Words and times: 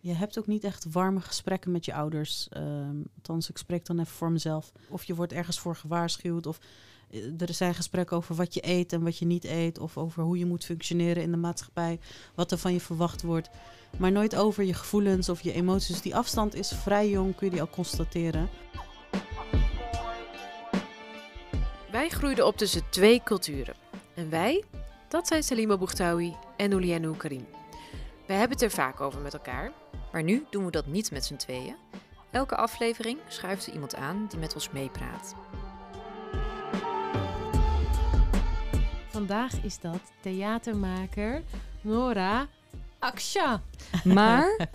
je 0.00 0.12
hebt 0.12 0.38
ook 0.38 0.46
niet 0.46 0.64
echt 0.64 0.92
warme 0.92 1.20
gesprekken 1.20 1.70
met 1.70 1.84
je 1.84 1.94
ouders. 1.94 2.48
Ehm, 2.48 2.96
althans, 3.16 3.50
ik 3.50 3.58
spreek 3.58 3.86
dan 3.86 3.98
even 3.98 4.12
voor 4.12 4.30
mezelf. 4.30 4.72
Of 4.88 5.04
je 5.04 5.14
wordt 5.14 5.32
ergens 5.32 5.58
voor 5.58 5.76
gewaarschuwd. 5.76 6.46
Of 6.46 6.58
eh, 7.10 7.40
er 7.40 7.54
zijn 7.54 7.74
gesprekken 7.74 8.16
over 8.16 8.34
wat 8.34 8.54
je 8.54 8.66
eet 8.66 8.92
en 8.92 9.04
wat 9.04 9.18
je 9.18 9.26
niet 9.26 9.44
eet. 9.44 9.78
Of 9.78 9.96
over 9.96 10.22
hoe 10.22 10.38
je 10.38 10.46
moet 10.46 10.64
functioneren 10.64 11.22
in 11.22 11.30
de 11.30 11.36
maatschappij. 11.36 12.00
Wat 12.34 12.52
er 12.52 12.58
van 12.58 12.72
je 12.72 12.80
verwacht 12.80 13.22
wordt. 13.22 13.50
Maar 13.98 14.12
nooit 14.12 14.36
over 14.36 14.64
je 14.64 14.74
gevoelens 14.74 15.28
of 15.28 15.40
je 15.40 15.52
emoties. 15.52 16.00
Die 16.00 16.16
afstand 16.16 16.54
is 16.54 16.68
vrij 16.68 17.08
jong, 17.08 17.34
kun 17.36 17.46
je 17.46 17.52
die 17.52 17.60
al 17.60 17.70
constateren. 17.70 18.48
Wij 21.90 22.08
groeiden 22.08 22.46
op 22.46 22.56
tussen 22.56 22.82
twee 22.90 23.22
culturen. 23.22 23.74
En 24.14 24.30
wij, 24.30 24.64
dat 25.08 25.26
zijn 25.26 25.42
Salima 25.42 25.76
Bouchtaoui 25.76 26.36
en 26.56 26.72
Oulianou 26.72 27.16
Karim. 27.16 27.46
We 28.26 28.32
hebben 28.34 28.56
het 28.56 28.62
er 28.62 28.70
vaak 28.70 29.00
over 29.00 29.20
met 29.20 29.32
elkaar, 29.32 29.72
maar 30.12 30.22
nu 30.22 30.46
doen 30.50 30.64
we 30.64 30.70
dat 30.70 30.86
niet 30.86 31.10
met 31.10 31.24
z'n 31.24 31.36
tweeën. 31.36 31.76
Elke 32.30 32.56
aflevering 32.56 33.18
schuift 33.28 33.66
er 33.66 33.72
iemand 33.72 33.94
aan 33.94 34.26
die 34.28 34.38
met 34.38 34.54
ons 34.54 34.70
meepraat. 34.70 35.34
Vandaag 39.08 39.62
is 39.64 39.80
dat 39.80 40.00
theatermaker 40.20 41.42
Nora 41.80 42.46
Aksha. 42.98 43.62
Maar 44.04 44.68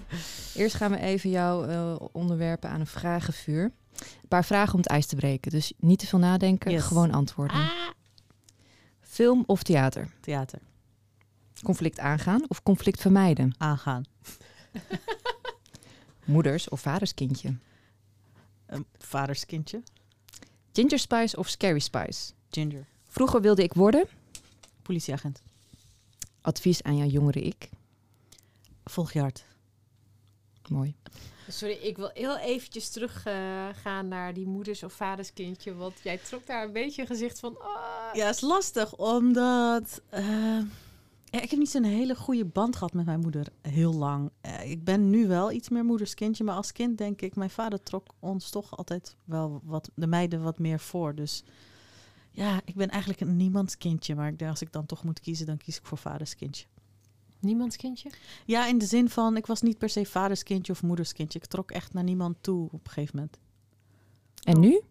eerst 0.56 0.76
gaan 0.76 0.92
we 0.92 1.00
even 1.00 1.30
jouw 1.30 1.64
eh, 1.66 1.96
onderwerpen 2.12 2.70
aan 2.70 2.80
een 2.80 2.88
vragenvuur. 2.88 3.64
Een 4.00 4.28
paar 4.28 4.46
vragen 4.46 4.74
om 4.74 4.80
het 4.80 4.90
ijs 4.90 5.06
te 5.06 5.16
breken. 5.16 5.52
Dus 5.52 5.74
niet 5.78 6.00
te 6.00 6.08
veel 6.08 6.20
nadenken, 6.20 6.72
Yes. 6.72 6.84
gewoon 6.84 7.12
antwoorden. 7.12 7.58
Ah, 7.58 7.72
Film 9.02 9.44
of 9.46 9.64
theater? 9.64 10.08
Theater. 10.22 10.60
Conflict 11.64 12.00
aangaan 12.00 12.46
of 12.48 12.64
conflict 12.64 13.02
vermijden? 13.02 13.56
Aangaan. 13.58 14.04
Moeders 16.24 16.70
of 16.70 16.82
vaders 16.82 17.14
kindje? 17.14 17.56
Een 18.66 18.86
vaderskindje. 18.98 19.84
Ginger 20.72 21.00
spice 21.00 21.38
of 21.38 21.50
scary 21.50 21.80
spice? 21.80 22.32
Ginger. 22.50 22.86
Vroeger 23.08 23.42
wilde 23.42 23.64
ik 23.64 23.74
worden. 23.74 24.08
Politieagent. 24.82 25.42
Advies 26.42 26.84
aan 26.84 26.98
jouw 26.98 27.08
jongere 27.08 27.42
ik. 27.42 27.70
Volg 28.84 29.12
je 29.12 29.20
hart. 29.20 29.44
Mooi. 30.70 30.96
sorry, 31.48 31.74
ik 31.74 31.98
wil 31.98 32.10
heel 32.14 32.38
eventjes 32.38 32.90
teruggaan 32.90 33.76
gaan 33.76 34.08
naar 34.08 34.34
die 34.34 34.46
moeders 34.48 34.84
of 34.84 34.94
vaders 34.94 35.34
kindje. 35.34 35.76
Want 35.76 35.94
jij 36.04 36.18
trok 36.18 36.46
daar 36.46 36.64
een 36.64 36.72
beetje 36.72 37.02
een 37.02 37.08
gezicht 37.08 37.40
van... 37.40 37.60
ah. 37.60 38.14
Ja, 38.14 38.30
is 38.30 38.42
lastig, 38.42 38.96
omdat... 38.96 40.02
eh, 40.10 40.60
ja, 41.34 41.42
ik 41.42 41.50
heb 41.50 41.60
niet 41.60 41.70
zo'n 41.70 41.84
hele 41.84 42.16
goede 42.16 42.46
band 42.46 42.76
gehad 42.76 42.94
met 42.94 43.06
mijn 43.06 43.20
moeder 43.20 43.48
heel 43.62 43.94
lang. 43.94 44.32
Eh, 44.42 44.72
ik 44.72 44.84
ben 44.84 45.10
nu 45.10 45.28
wel 45.28 45.52
iets 45.52 45.70
meer 45.70 45.86
moederskindje, 45.86 46.44
maar 46.44 46.56
als 46.56 46.72
kind 46.72 46.98
denk 46.98 47.22
ik... 47.22 47.36
Mijn 47.36 47.50
vader 47.50 47.84
trok 47.84 48.14
ons 48.20 48.50
toch 48.50 48.78
altijd 48.78 49.16
wel 49.24 49.62
wat, 49.64 49.90
de 49.96 50.08
meiden 50.08 50.42
wat 50.42 50.60
meer 50.60 50.80
voor. 50.80 51.16
Dus 51.16 51.44
ja, 52.32 52.62
ik 52.66 52.76
ben 52.76 52.90
eigenlijk 52.90 53.22
een 53.22 53.38
niemandskindje. 53.38 54.16
Maar 54.16 54.28
ik 54.28 54.40
denk, 54.40 54.52
als 54.52 54.62
ik 54.62 54.72
dan 54.72 54.86
toch 54.86 55.04
moet 55.04 55.20
kiezen, 55.20 55.46
dan 55.46 55.58
kies 55.58 55.78
ik 55.78 55.86
voor 55.86 55.98
vaderskindje. 55.98 56.66
Niemands 57.40 57.76
kindje? 57.76 58.12
Ja, 58.46 58.68
in 58.68 58.78
de 58.78 58.86
zin 58.86 59.10
van, 59.10 59.38
ik 59.38 59.46
was 59.46 59.62
niet 59.62 59.78
per 59.78 59.90
se 59.90 60.06
vaderskindje 60.06 60.72
of 60.72 60.84
moederskindje. 60.84 61.40
Ik 61.40 61.46
trok 61.46 61.72
echt 61.72 61.94
naar 61.94 62.04
niemand 62.04 62.38
toe 62.42 62.66
op 62.72 62.86
een 62.86 62.92
gegeven 62.92 63.16
moment. 63.16 63.38
En 64.44 64.60
nu? 64.60 64.82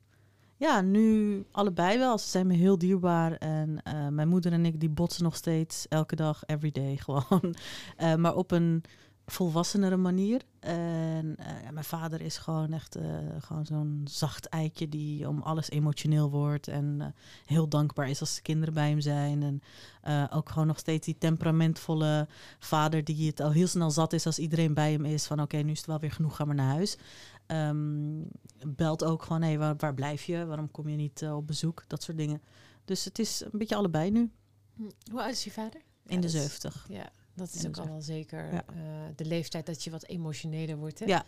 Ja, 0.62 0.80
nu 0.80 1.44
allebei 1.50 1.98
wel. 1.98 2.18
Ze 2.18 2.28
zijn 2.28 2.46
me 2.46 2.54
heel 2.54 2.78
dierbaar. 2.78 3.32
En 3.32 3.82
eh, 3.82 4.08
mijn 4.08 4.28
moeder 4.28 4.52
en 4.52 4.66
ik 4.66 4.80
die 4.80 4.90
botsen 4.90 5.24
nog 5.24 5.36
steeds 5.36 5.88
elke 5.88 6.16
dag, 6.16 6.42
every 6.46 6.70
day 6.70 6.96
gewoon. 7.04 7.54
Eh, 7.96 8.14
maar 8.14 8.34
op 8.34 8.50
een 8.50 8.84
volwassenere 9.26 9.96
manier. 9.96 10.42
En 10.60 11.34
eh, 11.38 11.62
ja, 11.62 11.70
mijn 11.70 11.84
vader 11.84 12.20
is 12.20 12.38
gewoon 12.38 12.72
echt 12.72 12.98
gewoon 13.38 13.66
zo'n 13.66 14.00
zacht 14.04 14.48
eitje 14.48 14.88
die 14.88 15.28
om 15.28 15.42
alles 15.42 15.70
emotioneel 15.70 16.30
wordt. 16.30 16.68
En 16.68 17.14
heel 17.46 17.68
dankbaar 17.68 18.08
is 18.08 18.20
als 18.20 18.34
de 18.34 18.42
kinderen 18.42 18.74
bij 18.74 18.88
hem 18.88 19.00
zijn. 19.00 19.42
En 19.42 19.62
ook 20.30 20.48
gewoon 20.48 20.66
nog 20.66 20.78
steeds 20.78 21.06
die 21.06 21.18
temperamentvolle 21.18 22.28
vader 22.58 23.04
die 23.04 23.26
het 23.26 23.40
al 23.40 23.50
heel 23.50 23.66
snel 23.66 23.90
zat 23.90 24.12
is 24.12 24.26
als 24.26 24.38
iedereen 24.38 24.74
bij 24.74 24.92
hem 24.92 25.04
is. 25.04 25.26
Van 25.26 25.42
oké, 25.42 25.56
nu 25.56 25.70
is 25.70 25.78
het 25.78 25.86
wel 25.86 25.98
weer 25.98 26.12
genoeg, 26.12 26.36
ga 26.36 26.44
maar 26.44 26.54
naar 26.54 26.72
huis. 26.72 26.96
Ehm, 27.52 28.20
belt 28.74 29.04
ook 29.04 29.22
gewoon, 29.22 29.42
hé, 29.42 29.56
waar, 29.56 29.76
waar 29.76 29.94
blijf 29.94 30.24
je? 30.24 30.44
Waarom 30.46 30.70
kom 30.70 30.88
je 30.88 30.96
niet 30.96 31.22
eh, 31.22 31.36
op 31.36 31.46
bezoek? 31.46 31.84
Dat 31.86 32.02
soort 32.02 32.16
dingen. 32.16 32.42
Dus 32.84 33.04
het 33.04 33.18
is 33.18 33.40
een 33.52 33.58
beetje 33.58 33.76
allebei 33.76 34.10
nu, 34.10 34.30
Hm, 34.76 34.82
Hoe 35.10 35.22
oud 35.22 35.30
is 35.32 35.44
je 35.44 35.50
vader? 35.50 35.80
in 36.06 36.14
Ja, 36.14 36.20
de 36.20 36.28
zeventig. 36.28 36.86
Ja, 36.88 37.10
dat 37.34 37.54
is 37.54 37.66
ook 37.66 37.76
al 37.76 37.86
wel 37.86 38.00
zeker 38.02 38.52
Ja. 38.52 38.64
eh, 38.66 38.82
de 39.16 39.24
leeftijd 39.24 39.66
dat 39.66 39.84
je 39.84 39.90
wat 39.90 40.04
emotioneler 40.06 40.76
wordt. 40.76 40.98
Hè? 40.98 41.04
Ja. 41.06 41.24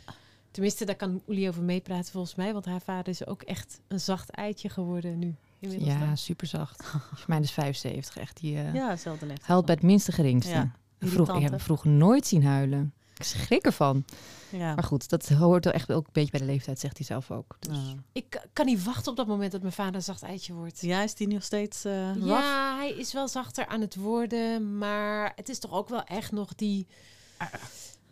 Tenminste, 0.50 0.84
daar 0.84 0.96
kan 0.96 1.22
Oelie 1.28 1.48
over 1.48 1.62
meepraten 1.62 2.12
volgens 2.12 2.34
mij. 2.34 2.52
Want 2.52 2.64
haar 2.64 2.80
vader 2.80 3.08
is 3.08 3.26
ook 3.26 3.42
echt 3.42 3.80
een 3.88 4.00
zacht 4.00 4.30
eitje 4.30 4.68
geworden 4.68 5.18
nu. 5.18 5.34
Inmiddels 5.58 5.92
Ja, 5.92 5.98
dan. 6.06 6.16
super 6.16 6.46
zacht. 6.46 6.84
Voor 6.84 7.24
mij 7.26 7.40
is 7.40 7.50
75. 7.52 8.16
Echt, 8.16 8.36
die 8.36 8.56
eh, 8.56 8.74
Ja, 8.74 8.90
hetzelfde 8.90 9.26
leeftijd. 9.26 9.48
huilt 9.48 9.64
bij 9.66 9.74
het 9.74 9.84
minste 9.84 10.12
geringste. 10.12 10.52
Ja, 10.52 10.72
Vroeg, 10.98 11.34
ik 11.36 11.42
heb 11.42 11.50
hem 11.50 11.60
vroeger 11.60 11.90
nooit 11.90 12.26
zien 12.26 12.44
huilen. 12.44 12.94
Ik 13.16 13.24
schrik 13.24 13.64
ervan. 13.64 14.04
Ja. 14.50 14.74
Maar 14.74 14.84
goed, 14.84 15.08
dat 15.08 15.28
hoort 15.28 15.64
wel 15.64 15.72
echt 15.72 15.92
ook 15.92 16.06
een 16.06 16.12
beetje 16.12 16.30
bij 16.30 16.40
de 16.40 16.46
leeftijd, 16.46 16.80
zegt 16.80 16.96
hij 16.96 17.06
zelf 17.06 17.30
ook. 17.30 17.56
Dus. 17.60 17.78
Ik 18.12 18.30
ka- 18.30 18.44
kan 18.52 18.66
niet 18.66 18.84
wachten 18.84 19.10
op 19.10 19.16
dat 19.16 19.26
moment 19.26 19.52
dat 19.52 19.60
mijn 19.60 19.72
vader 19.72 19.94
een 19.94 20.02
zacht 20.02 20.22
eitje 20.22 20.52
wordt. 20.52 20.80
Ja, 20.80 21.02
is 21.02 21.14
die 21.14 21.28
nog 21.28 21.42
steeds 21.42 21.84
eh 21.84 22.10
rough? 22.12 22.26
Ja, 22.26 22.76
hij 22.76 22.90
is 22.90 23.12
wel 23.12 23.28
zachter 23.28 23.66
aan 23.66 23.80
het 23.80 23.94
worden, 23.94 24.78
maar 24.78 25.32
het 25.36 25.48
is 25.48 25.58
toch 25.58 25.72
ook 25.72 25.88
wel 25.88 26.02
echt 26.04 26.32
nog 26.32 26.54
die... 26.54 26.86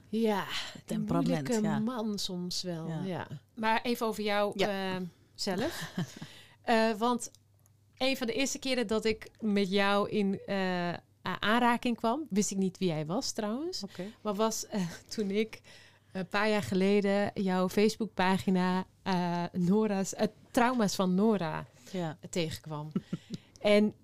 Ja, 0.08 0.44
Temperament, 0.84 1.28
moeilijke 1.48 1.68
ja. 1.68 1.78
man 1.78 2.18
soms 2.18 2.62
wel. 2.62 2.86
Ja. 2.88 3.00
Ja. 3.04 3.26
Maar 3.54 3.82
even 3.82 4.06
over 4.06 4.22
jou 4.22 4.52
Ja. 4.56 4.94
eh, 4.94 5.00
zelf. 5.34 5.82
Eh, 6.62 6.90
want 6.98 7.30
een 7.98 8.16
van 8.16 8.26
de 8.26 8.32
eerste 8.32 8.58
keren 8.58 8.86
dat 8.86 9.04
ik 9.04 9.30
met 9.40 9.70
jou 9.70 10.08
in 10.10 10.40
eh, 10.46 10.92
aanraking 11.22 11.96
kwam, 11.96 12.26
wist 12.30 12.50
ik 12.50 12.56
niet 12.56 12.78
wie 12.78 12.88
jij 12.88 13.06
was 13.06 13.32
trouwens. 13.32 13.82
Maar 14.22 14.34
was 14.34 14.66
eh, 14.66 14.82
toen 15.08 15.30
ik 15.30 15.60
een 16.12 16.28
paar 16.28 16.48
jaar 16.48 16.62
geleden 16.62 17.30
jouw 17.34 17.68
Facebookpagina 17.68 18.86
eh 19.02 19.44
Nora's, 19.52 20.14
eh, 20.14 20.26
Trauma's 20.50 20.94
van 20.94 21.14
Nora 21.14 21.66
Ja. 21.92 22.18
tegenkwam. 22.30 22.92
en 23.60 23.94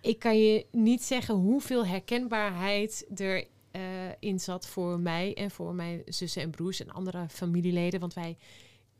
ik 0.00 0.18
kan 0.18 0.38
je 0.38 0.66
niet 0.70 1.02
zeggen 1.02 1.34
hoeveel 1.34 1.86
herkenbaarheid 1.86 3.06
er 3.16 3.46
eh, 3.70 3.80
in 4.18 4.40
zat 4.40 4.66
voor 4.66 5.00
mij 5.00 5.34
en 5.34 5.50
voor 5.50 5.74
mijn 5.74 6.02
zussen 6.06 6.42
en 6.42 6.50
broers 6.50 6.80
en 6.80 6.90
andere 6.90 7.26
familieleden. 7.28 8.00
Want 8.00 8.14
wij, 8.14 8.36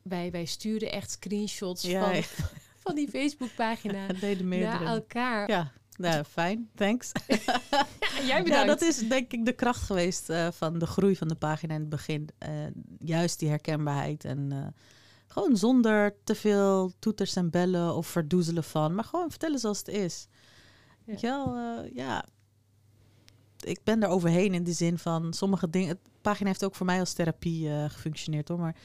wij, 0.03 0.31
wij 0.31 0.45
stuurden 0.45 0.93
echt 0.93 1.11
screenshots 1.11 1.83
Ja, 1.83 2.05
van, 2.05 2.15
ja. 2.17 2.23
van 2.85 2.95
die 2.95 3.09
Facebookpagina 3.09 4.07
naar 4.43 4.83
elkaar. 4.83 5.51
Ja, 5.51 5.73
nou, 6.03 6.25
fijn. 6.25 6.71
Thanks. 6.75 7.13
En 8.19 8.27
jij 8.27 8.37
Ja, 8.37 8.43
bedankt. 8.43 8.67
dat 8.67 8.83
is 8.83 9.09
denk 9.09 9.33
ik 9.33 9.45
de 9.45 9.53
kracht 9.53 9.83
geweest 9.83 10.31
eh, 10.31 10.49
van 10.51 10.79
de 10.79 10.87
groei 10.87 11.17
van 11.17 11.29
de 11.29 11.35
pagina 11.35 11.75
in 11.75 11.81
het 11.81 11.89
begin. 11.89 12.29
Eh, 12.39 12.51
juist 12.99 13.39
die 13.39 13.49
herkenbaarheid 13.49 14.25
en 14.25 14.53
eh, 14.53 14.67
gewoon 15.27 15.57
zonder 15.57 16.15
te 16.25 16.35
veel 16.35 16.93
toeters 16.99 17.37
en 17.37 17.51
bellen 17.51 17.95
of 17.95 18.07
verdoezelen 18.07 18.65
van, 18.65 18.95
maar 18.95 19.05
gewoon 19.05 19.31
vertellen 19.31 19.59
zoals 19.59 19.79
het 19.79 19.89
is. 19.89 20.27
Weet 21.05 21.21
je 21.21 21.27
wel, 21.27 21.57
ja. 21.95 22.25
Ik 23.61 23.81
ben 23.85 24.03
er 24.03 24.09
overheen 24.09 24.55
in 24.55 24.65
de 24.65 24.73
zin 24.73 24.99
van 24.99 25.33
sommige 25.33 25.71
dingen. 25.71 25.99
De 26.03 26.11
pagina 26.21 26.49
heeft 26.49 26.65
ook 26.65 26.75
voor 26.75 26.87
mij 26.87 27.01
als 27.01 27.13
therapie 27.13 27.89
gefunctioneerd 27.89 28.49
hoor. 28.49 28.59
Maar 28.59 28.77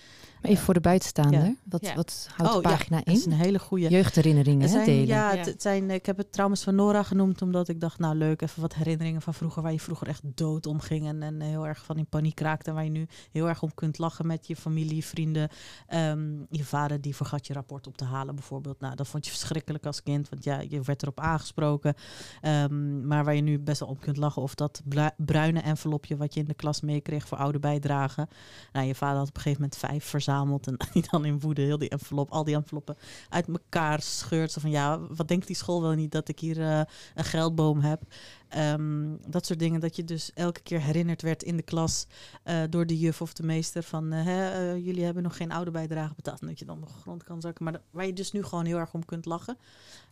even 0.48 0.64
voor 0.64 0.74
de 0.74 0.80
buitenstaander. 0.80 1.56
Wat, 1.64 1.94
wat 1.96 2.28
houdt 2.36 2.52
de 2.52 2.58
Oh, 2.58 2.64
ja, 2.64 2.70
pagina 2.78 2.98
dat 3.04 3.16
is 3.16 3.26
in? 3.26 3.32
een 3.32 3.38
hele 3.38 3.60
goede. 3.60 3.90
Jeugdherinneringen 3.90 4.70
Er 4.70 4.80
hè, 4.80 4.86
delen. 4.86 5.06
ja, 5.08 5.36
het, 5.36 5.46
het 5.46 5.62
zijn, 5.62 5.92
ik 5.92 6.06
heb 6.06 6.18
het 6.18 6.32
trauma's 6.32 6.64
van 6.64 6.76
Nora 6.76 7.04
genoemd, 7.04 7.42
omdat 7.42 7.68
ik 7.68 7.80
dacht, 7.82 8.00
nou 8.00 8.16
leuk, 8.16 8.42
even 8.42 8.62
wat 8.62 8.74
herinneringen 8.74 9.22
van 9.22 9.34
vroeger, 9.34 9.62
waar 9.62 9.72
je 9.72 9.80
vroeger 9.80 10.08
echt 10.08 10.22
dood 10.26 10.66
om 10.66 10.80
ging 10.80 11.08
en, 11.08 11.24
en 11.24 11.42
heel 11.42 11.68
erg 11.68 11.84
van 11.86 11.98
in 11.98 12.08
paniek 12.08 12.40
raakte, 12.40 12.70
en 12.70 12.76
waar 12.76 12.84
je 12.84 12.90
nu 12.90 13.08
heel 13.32 13.48
erg 13.48 13.62
om 13.62 13.74
kunt 13.74 13.98
lachen 13.98 14.28
met 14.28 14.48
je 14.48 14.56
familie, 14.56 15.06
vrienden. 15.06 15.50
Ehm, 15.88 16.30
je 16.50 16.64
vader 16.64 17.02
die 17.02 17.16
vergat 17.16 17.48
je 17.48 17.54
rapport 17.54 17.88
op 17.88 17.98
te 17.98 18.06
halen 18.06 18.36
bijvoorbeeld. 18.36 18.80
Nou, 18.80 18.96
dat 18.96 19.08
vond 19.08 19.26
je 19.26 19.32
verschrikkelijk 19.32 19.86
als 19.86 20.04
kind, 20.04 20.30
want 20.30 20.44
ja, 20.44 20.60
je 20.70 20.82
werd 20.82 21.02
erop 21.02 21.20
aangesproken. 21.20 21.94
Ehm, 22.42 23.08
maar 23.08 23.24
waar 23.26 23.36
je 23.36 23.42
nu 23.42 23.60
best 23.60 23.80
wel 23.80 23.90
om 23.90 24.00
kunt 24.00 24.18
lachen, 24.18 24.42
of 24.42 24.56
dat 24.56 24.82
bruine 25.18 25.60
envelopje 25.60 26.18
wat 26.18 26.34
je 26.34 26.40
in 26.40 26.48
de 26.48 26.54
klas 26.54 26.82
meekreeg 26.82 27.28
voor 27.28 27.38
oude 27.38 27.60
bijdragen. 27.60 28.28
Nou, 28.72 28.86
je 28.88 28.96
vader 28.96 29.18
had 29.18 29.28
op 29.28 29.36
een 29.36 29.42
gegeven 29.42 29.62
moment 29.62 29.80
vijf 29.80 30.04
verzameld 30.06 30.36
en 30.42 30.78
die 30.94 31.04
dan 31.12 31.26
in 31.26 31.40
woede 31.40 31.62
heel 31.62 31.78
die 31.78 31.90
envelop, 31.90 32.32
al 32.32 32.44
die 32.44 32.56
enveloppen 32.56 32.96
uit 33.30 33.48
elkaar 33.48 34.02
scheurt. 34.02 34.54
Van 34.54 34.70
ja, 34.70 35.00
wat 35.00 35.28
denkt 35.28 35.48
die 35.48 35.56
school 35.56 35.82
wel 35.82 35.92
niet 35.92 36.12
dat 36.12 36.28
ik 36.28 36.40
hier 36.40 36.62
eh, 36.62 36.82
een 37.16 37.24
geldboom 37.24 37.80
heb? 37.80 38.02
Ehm, 38.50 39.16
dat 39.28 39.46
soort 39.46 39.60
dingen. 39.60 39.80
Dat 39.80 39.96
je 39.96 40.04
dus 40.04 40.32
elke 40.34 40.62
keer 40.62 40.82
herinnerd 40.82 41.22
werd 41.22 41.44
in 41.44 41.58
de 41.58 41.64
klas 41.64 42.08
eh, 42.44 42.62
door 42.70 42.86
de 42.86 42.98
juf 42.98 43.22
of 43.22 43.34
de 43.34 43.44
meester 43.44 43.84
van 43.84 44.12
eh, 44.12 44.76
jullie 44.76 45.04
hebben 45.04 45.24
nog 45.24 45.38
geen 45.38 45.52
oude 45.52 45.72
bijdrage 45.72 46.14
betaald. 46.16 46.42
En 46.42 46.48
dat 46.48 46.60
je 46.60 46.66
dan 46.66 46.82
de 46.82 46.88
grond 47.02 47.24
kan 47.24 47.42
zakken. 47.42 47.64
Maar 47.64 47.82
waar 47.92 48.06
je 48.06 48.14
dus 48.14 48.32
nu 48.32 48.44
gewoon 48.44 48.66
heel 48.66 48.78
erg 48.78 48.94
om 48.94 49.06
kunt 49.06 49.26
lachen. 49.26 49.58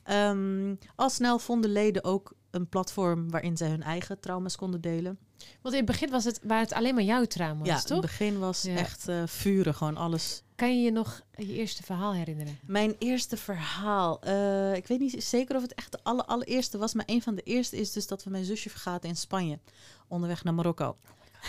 Ehm, 0.04 0.75
al 0.95 1.10
snel 1.10 1.39
vonden 1.39 1.72
leden 1.72 2.04
ook 2.04 2.33
een 2.51 2.69
platform 2.69 3.30
waarin 3.30 3.57
zij 3.57 3.69
hun 3.69 3.83
eigen 3.83 4.19
trauma's 4.19 4.56
konden 4.56 4.81
delen. 4.81 5.18
Want 5.62 5.75
in 5.75 5.81
het 5.81 5.92
begin 5.92 6.09
was 6.09 6.24
het, 6.24 6.39
waren 6.44 6.63
het 6.63 6.74
alleen 6.74 6.94
maar 6.95 7.03
jouw 7.03 7.25
trauma's, 7.25 7.68
Ja, 7.68 7.74
in 7.74 7.80
het 7.80 7.88
toch? 7.88 8.01
begin 8.01 8.39
was 8.39 8.62
Ja. 8.62 8.75
echt 8.75 9.07
eh, 9.07 9.24
vuren, 9.25 9.74
gewoon 9.75 9.97
alles. 9.97 10.42
Kan 10.56 10.75
je 10.77 10.83
je 10.83 10.92
nog 10.92 11.21
je 11.36 11.53
eerste 11.53 11.83
verhaal 11.83 12.13
herinneren? 12.13 12.59
Mijn 12.65 12.95
eerste 13.00 13.38
verhaal. 13.38 14.21
eh, 14.21 14.75
ik 14.75 14.88
weet 14.88 15.00
niet 15.00 15.24
zeker 15.24 15.56
of 15.56 15.62
het 15.62 15.74
echt 15.74 15.92
de 15.92 16.00
aller, 16.03 16.25
allereerste 16.25 16.77
was, 16.77 16.94
maar 16.94 17.06
een 17.07 17.21
van 17.21 17.36
de 17.36 17.42
eerste 17.42 17.77
is 17.77 17.92
dus 17.92 18.07
dat 18.07 18.24
we 18.24 18.30
mijn 18.30 18.45
zusje 18.45 18.69
vergaten 18.69 19.09
in 19.09 19.15
Spanje. 19.15 19.59
Onderweg 20.07 20.44
naar 20.44 20.53
Marokko. 20.53 20.95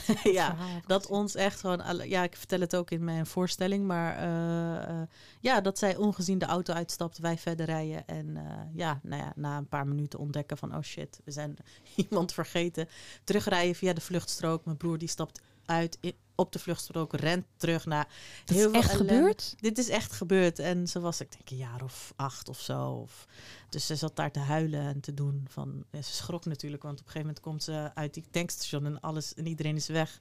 ja, 0.39 0.57
dat 0.87 1.07
ons 1.07 1.35
echt 1.35 1.61
gewoon, 1.61 2.09
ja, 2.09 2.23
ik 2.23 2.37
vertel 2.37 2.61
het 2.61 2.77
ook 2.77 2.91
in 2.91 3.05
mijn 3.05 3.27
voorstelling, 3.27 3.87
maar 3.87 4.17
eh, 4.17 4.89
eh, 4.89 5.09
ja, 5.41 5.61
dat 5.61 5.79
zij 5.79 5.97
ongezien 5.97 6.39
de 6.39 6.47
auto 6.47 6.75
uitstapt, 6.75 7.19
wij 7.19 7.39
verder 7.39 7.67
rijden 7.67 8.07
en 8.07 8.37
eh, 8.37 8.43
ja, 8.75 9.01
nou 9.03 9.23
ja, 9.23 9.33
na 9.37 9.57
een 9.57 9.69
paar 9.69 9.87
minuten 9.87 10.19
ontdekken 10.19 10.57
van, 10.57 10.77
oh 10.77 10.83
shit, 10.83 11.21
we 11.25 11.31
zijn 11.31 11.57
iemand 12.09 12.33
vergeten. 12.33 12.89
Terugrijden 13.25 13.75
via 13.75 13.93
de 13.93 14.01
vluchtstrook, 14.01 14.65
mijn 14.65 14.77
broer 14.77 14.99
die 14.99 15.09
stapt 15.09 15.41
uit 15.67 15.99
op 16.35 16.53
de 16.53 16.59
vluchtstrook, 16.59 17.13
rent 17.13 17.47
terug 17.57 17.87
naar 17.87 18.09
Dat 18.45 18.57
heel 18.57 18.67
is 18.67 18.73
veel 18.73 18.81
echt 18.81 18.93
ellende. 18.93 19.15
gebeurd? 19.15 19.55
Dit 19.57 19.79
is 19.79 19.89
echt 19.89 20.13
gebeurd 20.13 20.59
en 20.59 20.89
ze 20.89 21.01
was, 21.01 21.21
ik 21.21 21.33
denk, 21.33 21.51
een 21.51 21.57
jaar 21.57 21.83
of 21.83 22.13
acht 22.17 22.49
of 22.49 22.61
zo. 22.61 22.91
Of, 22.91 23.27
dus 23.69 23.87
ze 23.87 23.97
zat 23.97 24.17
daar 24.17 24.31
te 24.31 24.39
huilen 24.39 24.81
en 24.81 25.01
te 25.01 25.15
doen 25.15 25.47
van, 25.49 25.85
ja, 25.91 26.03
ze 26.03 26.13
schrok 26.13 26.45
natuurlijk, 26.45 26.83
want 26.83 27.01
op 27.01 27.07
een 27.07 27.13
gegeven 27.13 27.27
moment 27.27 27.45
komt 27.45 27.63
ze 27.63 27.91
uit 27.95 28.15
die 28.15 28.25
tankstation 28.31 28.87
en 28.87 29.01
alles 29.01 29.35
en 29.35 29.47
iedereen 29.47 29.77
is 29.77 29.87
weg. 29.87 30.21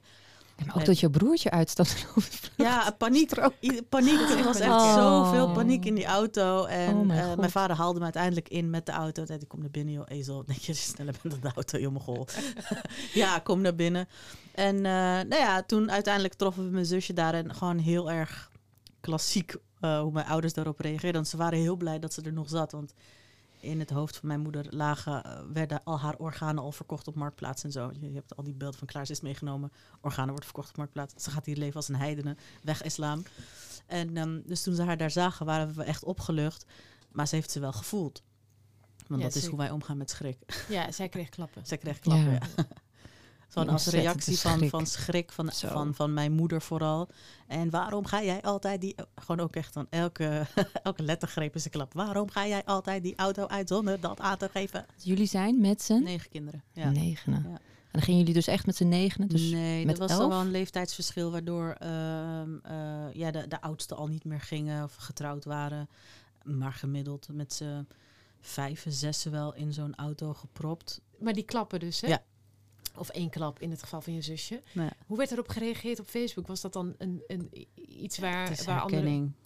Maar 0.56 0.68
ook 0.68 0.74
Nee. 0.76 0.84
dat 0.84 1.00
je 1.00 1.10
broertje 1.10 1.50
uitstapt. 1.50 2.06
Ja, 2.56 2.90
paniek. 2.98 3.30
Paniek. 3.88 4.20
Er 4.20 4.44
was 4.44 4.58
echt 4.60 4.70
Oh. 4.70 4.94
zoveel 4.94 5.52
paniek 5.52 5.84
in 5.84 5.94
die 5.94 6.04
auto. 6.04 6.64
En 6.64 6.94
Oh 6.94 7.06
mijn 7.06 7.20
eh, 7.20 7.26
God. 7.26 7.36
mijn 7.36 7.50
vader 7.50 7.76
haalde 7.76 7.98
me 7.98 8.04
uiteindelijk 8.04 8.48
in 8.48 8.70
met 8.70 8.86
de 8.86 8.92
auto. 8.92 9.24
Hij 9.26 9.38
die 9.38 9.46
komt 9.46 9.62
naar 9.62 9.70
binnen, 9.70 9.94
joh, 9.94 10.04
ezel. 10.08 10.44
Denk 10.46 10.58
je, 10.58 10.74
sneller 10.74 11.14
bent 11.22 11.34
dan 11.34 11.50
de 11.50 11.54
auto, 11.56 11.78
joh, 11.78 11.92
mogol. 11.92 12.26
ja, 13.14 13.38
kom 13.38 13.60
naar 13.60 13.74
binnen. 13.74 14.08
En 14.54 14.76
eh, 14.76 14.82
nou 15.28 15.36
ja, 15.36 15.62
toen 15.62 15.90
uiteindelijk 15.90 16.34
troffen 16.34 16.64
we 16.64 16.70
mijn 16.70 16.86
zusje 16.86 17.12
daar. 17.12 17.34
En 17.34 17.54
gewoon 17.54 17.78
heel 17.78 18.10
erg 18.10 18.50
klassiek 19.00 19.54
eh, 19.80 20.00
hoe 20.00 20.12
mijn 20.12 20.26
ouders 20.26 20.52
daarop 20.52 20.80
reageerden. 20.80 21.26
Ze 21.26 21.36
waren 21.36 21.58
heel 21.58 21.76
blij 21.76 21.98
dat 21.98 22.12
ze 22.12 22.22
er 22.22 22.32
nog 22.32 22.48
zat. 22.48 22.72
Want 22.72 22.92
in 23.60 23.78
het 23.78 23.90
hoofd 23.90 24.16
van 24.16 24.28
mijn 24.28 24.40
moeder 24.40 24.66
lagen, 24.70 25.24
eh, 25.24 25.40
werden 25.52 25.84
al 25.84 26.00
haar 26.00 26.16
organen 26.16 26.62
al 26.62 26.72
verkocht 26.72 27.08
op 27.08 27.14
Marktplaats 27.14 27.64
en 27.64 27.72
zo. 27.72 27.90
Je, 28.00 28.10
hebt 28.14 28.36
al 28.36 28.44
die 28.44 28.54
beelden 28.54 28.78
van 28.78 28.86
Klaar 28.86 29.06
ze 29.06 29.12
is 29.12 29.20
meegenomen. 29.20 29.72
Organen 30.00 30.28
worden 30.28 30.44
verkocht 30.44 30.68
op 30.68 30.76
Marktplaats. 30.76 31.24
Ze 31.24 31.30
gaat 31.30 31.46
hier 31.46 31.56
leven 31.56 31.76
als 31.76 31.88
een 31.88 31.96
heidene, 31.96 32.36
weg 32.62 32.82
islam. 32.82 33.22
En 33.86 34.16
ehm, 34.16 34.40
dus 34.44 34.62
toen 34.62 34.74
ze 34.74 34.82
haar 34.82 34.96
daar 34.96 35.10
zagen, 35.10 35.46
waren 35.46 35.74
we 35.74 35.82
echt 35.82 36.04
opgelucht. 36.04 36.66
Maar 37.12 37.28
ze 37.28 37.34
heeft 37.34 37.50
ze 37.50 37.60
wel 37.60 37.72
gevoeld. 37.72 38.22
Want 39.06 39.20
Ja, 39.20 39.26
dat 39.26 39.36
is 39.36 39.46
hoe 39.46 39.58
wij 39.58 39.70
omgaan 39.70 39.96
met 39.96 40.10
schrik. 40.10 40.38
Ja, 40.68 40.92
zij 40.92 41.08
kreeg 41.08 41.28
klappen. 41.28 41.66
Zij 41.66 41.78
kreeg 41.78 41.98
klappen, 41.98 42.32
Ja. 42.32 42.40
ja. 42.56 42.66
Gewoon 43.56 43.72
als 43.74 43.86
reactie 43.86 44.38
van, 44.38 44.56
schrik. 44.56 44.70
van 44.70 44.86
schrik 44.86 45.32
van, 45.32 45.52
Zo. 45.52 45.68
van, 45.68 45.94
van 45.94 46.14
mijn 46.14 46.32
moeder 46.32 46.62
vooral. 46.62 47.08
En 47.46 47.70
waarom 47.70 48.06
ga 48.06 48.22
jij 48.22 48.42
altijd 48.42 48.80
die... 48.80 48.94
Gewoon 49.14 49.46
ook 49.46 49.56
echt 49.56 49.72
van 49.72 49.86
elke, 49.90 50.46
elke 50.82 51.02
lettergreep 51.02 51.54
is 51.54 51.64
een 51.64 51.70
klap. 51.70 51.94
Waarom 51.94 52.30
ga 52.30 52.46
jij 52.46 52.64
altijd 52.64 53.02
die 53.02 53.16
auto 53.16 53.46
uit 53.46 53.68
zonder 53.68 54.00
dat 54.00 54.20
aan 54.20 54.36
te 54.36 54.48
geven? 54.48 54.86
Jullie 55.02 55.26
zijn 55.26 55.60
met 55.60 55.82
z'n 55.82 56.02
Negen 56.02 56.30
kinderen. 56.30 56.62
Ja. 56.72 56.90
negenen. 56.90 57.42
Ja. 57.42 57.54
En 57.54 57.92
dan 57.92 58.02
gingen 58.02 58.18
jullie 58.18 58.34
dus 58.34 58.46
echt 58.46 58.66
met 58.66 58.76
z'n 58.76 58.88
negenen. 58.88 59.28
Dus 59.28 59.50
nee, 59.50 59.86
met 59.86 59.94
er 59.94 60.00
was 60.00 60.10
elf? 60.10 60.20
al 60.20 60.28
wel 60.28 60.40
een 60.40 60.50
leeftijdsverschil 60.50 61.30
waardoor 61.30 61.70
ehm, 61.78 62.56
eh, 62.62 63.12
ja, 63.12 63.30
de, 63.30 63.48
de 63.48 63.60
oudsten 63.60 63.96
al 63.96 64.06
niet 64.06 64.24
meer 64.24 64.40
gingen 64.40 64.84
of 64.84 64.94
getrouwd 64.94 65.44
waren. 65.44 65.88
Maar 66.42 66.72
gemiddeld 66.72 67.28
met 67.32 67.52
z'n 67.52 67.86
vijf 68.40 68.86
en 68.86 68.92
zessen 68.92 69.30
wel 69.30 69.54
in 69.54 69.72
zo'n 69.72 69.94
auto 69.94 70.34
gepropt. 70.34 71.00
Maar 71.18 71.32
die 71.32 71.44
klappen 71.44 71.80
dus, 71.80 72.00
hè? 72.00 72.08
Ja. 72.08 72.22
Of 72.98 73.08
één 73.08 73.30
klap 73.30 73.60
in 73.60 73.70
het 73.70 73.82
geval 73.82 74.00
van 74.00 74.14
je 74.14 74.22
zusje. 74.22 74.62
Ja, 74.72 74.92
Hoe 75.06 75.16
werd 75.16 75.30
erop 75.30 75.48
gereageerd 75.48 76.00
op 76.00 76.06
Facebook? 76.06 76.46
Was 76.46 76.60
dat 76.60 76.72
dan 76.72 76.94
een, 76.98 77.22
een, 77.26 77.50
iets 77.74 78.18
waar, 78.18 78.62
waar 78.66 78.80
anderen... 78.80 79.36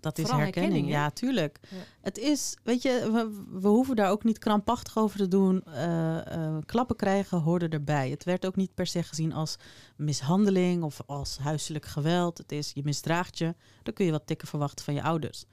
Dat 0.00 0.18
is 0.18 0.30
herkenning, 0.30 0.88
ja, 0.88 1.10
tuurlijk. 1.10 1.58
Ja. 1.68 1.76
Het 2.00 2.18
is, 2.18 2.56
weet 2.62 2.82
je, 2.82 3.08
we, 3.12 3.44
we 3.60 3.68
hoeven 3.68 3.96
daar 3.96 4.10
ook 4.10 4.24
niet 4.24 4.38
krampachtig 4.38 4.98
over 4.98 5.18
te 5.18 5.28
doen. 5.28 5.62
Eh, 5.64 6.34
eh, 6.34 6.58
klappen 6.66 6.96
krijgen 6.96 7.38
hoorde 7.38 7.68
erbij. 7.68 8.10
Het 8.10 8.24
werd 8.24 8.46
ook 8.46 8.56
niet 8.56 8.74
per 8.74 8.86
se 8.86 9.02
gezien 9.02 9.32
als 9.32 9.56
mishandeling 9.96 10.82
of 10.82 11.00
als 11.06 11.38
huiselijk 11.38 11.86
geweld. 11.86 12.38
Het 12.38 12.52
is, 12.52 12.70
je 12.74 12.82
misdraagt 12.84 13.38
je, 13.38 13.54
dan 13.82 13.94
kun 13.94 14.04
je 14.04 14.10
wat 14.10 14.26
tikken 14.26 14.48
verwachten 14.48 14.84
van 14.84 14.94
je 14.94 15.02
ouders. 15.02 15.44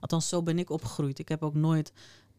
Althans, 0.00 0.28
zo 0.28 0.42
ben 0.42 0.58
ik 0.58 0.70
opgegroeid. 0.70 1.18
Ik 1.18 1.28
heb 1.28 1.42
ook 1.42 1.54
nooit 1.54 1.92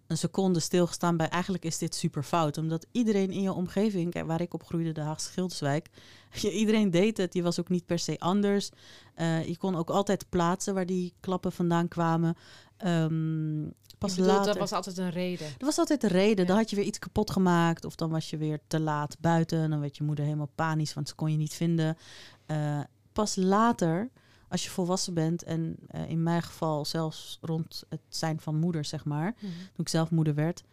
een 0.07 0.17
seconde 0.17 0.59
stilgestaan 0.59 1.17
bij 1.17 1.29
eigenlijk 1.29 1.65
is 1.65 1.77
dit 1.77 1.95
super 1.95 2.23
fout. 2.23 2.57
Omdat 2.57 2.85
iedereen 2.91 3.31
in 3.31 3.41
je 3.41 3.53
omgeving, 3.53 4.11
kijk, 4.11 4.25
waar 4.25 4.41
ik 4.41 4.53
opgroeide, 4.53 4.91
de 4.91 5.01
Haagse 5.01 5.29
Schilderswijk, 5.29 5.89
je, 6.41 6.51
iedereen 6.51 6.91
deed 6.91 7.17
het. 7.17 7.33
Je 7.33 7.43
was 7.43 7.59
ook 7.59 7.69
niet 7.69 7.85
per 7.85 7.99
se 7.99 8.19
anders. 8.19 8.69
Eh, 9.15 9.47
je 9.47 9.57
kon 9.57 9.75
ook 9.75 9.89
altijd 9.89 10.29
plaatsen 10.29 10.73
waar 10.73 10.85
die 10.85 11.13
klappen 11.19 11.51
vandaan 11.51 11.87
kwamen. 11.87 12.35
Ehm, 12.77 13.63
pas 13.97 14.15
bedoelt, 14.15 14.31
later. 14.31 14.45
Dat 14.45 14.57
was 14.57 14.71
altijd 14.71 14.97
een 14.97 15.09
reden. 15.09 15.47
Er 15.47 15.65
was 15.65 15.77
altijd 15.77 16.03
een 16.03 16.09
reden. 16.09 16.41
Ja. 16.41 16.45
Dan 16.45 16.57
had 16.57 16.69
je 16.69 16.75
weer 16.75 16.85
iets 16.85 16.99
kapot 16.99 17.31
gemaakt. 17.31 17.85
Of 17.85 17.95
dan 17.95 18.09
was 18.09 18.29
je 18.29 18.37
weer 18.37 18.59
te 18.67 18.79
laat 18.79 19.17
buiten. 19.19 19.69
Dan 19.69 19.79
werd 19.79 19.97
je 19.97 20.03
moeder 20.03 20.25
helemaal 20.25 20.51
panisch, 20.55 20.93
want 20.93 21.09
ze 21.09 21.15
kon 21.15 21.31
je 21.31 21.37
niet 21.37 21.53
vinden. 21.53 21.97
Eh, 22.45 22.79
pas 23.13 23.35
later, 23.35 24.09
als 24.47 24.63
je 24.63 24.69
volwassen 24.69 25.13
bent... 25.13 25.43
en 25.43 25.75
eh, 25.87 26.09
in 26.09 26.23
mijn 26.23 26.41
geval 26.41 26.85
zelfs 26.85 27.37
rond 27.41 27.83
het 27.89 28.01
zijn 28.09 28.39
van 28.39 28.55
moeder, 28.55 28.85
zeg 28.85 29.05
maar... 29.05 29.33
Mhm. 29.35 29.51
toen 29.51 29.85
ik 29.85 29.89
zelf 29.89 30.11
moeder 30.11 30.35
werd... 30.35 30.63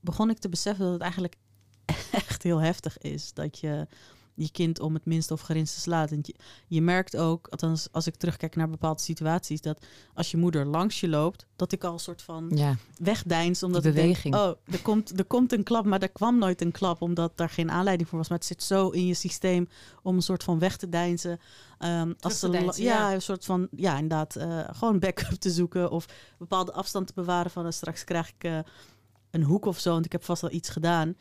begon 0.00 0.30
ik 0.30 0.38
te 0.38 0.48
beseffen 0.48 0.84
dat 0.84 0.92
het 0.92 1.02
eigenlijk 1.02 1.36
echt 2.12 2.42
heel 2.42 2.58
heftig 2.58 2.98
is. 2.98 3.32
Dat 3.32 3.58
je 3.58 3.86
je 4.38 4.50
kind 4.50 4.80
om 4.80 4.94
het 4.94 5.04
minste 5.04 5.32
of 5.32 5.40
geringste 5.40 5.80
slaat. 5.80 6.10
En 6.10 6.18
je, 6.22 6.34
je 6.66 6.82
merkt 6.82 7.16
ook, 7.16 7.48
althans 7.48 7.88
als 7.92 8.06
ik 8.06 8.14
terugkijk 8.14 8.56
naar 8.56 8.68
bepaalde 8.68 9.00
situaties... 9.00 9.60
dat 9.60 9.86
als 10.14 10.30
je 10.30 10.36
moeder 10.36 10.66
langs 10.66 11.00
je 11.00 11.08
loopt... 11.08 11.46
dat 11.56 11.72
ik 11.72 11.84
al 11.84 11.92
een 11.92 11.98
soort 11.98 12.22
van 12.22 12.50
ja, 12.54 12.76
wegdeins. 12.98 13.62
Omdat 13.62 13.82
Die 13.82 13.90
ik 13.90 13.96
denk, 13.96 14.08
beweging. 14.08 14.34
oh, 14.34 14.74
er 14.74 14.82
komt, 14.82 15.18
er 15.18 15.24
komt 15.24 15.52
een 15.52 15.62
klap, 15.62 15.84
maar 15.84 16.02
er 16.02 16.08
kwam 16.08 16.38
nooit 16.38 16.60
een 16.60 16.72
klap. 16.72 17.02
Omdat 17.02 17.36
daar 17.36 17.50
geen 17.50 17.70
aanleiding 17.70 18.08
voor 18.08 18.18
was. 18.18 18.28
Maar 18.28 18.38
het 18.38 18.46
zit 18.46 18.62
zo 18.62 18.88
in 18.88 19.06
je 19.06 19.14
systeem 19.14 19.68
om 20.02 20.16
een 20.16 20.22
soort 20.22 20.44
van 20.44 20.58
weg 20.58 20.76
te 20.76 20.88
deinzen. 20.88 21.38
Ehm, 21.78 22.12
als 22.20 22.38
te 22.38 22.50
deinzen, 22.50 22.82
ja, 22.82 23.08
ja. 23.08 23.14
een 23.14 23.22
soort 23.22 23.44
van, 23.44 23.68
ja, 23.76 23.94
inderdaad, 23.94 24.36
eh, 24.36 24.68
gewoon 24.72 24.98
backup 24.98 25.38
te 25.38 25.50
zoeken. 25.50 25.90
Of 25.90 26.06
bepaalde 26.38 26.72
afstand 26.72 27.06
te 27.06 27.12
bewaren 27.14 27.50
van, 27.50 27.66
eh, 27.66 27.72
straks 27.72 28.04
krijg 28.04 28.28
ik 28.28 28.44
eh, 28.44 28.58
een 29.30 29.42
hoek 29.42 29.64
of 29.64 29.78
zo. 29.78 29.92
Want 29.92 30.04
ik 30.04 30.12
heb 30.12 30.24
vast 30.24 30.42
wel 30.42 30.50
iets 30.50 30.68
gedaan. 30.68 31.16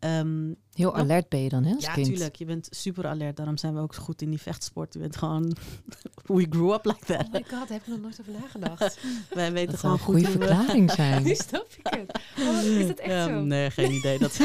Ehm, 0.00 0.52
heel 0.74 0.94
alert 0.96 1.28
ben 1.28 1.42
je 1.42 1.48
dan, 1.48 1.64
hè, 1.64 1.74
als 1.74 1.84
ja, 1.84 1.92
kind. 1.92 2.06
tuurlijk. 2.06 2.36
Je 2.36 2.44
bent 2.44 2.68
super 2.70 3.06
alert. 3.06 3.36
Daarom 3.36 3.56
zijn 3.56 3.74
we 3.74 3.80
ook 3.80 3.94
zo 3.94 4.02
goed 4.02 4.22
in 4.22 4.30
die 4.30 4.40
vechtsport. 4.40 4.92
Je 4.92 4.98
bent 5.00 5.16
gewoon... 5.16 5.56
We 6.26 6.46
grew 6.50 6.72
up 6.72 6.84
like 6.84 7.04
that. 7.04 7.26
Oh 7.26 7.32
my 7.32 7.40
god, 7.42 7.50
daar 7.50 7.68
heb 7.68 7.80
ik 7.80 7.86
nog 7.86 8.00
nooit 8.00 8.20
over 8.20 8.32
nagedacht. 8.40 8.98
Wij 9.34 9.52
weten 9.52 9.70
Dat 9.70 9.80
zou 9.80 9.98
gewoon 9.98 10.16
een 10.18 10.24
goed 10.26 10.34
goede 10.34 10.38
hoe 10.38 10.48
we- 10.48 10.54
verklaring 10.54 10.90
zijn. 11.00 11.22
nu 11.22 11.34
snap 11.34 11.66
ik 11.78 11.86
het. 11.98 12.20
Oh, 12.40 12.62
is 12.62 12.86
dat 12.86 12.98
echt 12.98 13.24
zo? 13.28 13.40
Nee, 13.40 13.70
geen 13.70 13.92
idee. 13.92 14.18
Dat... 14.18 14.36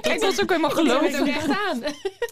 Kijk, 0.00 0.20
dat 0.20 0.32
is 0.32 0.40
ook 0.40 0.48
helemaal 0.50 0.70
Ik 0.70 0.76
geloven. 0.76 1.26
echt 1.26 1.48
aan. 1.48 1.82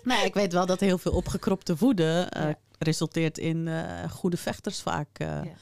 Nou, 0.05 0.25
ik 0.27 0.35
weet 0.35 0.53
wel 0.53 0.67
dat 0.67 0.81
heel 0.81 0.99
veel 0.99 1.13
opgekropte 1.13 1.77
woede 1.77 2.27
eh, 2.31 2.43
Ja. 2.43 2.59
resulteert 2.79 3.39
in 3.39 3.69
eh, 3.69 4.11
goede 4.11 4.37
vechters 4.37 4.81
vaak. 4.81 5.09
eh. 5.19 5.27
Ja. 5.27 5.53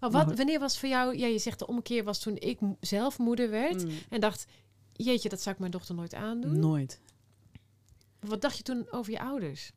Maar 0.00 0.10
wat, 0.10 0.36
wanneer 0.36 0.58
was 0.58 0.78
voor 0.78 0.88
jou... 0.88 1.18
Ja, 1.18 1.26
je 1.26 1.38
zegt 1.38 1.58
de 1.58 1.66
ommekeer 1.66 2.04
was 2.04 2.18
toen 2.18 2.36
ik 2.38 2.58
zelf 2.80 3.18
moeder 3.18 3.50
werd. 3.50 3.84
Mm, 3.84 3.90
En 4.10 4.20
dacht, 4.20 4.46
jeetje, 5.02 5.28
dat 5.28 5.40
zou 5.40 5.54
ik 5.54 5.60
mijn 5.60 5.72
dochter 5.72 5.94
nooit 5.94 6.14
aandoen. 6.14 6.58
Nooit. 6.58 7.00
Wat 8.20 8.40
dacht 8.40 8.56
je 8.56 8.62
toen 8.62 8.86
over 8.90 9.12
je 9.12 9.20
ouders? 9.20 9.72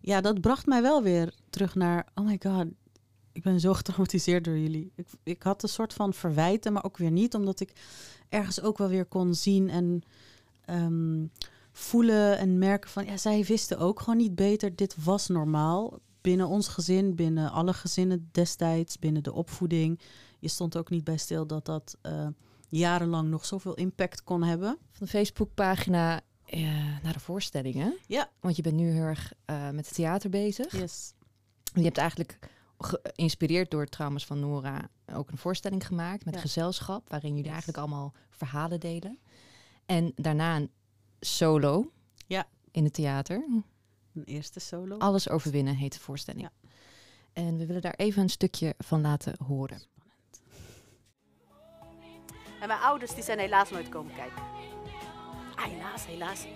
Ja, 0.00 0.20
dat 0.20 0.40
bracht 0.40 0.66
mij 0.66 0.82
wel 0.82 1.02
weer 1.02 1.34
terug 1.50 1.74
naar, 1.74 2.06
oh 2.14 2.24
my 2.24 2.40
god, 2.42 2.66
ik 3.32 3.42
ben 3.42 3.60
zo 3.60 3.74
getraumatiseerd 3.74 4.44
door 4.44 4.58
jullie. 4.58 4.92
Ik, 4.94 5.06
ik 5.22 5.42
had 5.42 5.62
een 5.62 5.68
soort 5.68 5.92
van 5.92 6.14
verwijten, 6.14 6.72
maar 6.72 6.84
ook 6.84 6.96
weer 6.96 7.10
niet, 7.10 7.34
omdat 7.34 7.60
ik 7.60 7.72
ergens 8.28 8.60
ook 8.60 8.78
wel 8.78 8.88
weer 8.88 9.04
kon 9.04 9.34
zien 9.34 9.68
en 9.68 10.02
ehm, 10.64 11.26
voelen 11.72 12.38
en 12.38 12.58
merken 12.58 12.90
van, 12.90 13.04
ja, 13.04 13.16
zij 13.16 13.44
wisten 13.44 13.78
ook 13.78 14.00
gewoon 14.00 14.16
niet 14.16 14.34
beter. 14.34 14.76
Dit 14.76 15.04
was 15.04 15.28
normaal 15.28 16.00
binnen 16.20 16.46
ons 16.46 16.68
gezin, 16.68 17.14
binnen 17.14 17.50
alle 17.50 17.72
gezinnen 17.72 18.28
destijds, 18.32 18.98
binnen 18.98 19.22
de 19.22 19.32
opvoeding. 19.32 20.00
Je 20.38 20.48
stond 20.48 20.76
ook 20.76 20.90
niet 20.90 21.04
bij 21.04 21.16
stil 21.16 21.46
dat 21.46 21.64
dat 21.64 21.96
eh, 22.02 22.26
jarenlang 22.70 23.28
nog 23.28 23.44
zoveel 23.46 23.74
impact 23.74 24.22
kon 24.24 24.42
hebben. 24.42 24.78
Van 24.90 25.06
de 25.06 25.12
Facebookpagina 25.12 26.20
eh, 26.44 26.62
naar 27.02 27.12
de 27.12 27.20
voorstellingen. 27.20 27.98
Ja. 28.06 28.30
Want 28.40 28.56
je 28.56 28.62
bent 28.62 28.74
nu 28.76 28.90
heel 28.90 29.02
erg 29.02 29.32
eh, 29.44 29.70
met 29.70 29.86
het 29.86 29.94
theater 29.94 30.30
bezig. 30.30 30.72
Yes. 30.78 31.12
Je 31.74 31.82
hebt 31.82 31.98
eigenlijk 31.98 32.38
geïnspireerd 32.78 33.70
door 33.70 33.86
trauma's 33.86 34.26
van 34.26 34.40
Nora 34.40 34.88
ook 35.12 35.30
een 35.30 35.38
voorstelling 35.38 35.86
gemaakt 35.86 36.24
met 36.24 36.34
Ja. 36.34 36.40
gezelschap, 36.40 37.08
waarin 37.08 37.28
jullie 37.28 37.44
Yes. 37.44 37.52
eigenlijk 37.52 37.78
allemaal 37.78 38.14
verhalen 38.30 38.80
delen. 38.80 39.18
En 39.86 40.12
daarna 40.16 40.56
een 40.56 40.70
solo 41.20 41.92
Ja. 42.26 42.48
in 42.70 42.84
het 42.84 42.92
theater. 42.92 43.44
Een 44.14 44.24
eerste 44.24 44.60
solo. 44.60 44.96
Alles 44.98 45.28
overwinnen 45.28 45.74
heet 45.76 45.92
de 45.92 46.00
voorstelling. 46.00 46.42
Ja. 46.42 46.68
En 47.32 47.56
we 47.56 47.66
willen 47.66 47.82
daar 47.82 47.94
even 47.96 48.22
een 48.22 48.28
stukje 48.30 48.74
van 48.78 49.00
laten 49.00 49.34
horen. 49.46 49.82
En 52.60 52.68
mijn 52.68 52.80
ouders 52.80 53.14
die 53.14 53.24
zijn 53.24 53.38
helaas 53.38 53.70
nooit 53.70 53.88
komen 53.88 54.14
kijken. 54.14 54.42
Ah, 55.54 55.64
helaas, 55.64 56.06
helaas. 56.06 56.46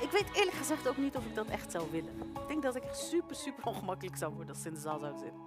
Ik 0.00 0.10
weet 0.10 0.34
eerlijk 0.34 0.56
gezegd 0.56 0.88
ook 0.88 0.96
niet 0.96 1.16
of 1.16 1.24
ik 1.24 1.34
dat 1.34 1.46
echt 1.46 1.70
zou 1.70 1.90
willen. 1.90 2.20
Ik 2.20 2.48
denk 2.48 2.62
dat 2.62 2.76
ik 2.76 2.82
echt 2.82 2.98
super, 2.98 3.36
super 3.36 3.64
ongemakkelijk 3.64 4.16
zou 4.16 4.32
worden 4.32 4.54
als 4.54 4.62
ze 4.62 4.68
in 4.68 4.74
de 4.74 4.80
zaal 4.80 4.98
zou 4.98 5.18
zitten. 5.18 5.40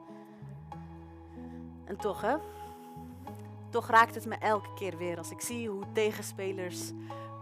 En 1.86 1.98
toch, 1.98 2.22
hè? 2.22 2.36
Toch 3.70 3.88
raakt 3.88 4.16
het 4.16 4.26
me 4.26 4.36
elke 4.36 4.74
keer 4.74 4.98
weer 4.98 5.18
als 5.18 5.32
ik 5.32 5.42
zie 5.42 5.70
hoe 5.70 5.84
tegenspelers 5.94 6.92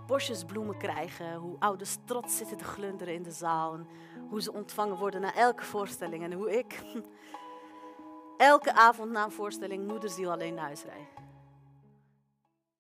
bosjes 0.08 0.44
bloemen 0.44 0.78
krijgen. 0.78 1.36
Hoe 1.36 1.56
ouders 1.60 1.98
trots 2.06 2.38
zitten 2.38 2.58
te 2.58 2.64
glunderen 2.64 3.14
in 3.14 3.24
de 3.24 3.32
zaal. 3.32 3.74
En 3.74 3.88
hoe 4.30 4.42
ze 4.42 4.54
ontvangen 4.54 4.98
worden 4.98 5.22
na 5.22 5.36
elke 5.36 5.64
voorstelling. 5.64 6.24
En 6.24 6.34
hoe 6.34 6.58
ik 6.58 6.84
elke 8.38 8.74
avond 8.74 9.12
na 9.12 9.24
een 9.24 9.32
voorstelling 9.32 9.88
moederziel 9.88 10.32
alleen 10.32 10.54
naar 10.54 10.66
huis 10.66 10.84
rijd. 10.84 11.08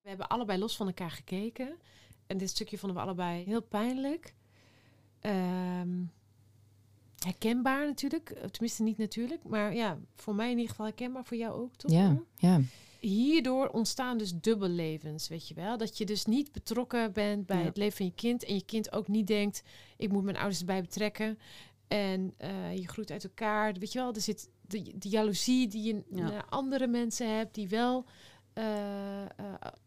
We 0.07 0.13
hebben 0.13 0.31
allebei 0.31 0.59
los 0.59 0.75
van 0.75 0.87
elkaar 0.87 1.11
gekeken. 1.11 1.75
En 2.27 2.37
dit 2.37 2.49
stukje 2.49 2.77
vonden 2.77 2.97
we 2.97 3.03
allebei 3.03 3.43
heel 3.43 3.61
pijnlijk. 3.61 4.33
Ehm, 5.19 5.89
herkenbaar 7.19 7.85
natuurlijk. 7.85 8.29
Eh, 8.29 8.43
Tenminste, 8.43 8.83
niet 8.83 8.97
natuurlijk. 8.97 9.43
Maar 9.43 9.75
ja, 9.75 9.97
voor 10.15 10.35
mij 10.35 10.45
in 10.45 10.55
ieder 10.55 10.69
geval 10.69 10.85
herkenbaar. 10.85 11.25
Voor 11.25 11.37
jou 11.37 11.61
ook, 11.61 11.75
toch? 11.75 11.91
Ja, 11.91 12.17
ja. 12.37 12.61
Hierdoor 12.99 13.67
ontstaan 13.67 14.17
dus 14.17 14.33
dubbellevens, 14.35 15.27
weet 15.27 15.47
je 15.47 15.53
wel. 15.53 15.77
Dat 15.77 15.97
je 15.97 16.05
dus 16.05 16.25
niet 16.25 16.51
betrokken 16.51 17.13
bent 17.13 17.45
bij 17.45 17.59
Ja. 17.59 17.63
het 17.65 17.77
leven 17.77 17.97
van 17.97 18.05
je 18.05 18.13
kind. 18.15 18.43
En 18.43 18.53
je 18.55 18.65
kind 18.65 18.91
ook 18.91 19.07
niet 19.07 19.27
denkt, 19.27 19.63
ik 19.97 20.11
moet 20.11 20.23
mijn 20.23 20.37
ouders 20.37 20.59
erbij 20.59 20.81
betrekken. 20.81 21.39
En 21.87 22.33
eh, 22.37 22.77
je 22.77 22.87
groeit 22.87 23.11
uit 23.11 23.23
elkaar. 23.23 23.73
Weet 23.73 23.91
je 23.91 23.99
wel, 23.99 24.13
er 24.13 24.21
zit 24.21 24.49
de, 24.61 24.93
de 24.97 25.09
jaloezie 25.09 25.67
die 25.67 25.83
je 25.83 26.03
Ja. 26.09 26.29
naar 26.29 26.45
andere 26.49 26.87
mensen 26.87 27.35
hebt... 27.37 27.55
die 27.55 27.67
wel 27.67 28.05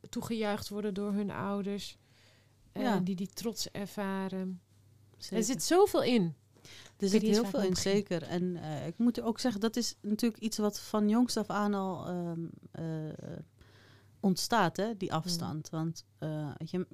toegejuicht 0.09 0.69
worden 0.69 0.95
door 0.95 1.13
hun 1.13 1.31
ouders. 1.31 1.99
En 2.73 2.83
Ja. 2.83 2.99
die 3.01 3.17
die 3.17 3.27
trots 3.35 3.71
ervaren. 3.71 4.61
Er 5.31 5.45
zit 5.45 5.63
zoveel 5.63 6.03
in. 6.03 6.35
Er 6.97 7.09
zit 7.09 7.23
heel 7.23 7.45
veel 7.45 7.63
in, 7.63 7.77
zeker. 7.77 8.23
En 8.23 8.57
eh, 8.57 8.87
ik 8.87 8.99
moet 8.99 9.21
ook 9.21 9.39
zeggen, 9.39 9.61
dat 9.61 9.77
is 9.77 9.97
natuurlijk 10.03 10.43
iets 10.43 10.59
wat 10.59 10.81
van 10.81 11.09
jongs 11.09 11.37
af 11.37 11.51
aan 11.51 11.75
al 11.75 12.07
ehm, 12.07 12.45
eh, 12.71 13.39
ontstaat, 14.21 14.77
hè, 14.77 14.97
die 14.97 15.13
afstand. 15.13 15.71
Want 15.71 16.05
eh, 16.19 16.51
je, 16.65 16.87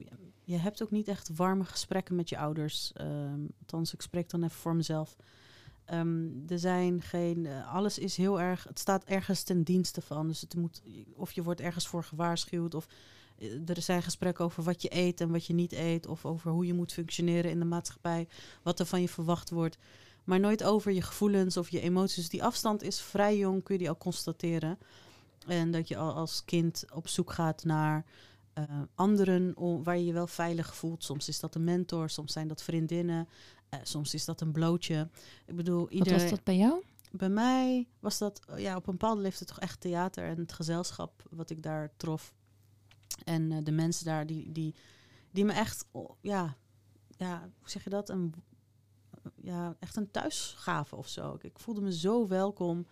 je 0.44 0.56
hebt 0.56 0.82
ook 0.82 0.90
niet 0.90 1.08
echt 1.08 1.36
warme 1.36 1.64
gesprekken 1.64 2.14
met 2.14 2.28
je 2.28 2.38
ouders. 2.38 2.92
ehm 2.92 3.46
althans, 3.60 3.92
ik 3.94 4.02
spreek 4.02 4.30
dan 4.30 4.42
even 4.42 4.56
voor 4.56 4.74
mezelf. 4.76 5.16
Ehm, 5.86 6.28
er 6.48 6.58
zijn 6.58 7.02
geen, 7.02 7.46
eh, 7.46 7.74
alles 7.74 7.98
is 7.98 8.16
heel 8.16 8.40
erg, 8.40 8.64
het 8.64 8.78
staat 8.78 9.04
ergens 9.04 9.42
ten 9.42 9.62
dienste 9.62 10.00
van. 10.00 10.26
Dus 10.28 10.40
het 10.40 10.54
moet, 10.54 10.82
of 11.14 11.32
je 11.32 11.42
wordt 11.42 11.60
ergens 11.60 11.86
voor 11.86 12.04
gewaarschuwd, 12.04 12.74
of 12.74 12.86
eh, 13.38 13.68
er 13.68 13.82
zijn 13.82 14.02
gesprekken 14.02 14.44
over 14.44 14.62
wat 14.62 14.82
je 14.82 14.94
eet 14.94 15.20
en 15.20 15.30
wat 15.30 15.46
je 15.46 15.54
niet 15.54 15.72
eet, 15.72 16.06
of 16.06 16.24
over 16.24 16.50
hoe 16.50 16.66
je 16.66 16.74
moet 16.74 16.92
functioneren 16.92 17.50
in 17.50 17.58
de 17.58 17.64
maatschappij, 17.64 18.28
wat 18.62 18.80
er 18.80 18.86
van 18.86 19.00
je 19.00 19.08
verwacht 19.08 19.50
wordt. 19.50 19.78
Maar 20.24 20.40
nooit 20.40 20.64
over 20.64 20.92
je 20.92 21.02
gevoelens 21.02 21.56
of 21.56 21.68
je 21.68 21.80
emoties. 21.80 22.28
Die 22.28 22.44
afstand 22.44 22.82
is 22.82 23.00
vrij 23.00 23.36
jong, 23.36 23.62
kun 23.62 23.74
je 23.74 23.80
die 23.80 23.88
al 23.88 23.98
constateren. 23.98 24.78
En 25.46 25.70
dat 25.70 25.88
je 25.88 25.96
al 25.96 26.14
als 26.14 26.44
kind 26.44 26.84
op 26.94 27.08
zoek 27.08 27.32
gaat 27.32 27.64
naar 27.64 28.04
eh, 28.52 28.64
anderen 28.94 29.54
waar 29.82 29.98
je 29.98 30.04
je 30.04 30.12
wel 30.12 30.26
veilig 30.26 30.74
voelt. 30.74 31.04
Soms 31.04 31.28
is 31.28 31.40
dat 31.40 31.54
een 31.54 31.64
mentor, 31.64 32.10
soms 32.10 32.32
zijn 32.32 32.48
dat 32.48 32.62
vriendinnen, 32.62 33.28
eh, 33.78 33.84
soms 33.84 34.14
is 34.14 34.24
dat 34.24 34.40
een 34.40 34.52
blootje. 34.52 35.08
Ik 35.46 35.56
bedoel, 35.56 35.80
Wat 35.80 35.90
iedereen, 35.90 36.20
was 36.20 36.30
dat 36.30 36.44
bij 36.44 36.56
jou? 36.56 36.82
bij 37.10 37.28
mij 37.28 37.88
was 38.00 38.18
dat 38.18 38.40
eh, 38.46 38.58
ja, 38.58 38.76
op 38.76 38.86
een 38.86 38.92
bepaalde 38.92 39.20
leeftijd 39.20 39.48
toch 39.48 39.60
echt 39.60 39.80
theater 39.80 40.24
en 40.24 40.38
het 40.38 40.52
gezelschap 40.52 41.22
wat 41.30 41.50
ik 41.50 41.62
daar 41.62 41.92
trof. 41.96 42.34
En 43.24 43.52
eh, 43.52 43.58
de 43.62 43.72
mensen 43.72 44.04
daar 44.04 44.26
die, 44.26 44.52
die, 44.52 44.74
die 45.30 45.44
me 45.44 45.52
echt, 45.52 45.86
oh, 45.90 46.10
ja, 46.20 46.56
ja, 47.08 47.50
hoe 47.58 47.70
zeg 47.70 47.84
je 47.84 47.90
dat? 47.90 48.08
Een, 48.08 48.34
ja, 49.34 49.76
echt 49.80 49.96
een 49.96 50.10
thuis 50.10 50.54
gaven 50.56 50.98
of 50.98 51.08
zo. 51.08 51.34
Ik, 51.34 51.42
ik 51.42 51.58
voelde 51.58 51.80
me 51.80 51.92
zo 51.92 52.26
welkom. 52.28 52.86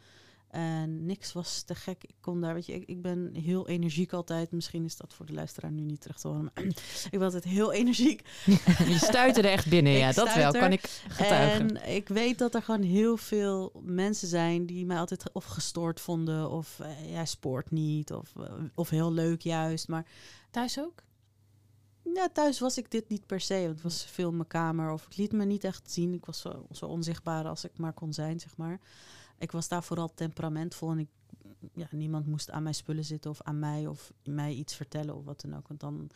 En 0.55 1.07
niks 1.07 1.33
was 1.33 1.63
te 1.63 1.75
gek. 1.75 2.05
Ik 2.05 2.15
kon 2.21 2.41
daar, 2.41 2.55
weet 2.55 2.67
je, 2.67 2.73
ik, 2.73 2.89
ik 2.89 3.03
ben 3.03 3.35
heel 3.35 3.69
energiek 3.69 4.13
altijd. 4.13 4.51
Misschien 4.51 4.85
is 4.85 4.97
dat 4.97 5.15
voor 5.15 5.27
de 5.27 5.33
luisteraar 5.33 5.71
nu 5.71 5.83
niet 5.83 6.01
terug 6.01 6.19
te 6.19 6.29
horen. 6.29 6.51
Maar 6.55 6.65
ik 7.11 7.11
ben 7.11 7.23
altijd 7.23 7.45
heel 7.45 7.73
energiek. 7.73 8.23
Je 8.93 8.99
stuitte 8.99 9.41
er 9.41 9.51
echt 9.51 9.69
binnen, 9.69 9.93
Ik 9.95 9.99
ja, 9.99 10.13
dat 10.13 10.35
wel. 10.35 10.53
Kan 10.53 10.73
ik 10.73 11.01
getuigen. 11.09 11.81
En 11.81 11.95
ik 11.95 12.09
weet 12.09 12.39
dat 12.39 12.55
er 12.55 12.63
gewoon 12.63 12.83
heel 12.83 13.17
veel 13.17 13.73
mensen 13.85 14.29
zijn 14.29 14.67
die 14.67 14.87
mij 14.87 14.99
altijd 14.99 15.33
of 15.33 15.45
gestoord 15.45 16.01
vonden. 16.01 16.51
Of 16.51 16.81
eh, 16.81 17.11
jij 17.11 17.27
spoort 17.27 17.71
niet. 17.71 18.13
Of, 18.13 18.33
eh, 18.37 18.53
of 18.75 18.89
heel 18.89 19.13
leuk 19.13 19.41
juist. 19.43 19.89
Maar 19.89 20.07
Thuis 20.51 20.79
ook? 20.79 21.03
ja, 22.15 22.29
thuis 22.33 22.59
was 22.59 22.79
ik 22.79 22.91
dit 22.91 23.09
niet 23.09 23.27
per 23.27 23.41
se. 23.41 23.55
Want 23.61 23.69
het 23.69 23.83
was 23.83 24.05
veel 24.05 24.29
in 24.29 24.37
mijn 24.37 24.49
kamer. 24.49 24.93
Of 24.93 25.07
ik 25.07 25.17
liet 25.17 25.33
me 25.33 25.45
niet 25.45 25.65
echt 25.65 25.91
zien. 25.91 26.15
Ik 26.15 26.27
was 26.27 26.41
zo, 26.41 26.67
zo 26.71 26.87
onzichtbaar 26.87 27.47
als 27.47 27.65
ik 27.65 27.79
maar 27.79 27.93
kon 27.93 28.13
zijn, 28.13 28.41
zeg 28.41 28.57
maar. 28.57 28.81
Ik 29.39 29.53
was 29.53 29.69
daar 29.69 29.83
vooral 29.83 30.15
temperamentvol. 30.15 30.91
En 30.91 30.99
ik, 30.99 31.09
ja, 31.73 31.87
niemand 31.91 32.27
moest 32.27 32.51
aan 32.51 32.63
mijn 32.63 32.75
spullen 32.75 33.05
zitten 33.05 33.31
of 33.31 33.43
aan 33.43 33.59
mij. 33.59 33.87
Of 33.87 34.13
mij 34.25 34.53
iets 34.53 34.75
vertellen 34.75 35.17
of 35.17 35.25
wat 35.25 35.41
dan 35.41 35.57
ook. 35.57 35.69
Want 35.69 35.81
dan 35.81 36.11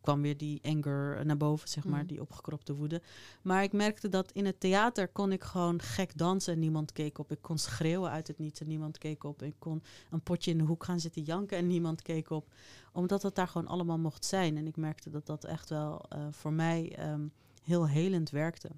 kwam 0.00 0.22
weer 0.22 0.36
die 0.36 0.60
anger 0.62 1.26
naar 1.26 1.36
boven, 1.36 1.68
zeg 1.68 1.84
maar. 1.84 2.00
Mm. 2.00 2.06
Die 2.06 2.20
opgekropte 2.20 2.74
woede. 2.74 3.02
Maar 3.42 3.62
ik 3.62 3.72
merkte 3.72 4.08
dat 4.08 4.32
in 4.32 4.46
het 4.46 4.60
theater 4.60 5.08
kon 5.08 5.32
ik 5.32 5.42
gewoon 5.42 5.82
gek 5.82 6.16
dansen 6.16 6.52
en 6.52 6.58
niemand 6.58 6.92
keek 6.92 7.18
op. 7.18 7.32
Ik 7.32 7.42
kon 7.42 7.58
schreeuwen 7.58 8.10
uit 8.10 8.26
het 8.26 8.38
niets 8.38 8.60
en 8.60 8.66
niemand 8.66 8.98
keek 8.98 9.24
op. 9.24 9.42
Ik 9.42 9.54
kon 9.58 9.82
een 10.10 10.22
potje 10.22 10.50
in 10.50 10.58
de 10.58 10.64
hoek 10.64 10.84
gaan 10.84 11.00
zitten 11.00 11.22
janken 11.22 11.58
en 11.58 11.66
niemand 11.66 12.02
keek 12.02 12.30
op. 12.30 12.52
Omdat 12.92 13.22
het 13.22 13.34
daar 13.34 13.48
gewoon 13.48 13.68
allemaal 13.68 13.98
mocht 13.98 14.24
zijn. 14.24 14.56
En 14.56 14.66
ik 14.66 14.76
merkte 14.76 15.10
dat 15.10 15.26
dat 15.26 15.44
echt 15.44 15.68
wel 15.68 16.04
eh, 16.08 16.26
voor 16.30 16.52
mij 16.52 16.96
ehm, 16.96 17.26
heel 17.62 17.88
helend 17.88 18.30
werkte. 18.30 18.70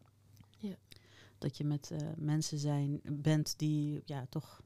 Dat 1.42 1.56
je 1.56 1.64
met 1.64 1.90
eh, 1.90 1.98
mensen 2.16 2.58
zijn, 2.58 3.00
bent 3.02 3.54
die 3.56 4.02
ja, 4.04 4.26
toch, 4.28 4.62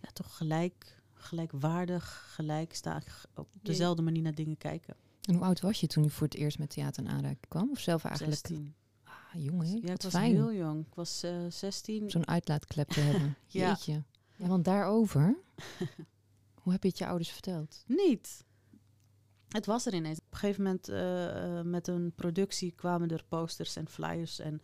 ja, 0.00 0.08
toch 0.12 0.36
gelijk, 0.36 1.02
gelijkwaardig, 1.14 2.32
gelijk 2.34 2.74
staan, 2.74 3.02
op 3.34 3.48
dezelfde 3.62 4.02
manier 4.02 4.22
naar 4.22 4.34
dingen 4.34 4.56
kijken. 4.56 4.96
En 5.22 5.34
hoe 5.34 5.44
oud 5.44 5.60
was 5.60 5.80
je 5.80 5.86
toen 5.86 6.02
je 6.02 6.10
voor 6.10 6.26
het 6.26 6.36
eerst 6.36 6.58
met 6.58 6.70
theater 6.70 7.02
in 7.02 7.10
aanraking 7.10 7.48
kwam? 7.48 7.70
Of 7.70 7.80
zelf 7.80 8.04
eigenlijk? 8.04 8.46
16. 8.46 8.74
Ah, 9.04 9.44
jongen, 9.44 9.66
hè? 9.66 9.72
Ja, 9.72 9.92
ik 9.92 10.02
was 10.02 10.12
fijn. 10.12 10.34
heel 10.34 10.52
jong. 10.52 10.86
Ik 10.86 10.94
was 10.94 11.22
eh 11.22 11.46
16. 11.48 12.10
Zo'n 12.10 12.28
uitlaatklep 12.28 12.88
te 12.88 13.00
hebben. 13.00 13.36
Ja. 13.46 13.68
Jeetje. 13.68 14.02
Ja, 14.36 14.46
want 14.46 14.64
daarover... 14.64 15.36
hoe 16.62 16.72
heb 16.72 16.82
je 16.82 16.88
het 16.88 16.98
je 16.98 17.06
ouders 17.06 17.30
verteld? 17.30 17.84
Niet. 17.86 18.44
Het 19.48 19.66
was 19.66 19.86
er 19.86 19.94
ineens. 19.94 20.18
Op 20.18 20.32
een 20.32 20.38
gegeven 20.38 20.62
moment 20.62 20.88
eh, 20.88 21.62
met 21.62 21.88
een 21.88 22.12
productie 22.14 22.72
kwamen 22.72 23.08
er 23.08 23.24
posters 23.28 23.76
en 23.76 23.88
flyers. 23.88 24.38
En 24.38 24.60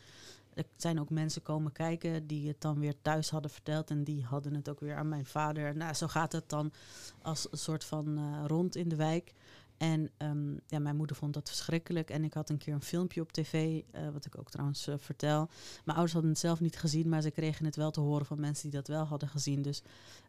er 0.54 0.64
zijn 0.76 1.00
ook 1.00 1.10
mensen 1.10 1.42
komen 1.42 1.72
kijken 1.72 2.26
die 2.26 2.48
het 2.48 2.60
dan 2.60 2.78
weer 2.78 2.94
thuis 3.02 3.30
hadden 3.30 3.50
verteld. 3.50 3.90
En 3.90 4.04
die 4.04 4.24
hadden 4.24 4.54
het 4.54 4.68
ook 4.68 4.80
weer 4.80 4.96
aan 4.96 5.08
mijn 5.08 5.26
vader. 5.26 5.76
Nou, 5.76 5.94
zo 5.94 6.06
gaat 6.06 6.32
het 6.32 6.48
dan 6.48 6.72
als 7.22 7.46
een 7.50 7.58
soort 7.58 7.84
van 7.84 8.18
eh, 8.18 8.44
rond 8.46 8.76
in 8.76 8.88
de 8.88 8.96
wijk. 8.96 9.34
En 9.84 10.10
ehm, 10.16 10.52
ja, 10.66 10.78
mijn 10.78 10.96
moeder 10.96 11.16
vond 11.16 11.34
dat 11.34 11.48
verschrikkelijk. 11.48 12.10
En 12.10 12.24
ik 12.24 12.34
had 12.34 12.50
een 12.50 12.58
keer 12.58 12.74
een 12.74 12.82
filmpje 12.82 13.20
op 13.20 13.32
tv, 13.32 13.82
eh, 13.90 14.08
wat 14.12 14.26
ik 14.26 14.38
ook 14.38 14.50
trouwens 14.50 14.86
eh, 14.86 14.94
vertel. 14.98 15.48
Mijn 15.74 15.96
ouders 15.96 16.12
hadden 16.12 16.30
het 16.30 16.40
zelf 16.40 16.60
niet 16.60 16.76
gezien, 16.76 17.08
maar 17.08 17.22
ze 17.22 17.30
kregen 17.30 17.64
het 17.64 17.76
wel 17.76 17.90
te 17.90 18.00
horen 18.00 18.26
van 18.26 18.40
mensen 18.40 18.70
die 18.70 18.78
dat 18.78 18.88
wel 18.88 19.04
hadden 19.04 19.28
gezien. 19.28 19.62
Dus 19.62 19.82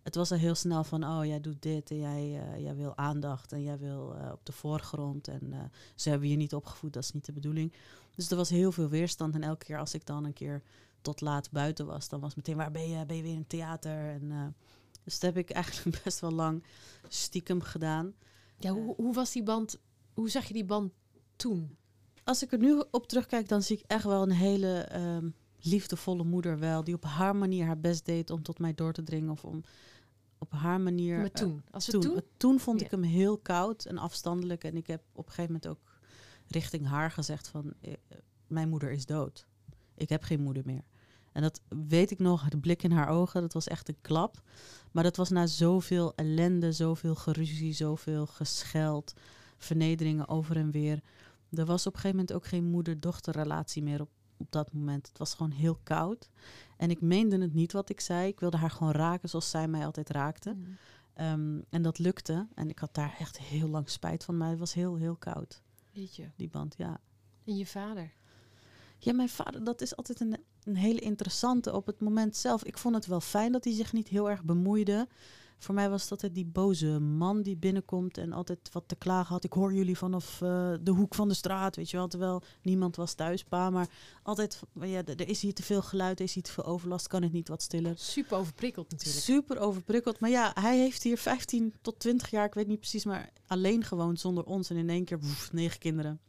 het 0.03 0.15
was 0.15 0.31
al 0.31 0.37
heel 0.37 0.55
snel 0.55 0.83
van, 0.83 1.03
oh, 1.03 1.25
jij 1.25 1.41
doet 1.41 1.61
dit 1.61 1.91
en 1.91 1.99
jij, 1.99 2.41
eh, 2.41 2.61
jij 2.61 2.75
wil 2.75 2.97
aandacht 2.97 3.51
en 3.51 3.63
jij 3.63 3.77
wil 3.77 4.15
op 4.31 4.45
de 4.45 4.51
voorgrond. 4.51 5.27
En 5.27 5.71
ze 5.95 6.09
hebben 6.09 6.29
je 6.29 6.35
niet 6.35 6.53
opgevoed, 6.53 6.93
dat 6.93 7.03
is 7.03 7.11
niet 7.11 7.25
de 7.25 7.33
bedoeling. 7.33 7.73
Dus 8.15 8.29
er 8.29 8.37
was 8.37 8.49
heel 8.49 8.71
veel 8.71 8.89
weerstand. 8.89 9.35
En 9.35 9.43
elke 9.43 9.65
keer 9.65 9.79
als 9.79 9.93
ik 9.93 10.05
dan 10.05 10.25
een 10.25 10.33
keer 10.33 10.61
tot 11.01 11.21
laat 11.21 11.51
buiten 11.51 11.85
was, 11.85 12.09
dan 12.09 12.19
was 12.19 12.35
meteen, 12.35 12.57
waar 12.57 12.71
ben 12.71 12.89
je? 12.89 13.05
Ben 13.05 13.15
je 13.15 13.23
weer 13.23 13.31
in 13.31 13.39
het 13.39 13.49
theater? 13.49 14.09
En, 14.09 14.55
dus 15.03 15.19
dat 15.19 15.33
heb 15.33 15.49
ik 15.49 15.55
eigenlijk 15.55 16.01
best 16.03 16.19
wel 16.19 16.31
lang 16.31 16.63
stiekem 17.07 17.61
gedaan. 17.61 18.13
Ja, 18.57 18.71
hoe, 18.71 18.95
hoe 18.95 19.13
was 19.13 19.31
die 19.31 19.43
band? 19.43 19.79
Hoe 20.13 20.29
zag 20.29 20.45
je 20.47 20.53
die 20.53 20.65
band 20.65 20.91
toen? 21.35 21.77
Als 22.23 22.43
ik 22.43 22.51
er 22.51 22.59
nu 22.59 22.83
op 22.91 23.07
terugkijk, 23.07 23.47
dan 23.47 23.61
zie 23.61 23.77
ik 23.77 23.83
echt 23.87 24.03
wel 24.03 24.21
een 24.21 24.31
hele 24.31 24.77
ehm, 24.79 25.29
liefdevolle 25.59 26.23
moeder 26.23 26.59
wel. 26.59 26.83
Die 26.83 26.95
op 26.95 27.03
haar 27.03 27.35
manier 27.35 27.65
haar 27.65 27.79
best 27.79 28.05
deed 28.05 28.29
om 28.29 28.43
tot 28.43 28.59
mij 28.59 28.73
door 28.73 28.93
te 28.93 29.03
dringen. 29.03 29.29
Of 29.31 29.45
om 29.45 29.63
op 30.37 30.51
haar 30.51 30.81
manier... 30.81 31.15
Maar 31.17 31.25
eh, 31.25 31.31
toen? 31.31 31.63
Als 31.71 31.85
toen, 31.85 32.01
toen? 32.01 32.15
eh, 32.15 32.21
toen 32.37 32.59
vond 32.59 32.79
Ja. 32.79 32.85
ik 32.85 32.91
hem 32.91 33.03
heel 33.03 33.37
koud 33.37 33.85
en 33.85 33.97
afstandelijk. 33.97 34.63
En 34.63 34.75
ik 34.77 34.87
heb 34.87 35.01
op 35.11 35.25
een 35.25 35.31
gegeven 35.33 35.53
moment 35.53 35.67
ook 35.67 35.97
richting 36.47 36.87
haar 36.87 37.11
gezegd 37.11 37.47
van... 37.47 37.73
eh, 37.81 37.93
mijn 38.47 38.69
moeder 38.69 38.91
is 38.91 39.05
dood. 39.05 39.47
Ik 39.95 40.09
heb 40.09 40.23
geen 40.23 40.41
moeder 40.41 40.63
meer. 40.65 40.83
En 41.35 41.41
dat 41.41 41.61
weet 41.85 42.11
ik 42.11 42.19
nog, 42.19 42.49
de 42.49 42.57
blik 42.57 42.83
in 42.83 42.91
haar 42.91 43.07
ogen, 43.07 43.41
dat 43.41 43.53
was 43.53 43.67
echt 43.67 43.87
een 43.89 44.01
klap. 44.01 44.41
Maar 44.91 45.03
dat 45.03 45.15
was 45.15 45.29
na 45.29 45.45
zoveel 45.47 46.13
ellende, 46.15 46.71
zoveel 46.71 47.15
geruzie, 47.15 47.73
zoveel 47.73 48.25
gescheld, 48.25 49.13
vernederingen 49.57 50.27
over 50.27 50.57
en 50.57 50.71
weer. 50.71 51.01
Er 51.51 51.65
was 51.65 51.87
op 51.87 51.93
een 51.93 51.99
gegeven 51.99 52.17
moment 52.17 52.35
ook 52.35 52.45
geen 52.45 52.63
moeder-dochterrelatie 52.65 53.83
meer 53.83 54.01
op, 54.01 54.09
op 54.37 54.51
dat 54.51 54.73
moment. 54.73 55.07
Het 55.07 55.17
was 55.17 55.33
gewoon 55.33 55.51
heel 55.51 55.79
koud. 55.83 56.29
En 56.77 56.89
ik 56.89 57.01
meende 57.01 57.37
het 57.41 57.53
niet 57.53 57.71
wat 57.71 57.89
ik 57.89 57.99
zei. 57.99 58.27
Ik 58.27 58.39
wilde 58.39 58.57
haar 58.57 58.71
gewoon 58.71 58.93
raken 58.93 59.29
zoals 59.29 59.49
zij 59.49 59.67
mij 59.67 59.85
altijd 59.85 60.09
raakte. 60.09 60.53
Mm. 60.53 60.77
Ehm, 61.13 61.59
en 61.69 61.81
dat 61.81 61.99
lukte. 61.99 62.47
En 62.53 62.69
ik 62.69 62.79
had 62.79 62.93
daar 62.93 63.15
echt 63.19 63.39
heel 63.39 63.67
lang 63.67 63.89
spijt 63.89 64.23
van. 64.23 64.37
Maar 64.37 64.49
het 64.49 64.59
was 64.59 64.73
heel, 64.73 64.95
heel 64.95 65.15
koud, 65.15 65.61
Weet 65.93 66.15
je. 66.15 66.29
die 66.35 66.49
band, 66.49 66.75
ja. 66.77 66.99
En 67.45 67.57
je 67.57 67.65
vader? 67.65 68.11
Ja, 68.97 69.13
mijn 69.13 69.29
vader, 69.29 69.63
dat 69.63 69.81
is 69.81 69.95
altijd 69.95 70.19
een, 70.19 70.37
een 70.65 70.75
hele 70.75 70.99
interessante 70.99 71.73
op 71.73 71.85
het 71.85 71.99
moment 71.99 72.35
zelf. 72.35 72.63
Ik 72.63 72.77
vond 72.77 72.95
het 72.95 73.05
wel 73.05 73.21
fijn 73.21 73.51
dat 73.51 73.63
hij 73.63 73.73
zich 73.73 73.93
niet 73.93 74.07
heel 74.07 74.29
erg 74.29 74.43
bemoeide. 74.43 75.07
Voor 75.57 75.75
mij 75.75 75.89
was 75.89 76.01
het 76.01 76.11
altijd 76.11 76.35
die 76.35 76.45
boze 76.45 76.99
man 76.99 77.41
die 77.41 77.57
binnenkomt 77.57 78.17
en 78.17 78.33
altijd 78.33 78.69
wat 78.71 78.83
te 78.87 78.95
klagen 78.95 79.33
had. 79.33 79.43
Ik 79.43 79.53
hoor 79.53 79.73
jullie 79.73 79.97
vanaf 79.97 80.41
eh, 80.41 80.73
de 80.81 80.91
hoek 80.91 81.15
van 81.15 81.27
de 81.27 81.33
straat, 81.33 81.75
weet 81.75 81.89
je 81.89 81.97
wel. 81.97 82.07
Terwijl 82.07 82.43
niemand 82.61 82.95
was 82.95 83.13
thuis, 83.13 83.43
pa. 83.43 83.69
Maar 83.69 83.87
altijd, 84.23 84.61
ja, 84.81 85.05
er 85.05 85.27
is 85.29 85.41
hier 85.41 85.53
te 85.53 85.63
veel 85.63 85.81
geluid, 85.81 86.19
er 86.19 86.25
is 86.25 86.33
hier 86.33 86.43
te 86.43 86.51
veel 86.51 86.65
overlast, 86.65 87.07
kan 87.07 87.21
het 87.21 87.31
niet 87.31 87.47
wat 87.47 87.61
stiller. 87.61 87.93
Super 87.97 88.37
overprikkeld 88.37 88.91
natuurlijk. 88.91 89.19
Super 89.23 89.59
overprikkeld. 89.59 90.19
Maar 90.19 90.29
ja, 90.29 90.51
hij 90.53 90.77
heeft 90.77 91.03
hier 91.03 91.17
15 91.17 91.73
tot 91.81 91.99
20 91.99 92.29
jaar, 92.29 92.45
ik 92.45 92.53
weet 92.53 92.67
niet 92.67 92.79
precies, 92.79 93.05
maar 93.05 93.29
alleen 93.47 93.83
gewoond 93.83 94.19
zonder 94.19 94.43
ons. 94.43 94.69
En 94.69 94.77
in 94.77 94.89
één 94.89 95.05
keer 95.05 95.19
negen 95.51 95.79
kinderen 95.79 96.19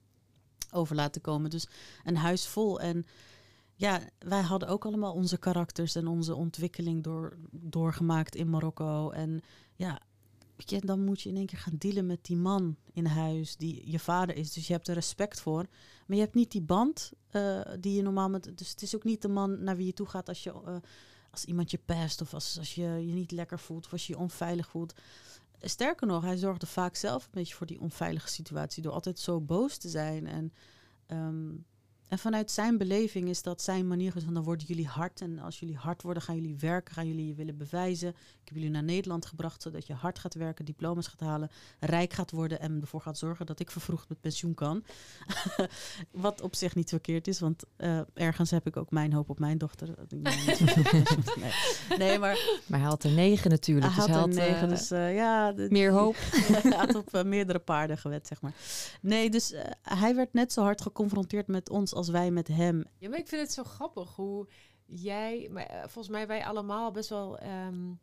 over 0.72 0.96
laten 0.96 1.20
komen. 1.20 1.50
Dus 1.50 1.66
een 2.04 2.16
huis 2.16 2.46
vol. 2.46 2.80
En 2.80 3.06
ja, 3.76 4.00
wij 4.18 4.40
hadden 4.40 4.68
ook 4.68 4.85
allemaal 4.85 5.12
onze 5.12 5.38
karakters 5.38 5.95
en 5.95 6.06
onze 6.06 6.35
ontwikkeling 6.35 7.02
door, 7.02 7.37
doorgemaakt 7.50 8.35
in 8.35 8.50
Marokko. 8.50 9.11
En 9.11 9.40
ja, 9.75 10.00
dan 10.80 11.04
moet 11.04 11.23
je 11.23 11.28
in 11.28 11.37
één 11.37 11.47
keer 11.47 11.59
gaan 11.59 11.76
dealen 11.78 12.06
met 12.06 12.25
die 12.25 12.37
man 12.37 12.76
in 12.92 13.06
huis 13.06 13.56
die 13.56 13.90
je 13.90 13.99
vader 13.99 14.37
is. 14.37 14.52
Dus 14.52 14.66
je 14.66 14.73
hebt 14.73 14.88
er 14.88 14.95
respect 14.95 15.40
voor. 15.40 15.66
Maar 16.06 16.16
je 16.16 16.23
hebt 16.23 16.35
niet 16.35 16.50
die 16.50 16.62
band 16.62 17.12
uh, 17.33 17.61
die 17.80 17.95
je 17.95 18.02
normaal 18.02 18.28
met. 18.28 18.50
Dus 18.54 18.71
het 18.71 18.83
is 18.83 18.97
ook 18.97 19.04
niet 19.04 19.23
de 19.23 19.28
man 19.28 19.62
naar 19.62 19.76
wie 19.76 19.87
je 19.87 19.92
toe 19.92 20.06
gaat 20.06 20.28
als 20.28 20.42
je. 20.42 20.52
Uh, 20.66 20.76
als 21.30 21.45
iemand 21.45 21.71
je 21.71 21.78
pest 21.85 22.21
of 22.21 22.35
als, 22.35 22.59
als 22.59 22.75
je 22.75 22.83
je 22.83 23.12
niet 23.12 23.30
lekker 23.30 23.59
voelt 23.59 23.85
of 23.85 23.92
als 23.92 24.06
je 24.06 24.12
je 24.12 24.18
onveilig 24.18 24.68
voelt. 24.68 24.95
Sterker 25.61 26.06
nog, 26.06 26.23
hij 26.23 26.37
zorgde 26.37 26.66
vaak 26.66 26.97
zelf 26.97 27.25
een 27.25 27.30
beetje 27.33 27.54
voor 27.54 27.66
die 27.66 27.80
onveilige 27.80 28.28
situatie 28.28 28.83
door 28.83 28.92
altijd 28.92 29.18
zo 29.18 29.40
boos 29.40 29.76
te 29.76 29.88
zijn. 29.88 30.26
En 30.26 30.52
um, 31.06 31.64
en 32.08 32.18
vanuit 32.18 32.50
zijn 32.50 32.78
beleving 32.78 33.28
is 33.28 33.42
dat 33.42 33.62
zijn 33.62 33.88
manier 33.88 34.12
van 34.12 34.34
dan 34.34 34.42
worden 34.42 34.66
jullie 34.66 34.86
hard. 34.86 35.20
En 35.20 35.38
als 35.38 35.58
jullie 35.58 35.76
hard 35.76 36.02
worden, 36.02 36.22
gaan 36.22 36.34
jullie 36.34 36.56
werken, 36.56 36.94
gaan 36.94 37.06
jullie 37.06 37.26
je 37.26 37.34
willen 37.34 37.56
bewijzen. 37.56 38.08
Ik 38.08 38.52
heb 38.52 38.54
jullie 38.54 38.70
naar 38.70 38.82
Nederland 38.82 39.26
gebracht, 39.26 39.62
zodat 39.62 39.86
je 39.86 39.92
hard 39.92 40.18
gaat 40.18 40.34
werken, 40.34 40.64
diploma's 40.64 41.06
gaat 41.06 41.20
halen, 41.20 41.50
rijk 41.80 42.12
gaat 42.12 42.30
worden 42.30 42.60
en 42.60 42.80
ervoor 42.80 43.00
gaat 43.00 43.18
zorgen 43.18 43.46
dat 43.46 43.60
ik 43.60 43.70
vervroegd 43.70 44.08
met 44.08 44.20
pensioen 44.20 44.54
kan. 44.54 44.84
Wat 46.10 46.40
op 46.40 46.54
zich 46.54 46.75
niet 46.75 46.88
verkeerd 46.88 47.28
is, 47.28 47.40
want 47.40 47.64
uh, 47.78 48.00
ergens 48.14 48.50
heb 48.50 48.66
ik 48.66 48.76
ook 48.76 48.90
mijn 48.90 49.12
hoop 49.12 49.28
op 49.28 49.38
mijn 49.38 49.58
dochter. 49.58 49.88
nee. 50.08 51.52
nee, 51.98 52.18
maar... 52.18 52.38
Maar 52.66 52.78
hij 52.78 52.88
had 52.88 53.04
er 53.04 53.10
negen 53.10 53.50
natuurlijk. 53.50 53.92
Hij 53.92 54.06
dus 54.06 54.14
had 54.14 54.26
er 54.26 54.34
negen, 54.34 54.62
uh, 54.62 54.68
dus 54.68 54.92
uh, 54.92 55.14
ja... 55.14 55.54
meer 55.68 55.92
hoop. 55.92 56.16
hij 56.62 56.76
had 56.76 56.94
op 56.94 57.14
uh, 57.14 57.22
meerdere 57.22 57.58
paarden 57.58 57.98
gewet, 57.98 58.26
zeg 58.26 58.40
maar. 58.40 58.52
Nee, 59.00 59.30
dus 59.30 59.54
hij 59.82 60.14
werd 60.14 60.32
net 60.32 60.52
zo 60.52 60.62
hard 60.62 60.82
geconfronteerd 60.82 61.46
met 61.46 61.70
ons 61.70 61.94
als 61.96 62.08
wij 62.08 62.30
met 62.30 62.48
hem. 62.48 62.84
Ja, 62.98 63.08
maar 63.08 63.18
ik 63.18 63.28
vind 63.28 63.42
het 63.42 63.52
zo 63.52 63.64
grappig 63.64 64.14
hoe 64.14 64.48
jij, 64.84 65.48
maar 65.50 65.70
uh, 65.70 65.80
volgens 65.80 66.08
mij 66.08 66.26
wij 66.26 66.44
allemaal 66.44 66.90
best 66.90 67.08
wel... 67.08 67.42
Um, 67.42 67.98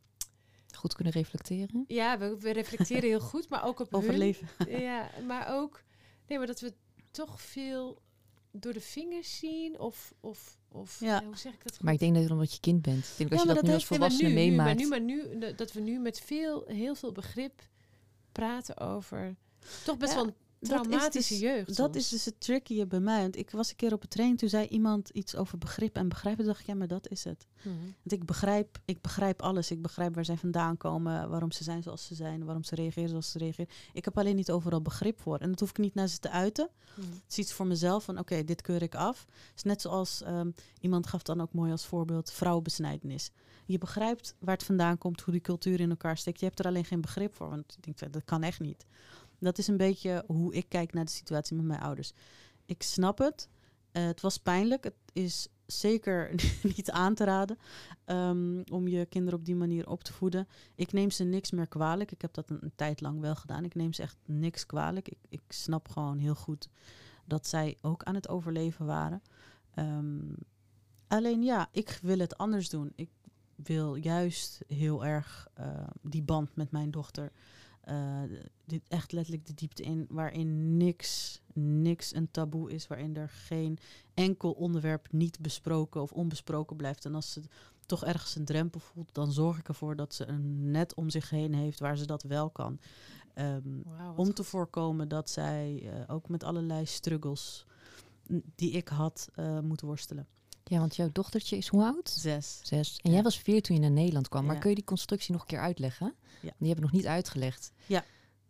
goed 0.76 0.96
kunnen 0.96 1.14
reflecteren. 1.14 1.84
Ja, 1.88 2.18
we, 2.18 2.38
we 2.40 2.52
reflecteren 2.52 3.10
heel 3.10 3.20
goed, 3.20 3.50
maar 3.50 3.66
ook 3.66 3.80
op 3.80 3.94
Overleven. 3.94 4.48
Hun, 4.58 4.82
ja, 4.90 5.10
maar 5.28 5.56
ook... 5.56 5.84
Nee, 6.28 6.38
maar 6.38 6.48
dat 6.48 6.60
we 6.60 6.74
toch 7.12 7.42
veel 7.42 8.02
door 8.52 8.74
de 8.74 8.82
vingers 8.82 9.38
zien 9.38 9.80
of... 9.80 10.14
of 10.20 10.62
of 10.76 11.00
ja. 11.00 11.24
hoe 11.24 11.38
zeg 11.38 11.54
ik 11.54 11.64
dat? 11.64 11.74
Goed? 11.74 11.84
Maar 11.84 11.94
ik 11.94 12.00
denk 12.00 12.16
dat 12.16 12.32
omdat 12.32 12.54
je 12.54 12.60
kind 12.60 12.82
bent. 12.82 13.06
Ik 13.06 13.18
denk 13.18 13.30
ja, 13.30 13.36
als 13.36 13.42
je 13.42 13.48
dat, 13.48 13.58
dat 13.58 13.66
nu 13.66 13.74
als 13.74 13.86
volwassene 13.86 14.28
nu, 14.28 14.34
meemaakt. 14.34 14.80
Nu, 14.80 14.88
maar 14.88 15.02
nu, 15.02 15.28
maar 15.28 15.38
nu, 15.38 15.56
dat 15.56 15.74
we 15.74 15.80
nu 15.80 16.00
met 16.00 16.20
veel, 16.20 16.64
heel 16.68 16.96
veel 16.96 17.12
begrip 17.12 17.68
praten 18.32 18.78
over 18.78 19.36
toch 19.84 19.98
best 19.98 20.12
ja. 20.14 20.18
wel 20.18 20.28
een 20.28 20.36
traumatische 20.68 21.34
dat 21.34 21.42
jeugd. 21.42 21.68
Dus, 21.68 21.76
dat 21.76 21.96
is 21.96 22.10
dus 22.10 22.26
het 22.26 22.40
tricky 22.40 22.86
bij 22.88 23.00
mij. 23.00 23.22
Want 23.22 23.38
ik 23.38 23.52
was 23.52 23.70
een 23.70 23.76
keer 23.76 23.94
op 23.94 24.04
een 24.04 24.10
training, 24.10 24.40
toen 24.40 24.50
zei 24.50 24.68
iemand 24.68 25.10
iets 25.10 25.36
over 25.36 25.58
begrip 25.58 25.96
en 25.96 26.10
begrijpen. 26.10 26.46
dacht 26.46 26.60
ik, 26.60 26.66
ja, 26.66 26.76
maar 26.76 26.88
dat 26.88 27.10
is 27.10 27.24
het. 27.24 27.48
Mhm. 27.62 27.76
Want 27.84 28.12
ik 28.12 28.26
begrijp, 28.26 28.80
ik 28.86 29.02
begrijp 29.02 29.42
alles. 29.42 29.72
Ik 29.72 29.82
begrijp 29.82 30.16
waar 30.16 30.26
zij 30.26 30.38
vandaan 30.38 30.78
komen, 30.78 31.30
waarom 31.30 31.52
ze 31.52 31.64
zijn 31.64 31.84
zoals 31.84 32.06
ze 32.06 32.16
zijn, 32.16 32.44
waarom 32.46 32.64
ze 32.64 32.76
reageren 32.76 33.10
zoals 33.10 33.32
ze 33.32 33.38
reageren. 33.38 33.72
Ik 33.94 34.06
heb 34.06 34.18
alleen 34.18 34.36
niet 34.36 34.52
overal 34.52 34.82
begrip 34.82 35.20
voor. 35.20 35.38
En 35.38 35.50
dat 35.50 35.60
hoef 35.60 35.70
ik 35.70 35.78
niet 35.78 35.94
naar 35.94 36.08
ze 36.08 36.20
te 36.20 36.30
uiten. 36.30 36.70
Mhm. 36.96 37.08
Het 37.08 37.32
is 37.32 37.38
iets 37.38 37.54
voor 37.54 37.68
mezelf 37.68 38.04
van, 38.04 38.20
oké, 38.20 38.34
okay, 38.34 38.44
dit 38.44 38.62
keur 38.62 38.82
ik 38.82 38.96
af. 38.96 39.26
Het 39.30 39.56
is 39.56 39.64
net 39.64 39.82
zoals 39.82 40.22
um, 40.28 40.54
iemand 40.80 41.08
gaf 41.08 41.22
dan 41.22 41.42
ook 41.42 41.54
mooi 41.54 41.72
als 41.72 41.86
voorbeeld 41.86 42.32
vrouwenbesnijdenis. 42.32 43.32
Je 43.66 43.78
begrijpt 43.78 44.36
waar 44.40 44.56
het 44.56 44.64
vandaan 44.64 44.98
komt, 44.98 45.22
hoe 45.22 45.34
die 45.34 45.42
cultuur 45.42 45.80
in 45.80 45.90
elkaar 45.90 46.18
steekt. 46.18 46.40
Je 46.40 46.46
hebt 46.46 46.60
er 46.60 46.66
alleen 46.66 46.86
geen 46.86 47.02
begrip 47.02 47.36
voor, 47.36 47.50
want 47.50 47.78
ik 47.82 47.84
denk, 47.84 48.14
dat 48.14 48.26
kan 48.26 48.44
echt 48.44 48.60
niet. 48.60 48.86
Dat 49.44 49.58
is 49.58 49.68
een 49.68 49.78
beetje 49.78 50.24
hoe 50.28 50.54
ik 50.54 50.66
kijk 50.70 50.94
naar 50.94 51.06
de 51.06 51.12
situatie 51.12 51.56
met 51.56 51.66
mijn 51.66 51.82
ouders. 51.82 52.14
Ik 52.66 52.84
snap 52.84 53.18
het. 53.18 53.50
Uh, 53.92 54.06
het 54.06 54.22
was 54.22 54.38
pijnlijk. 54.38 54.84
Het 54.84 54.96
is 55.14 55.48
zeker 55.66 56.36
niet 56.76 56.92
aan 56.92 57.16
te 57.16 57.24
raden 57.24 57.58
um, 58.06 58.64
om 58.72 58.88
je 58.88 59.06
kinderen 59.06 59.40
op 59.40 59.46
die 59.46 59.56
manier 59.56 59.90
op 59.90 60.04
te 60.04 60.14
voeden. 60.14 60.48
Ik 60.76 60.94
neem 60.94 61.12
ze 61.12 61.24
niks 61.24 61.52
meer 61.52 61.68
kwalijk. 61.68 62.12
Ik 62.12 62.22
heb 62.22 62.34
dat 62.34 62.50
een, 62.50 62.72
tijd 62.76 63.02
lang 63.02 63.20
wel 63.20 63.36
gedaan. 63.36 63.64
Ik 63.64 63.76
neem 63.76 63.94
ze 63.94 64.02
echt 64.02 64.18
niks 64.26 64.66
kwalijk. 64.66 65.10
Ik, 65.10 65.18
ik 65.30 65.42
snap 65.48 65.90
gewoon 65.90 66.18
heel 66.18 66.36
goed 66.36 66.70
dat 67.26 67.48
zij 67.48 67.78
ook 67.82 68.04
aan 68.04 68.16
het 68.16 68.30
overleven 68.30 68.86
waren. 68.86 69.22
Um, 69.76 70.36
alleen 71.08 71.44
ja, 71.44 71.68
ik 71.72 72.00
wil 72.02 72.20
het 72.20 72.38
anders 72.38 72.70
doen. 72.70 72.92
Ik 72.96 73.10
wil 73.56 73.96
juist 73.96 74.62
heel 74.68 75.06
erg 75.06 75.48
uh, 75.60 75.88
die 76.02 76.24
band 76.24 76.56
met 76.56 76.72
mijn 76.72 76.92
dochter 76.92 77.32
uh, 77.90 78.22
dit 78.66 78.82
echt 78.88 79.12
letterlijk 79.12 79.46
de 79.46 79.54
diepte 79.54 79.84
in, 79.84 80.06
waarin 80.10 80.78
niks, 80.78 81.42
niks 81.54 82.16
een 82.16 82.32
taboe 82.32 82.72
is, 82.72 82.88
waarin 82.88 83.16
er 83.16 83.30
geen 83.30 83.78
enkel 84.14 84.52
onderwerp 84.52 85.08
niet 85.12 85.40
besproken 85.40 86.02
of 86.02 86.12
onbesproken 86.12 86.76
blijft. 86.76 87.06
En 87.06 87.16
als 87.16 87.32
ze 87.32 87.42
toch 87.86 88.06
ergens 88.06 88.36
een 88.36 88.46
drempel 88.46 88.80
voelt, 88.80 89.14
dan 89.14 89.32
zorg 89.32 89.58
ik 89.58 89.68
ervoor 89.68 89.96
dat 89.96 90.14
ze 90.14 90.28
een 90.28 90.72
net 90.72 90.94
om 90.94 91.10
zich 91.10 91.30
heen 91.30 91.54
heeft 91.54 91.80
waar 91.80 91.98
ze 91.98 92.06
dat 92.06 92.24
wel 92.24 92.50
kan. 92.50 92.80
Um, 93.36 93.84
wow, 93.84 94.20
om 94.20 94.34
te 94.34 94.44
voorkomen 94.44 95.08
dat 95.08 95.30
zij 95.30 95.82
uh, 95.84 96.04
ook 96.08 96.30
met 96.30 96.44
allerlei 96.44 96.86
struggles 96.86 97.66
die 98.56 98.72
ik 98.72 98.88
had 98.88 99.30
uh, 99.36 99.60
moeten 99.60 99.88
worstelen. 99.88 100.28
Ja, 100.64 100.80
want 100.80 100.96
jouw 100.96 101.10
dochtertje 101.12 101.58
is 101.58 101.68
hoe 101.68 101.84
oud? 101.84 102.10
Zes. 102.10 102.60
Zes. 102.64 103.00
En 103.02 103.10
ja. 103.10 103.16
jij 103.16 103.24
was 103.24 103.40
vier 103.40 103.62
toen 103.62 103.76
je 103.76 103.82
naar 103.82 103.92
Nederland 103.92 104.30
kwam. 104.30 104.46
Maar 104.46 104.56
Ja. 104.56 104.60
kun 104.62 104.70
je 104.70 104.76
die 104.76 104.86
constructie 104.86 105.32
nog 105.32 105.42
een 105.42 105.48
keer 105.48 105.60
uitleggen? 105.60 106.16
Ja. 106.42 106.54
Die 106.58 106.68
heb 106.68 106.78
ik 106.78 106.84
nog 106.84 106.92
niet 106.92 107.08
uitgelegd. 107.08 107.72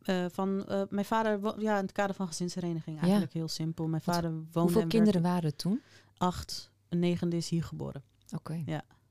Uh, 0.06 0.26
van 0.30 0.66
uh, 0.70 0.82
mijn 0.90 1.06
vader, 1.06 1.62
ja, 1.62 1.78
in 1.78 1.84
het 1.84 1.92
kader 1.92 2.16
van 2.16 2.28
gezinshereniging 2.28 3.00
eigenlijk 3.02 3.34
heel 3.34 3.48
simpel. 3.48 3.88
Mijn 3.88 4.02
vader 4.02 4.32
woonde 4.32 4.60
Hoeveel 4.60 4.82
en 4.82 4.88
kinderen 4.88 5.22
waren 5.22 5.46
het 5.46 5.58
toen? 5.58 5.82
acht, 6.18 6.72
een 6.90 7.00
negende 7.00 7.36
is 7.36 7.50
hier 7.50 7.64
geboren. 7.64 8.04
Oké. 8.36 8.64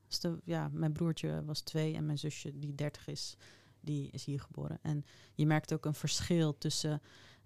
Dus 0.09 0.21
de, 0.21 0.39
ja, 0.45 0.69
mijn 0.73 0.93
broertje 0.93 1.45
was 1.45 1.61
twee 1.61 1.95
en 1.95 2.07
mijn 2.07 2.19
zusje, 2.19 2.59
die 2.59 2.75
dertig 2.75 3.07
is, 3.07 3.37
die 3.81 4.11
is 4.11 4.25
hier 4.25 4.41
geboren. 4.41 4.79
En 4.83 5.05
je 5.35 5.47
merkt 5.47 5.73
ook 5.73 5.85
een 5.85 5.95
verschil 5.95 6.59
tussen 6.59 7.03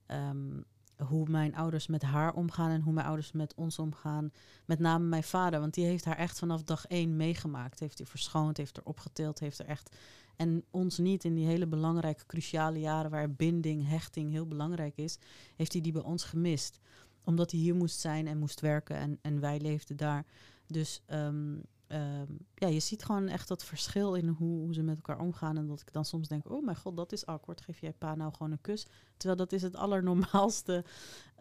um, 0.07 0.65
hoe 0.99 1.29
mijn 1.29 1.55
ouders 1.55 1.87
met 1.87 2.03
haar 2.03 2.35
omgaan 2.35 2.71
en 2.71 2.81
hoe 2.81 2.93
mijn 2.93 3.07
ouders 3.07 3.33
met 3.33 3.55
ons 3.55 3.79
omgaan. 3.79 4.33
Met 4.65 4.79
name 4.79 5.05
mijn 5.05 5.23
vader, 5.23 5.61
want 5.61 5.75
die 5.75 5.85
heeft 5.85 6.05
haar 6.05 6.17
echt 6.17 6.39
vanaf 6.39 6.63
dag 6.63 6.87
één 6.87 7.17
meegemaakt. 7.17 7.81
Heeft 7.81 7.99
hij 7.99 8.07
verschoond, 8.07 8.57
heeft 8.57 8.77
er 8.77 8.85
opgetild, 8.85 9.39
heeft 9.39 9.59
er 9.59 9.67
echt... 9.67 9.97
En 10.37 10.65
ons 10.71 10.99
niet 10.99 11.25
in 11.25 11.35
die 11.35 11.47
hele 11.47 11.67
belangrijke, 11.67 12.27
cruciale 12.27 12.81
jaren 12.81 13.11
waar 13.11 13.33
binding, 13.33 13.89
hechting 13.89 14.31
heel 14.31 14.47
belangrijk 14.47 14.97
is, 14.97 15.19
heeft 15.57 15.73
hij 15.73 15.83
die 15.83 15.93
bij 15.93 16.03
ons 16.03 16.25
gemist. 16.25 16.79
Omdat 17.25 17.51
hij 17.51 17.61
hier 17.61 17.75
moest 17.75 18.01
zijn 18.01 18.27
en 18.27 18.39
moest 18.39 18.61
werken 18.61 18.97
en, 18.97 19.19
en 19.23 19.41
wij 19.41 19.61
leefden 19.61 19.97
daar. 19.97 20.25
Dus 20.67 21.03
um, 21.11 21.63
um, 21.89 22.39
ja, 22.55 22.69
je 22.69 22.81
ziet 22.81 23.05
gewoon 23.05 23.29
echt 23.29 23.49
dat 23.49 23.65
verschil 23.65 24.15
in 24.15 24.29
hoe, 24.29 24.59
hoe, 24.61 24.75
ze 24.75 24.83
met 24.83 24.97
elkaar 24.97 25.19
omgaan. 25.21 25.57
En 25.57 25.67
dat 25.67 25.81
ik 25.81 25.93
dan 25.93 26.05
soms 26.05 26.29
denk, 26.29 26.51
oh 26.51 26.65
mijn 26.65 26.77
god, 26.77 26.97
dat 26.97 27.13
is 27.13 27.27
awkward. 27.27 27.61
Geef 27.61 27.81
jij 27.81 27.93
pa 27.93 28.15
nou 28.15 28.33
gewoon 28.33 28.53
een 28.53 28.61
kus? 28.61 28.87
Terwijl 29.17 29.39
dat 29.39 29.53
is 29.53 29.63
het 29.63 29.77
allernormaalste 29.77 30.85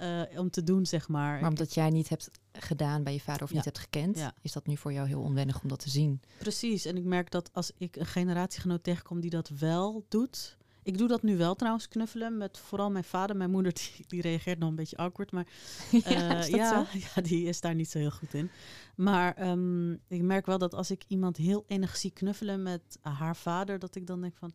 uh, 0.02 0.22
om 0.38 0.50
te 0.50 0.64
doen, 0.64 0.86
zeg 0.86 1.08
maar. 1.08 1.40
Maar 1.40 1.50
omdat 1.50 1.74
jij 1.74 1.90
niet 1.90 2.10
hebt 2.10 2.30
gedaan 2.52 3.04
bij 3.04 3.14
je 3.14 3.22
vader 3.22 3.44
of 3.44 3.50
Ja. 3.50 3.56
niet 3.56 3.66
hebt 3.66 3.80
gekend, 3.80 4.18
Ja. 4.18 4.34
is 4.42 4.52
dat 4.52 4.68
nu 4.68 4.78
voor 4.78 4.94
jou 4.94 5.08
heel 5.08 5.22
onwennig 5.22 5.62
om 5.62 5.70
dat 5.70 5.80
te 5.80 5.90
zien. 5.90 6.22
Precies. 6.38 6.86
En 6.86 6.98
ik 6.98 7.04
merk 7.04 7.32
dat 7.32 7.54
als 7.54 7.72
ik 7.78 7.96
een 7.96 8.06
generatiegenoot 8.06 8.84
tegenkom 8.84 9.20
die 9.20 9.30
dat 9.30 9.50
wel 9.50 10.06
doet. 10.10 10.58
Ik 10.86 10.98
doe 10.98 11.08
dat 11.08 11.24
nu 11.24 11.38
wel 11.38 11.56
trouwens, 11.56 11.88
knuffelen. 11.88 12.38
Met 12.38 12.58
vooral 12.58 12.91
mijn 12.91 13.04
vader. 13.04 13.36
Mijn 13.36 13.52
moeder 13.52 13.74
die, 13.80 14.06
die 14.08 14.21
reageert 14.21 14.60
nog 14.60 14.69
een 14.69 14.76
beetje 14.76 14.98
awkward. 14.98 15.32
Maar 15.32 15.48
ja, 15.91 16.41
Eh, 16.41 16.48
ja, 16.48 16.86
ja, 17.15 17.21
die 17.21 17.48
is 17.48 17.62
daar 17.62 17.76
niet 17.76 17.89
zo 17.89 17.98
heel 17.98 18.12
goed 18.12 18.34
in. 18.34 18.50
Maar 18.95 19.50
um, 19.50 20.02
ik 20.08 20.21
merk 20.21 20.45
wel 20.45 20.58
dat 20.58 20.74
als 20.74 20.91
ik 20.91 21.04
iemand 21.08 21.38
heel 21.38 21.63
enig 21.67 21.98
zie 21.98 22.12
knuffelen 22.12 22.63
met 22.63 22.98
haar 23.02 23.36
vader, 23.36 23.80
dat 23.80 23.95
ik 23.95 24.08
dan 24.08 24.21
denk 24.21 24.36
van, 24.38 24.54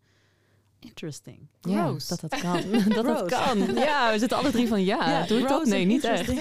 Interesting. 0.80 1.48
Ja, 1.60 1.86
Gross. 1.86 2.08
dat 2.08 2.20
dat 2.20 2.40
kan. 2.40 2.62
dat 2.94 3.04
dat 3.04 3.24
kan. 3.30 3.58
Ja, 3.74 4.12
we 4.12 4.18
zitten 4.18 4.38
alle 4.38 4.50
drie 4.50 4.68
van 4.68 4.84
ja. 4.84 5.26
doe 5.26 5.38
ik 5.38 5.48
dat? 5.48 5.64
Nee, 5.66 5.84
niet 5.84 6.04
echt. 6.04 6.26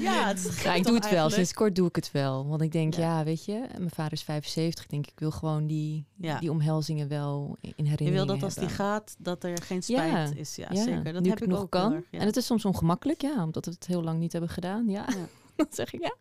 ja, 0.00 0.26
het 0.28 0.38
is 0.48 0.62
Ja, 0.62 0.74
ik 0.74 0.84
doe 0.84 0.94
het 0.94 1.02
wel. 1.04 1.10
eigenlijk? 1.10 1.32
Sinds 1.34 1.52
kort 1.52 1.74
doe 1.76 1.88
ik 1.88 1.96
het 1.96 2.10
wel. 2.12 2.46
Want 2.46 2.62
ik 2.62 2.72
denk, 2.72 2.94
Ja. 2.94 3.18
ja, 3.18 3.24
weet 3.24 3.44
je, 3.44 3.66
mijn 3.78 3.90
vader 3.90 4.12
is 4.12 4.22
75. 4.22 4.84
Ik 4.84 4.90
denk, 4.90 5.06
ik 5.06 5.18
wil 5.18 5.30
gewoon 5.30 5.66
die, 5.66 6.06
Ja. 6.16 6.38
die 6.38 6.50
omhelzingen 6.50 7.08
wel 7.08 7.56
in 7.60 7.72
Je 7.76 7.90
herinnering 7.90 8.14
wil 8.14 8.26
dat 8.26 8.42
als 8.42 8.54
die 8.54 8.68
gaat, 8.68 9.14
dat 9.18 9.44
er 9.44 9.62
geen 9.62 9.82
spijt 9.82 10.36
is. 10.36 10.56
Ja, 10.56 10.74
zeker. 10.74 11.12
Dat 11.12 11.22
nu 11.22 11.28
heb 11.28 11.42
ik 11.42 11.48
nog 11.48 11.60
ook 11.60 11.70
kan. 11.70 12.04
En 12.10 12.26
het 12.26 12.36
is 12.36 12.46
soms 12.46 12.64
ongemakkelijk, 12.64 13.20
ja, 13.22 13.42
omdat 13.44 13.64
we 13.64 13.70
het 13.70 13.86
heel 13.86 14.02
lang 14.02 14.18
niet 14.18 14.32
hebben 14.32 14.50
gedaan. 14.50 14.88
Ja, 14.88 15.04
Ja. 15.08 15.26
dan 15.56 15.66
zeg 15.70 15.92
ik, 15.92 16.00
ja, 16.02 16.14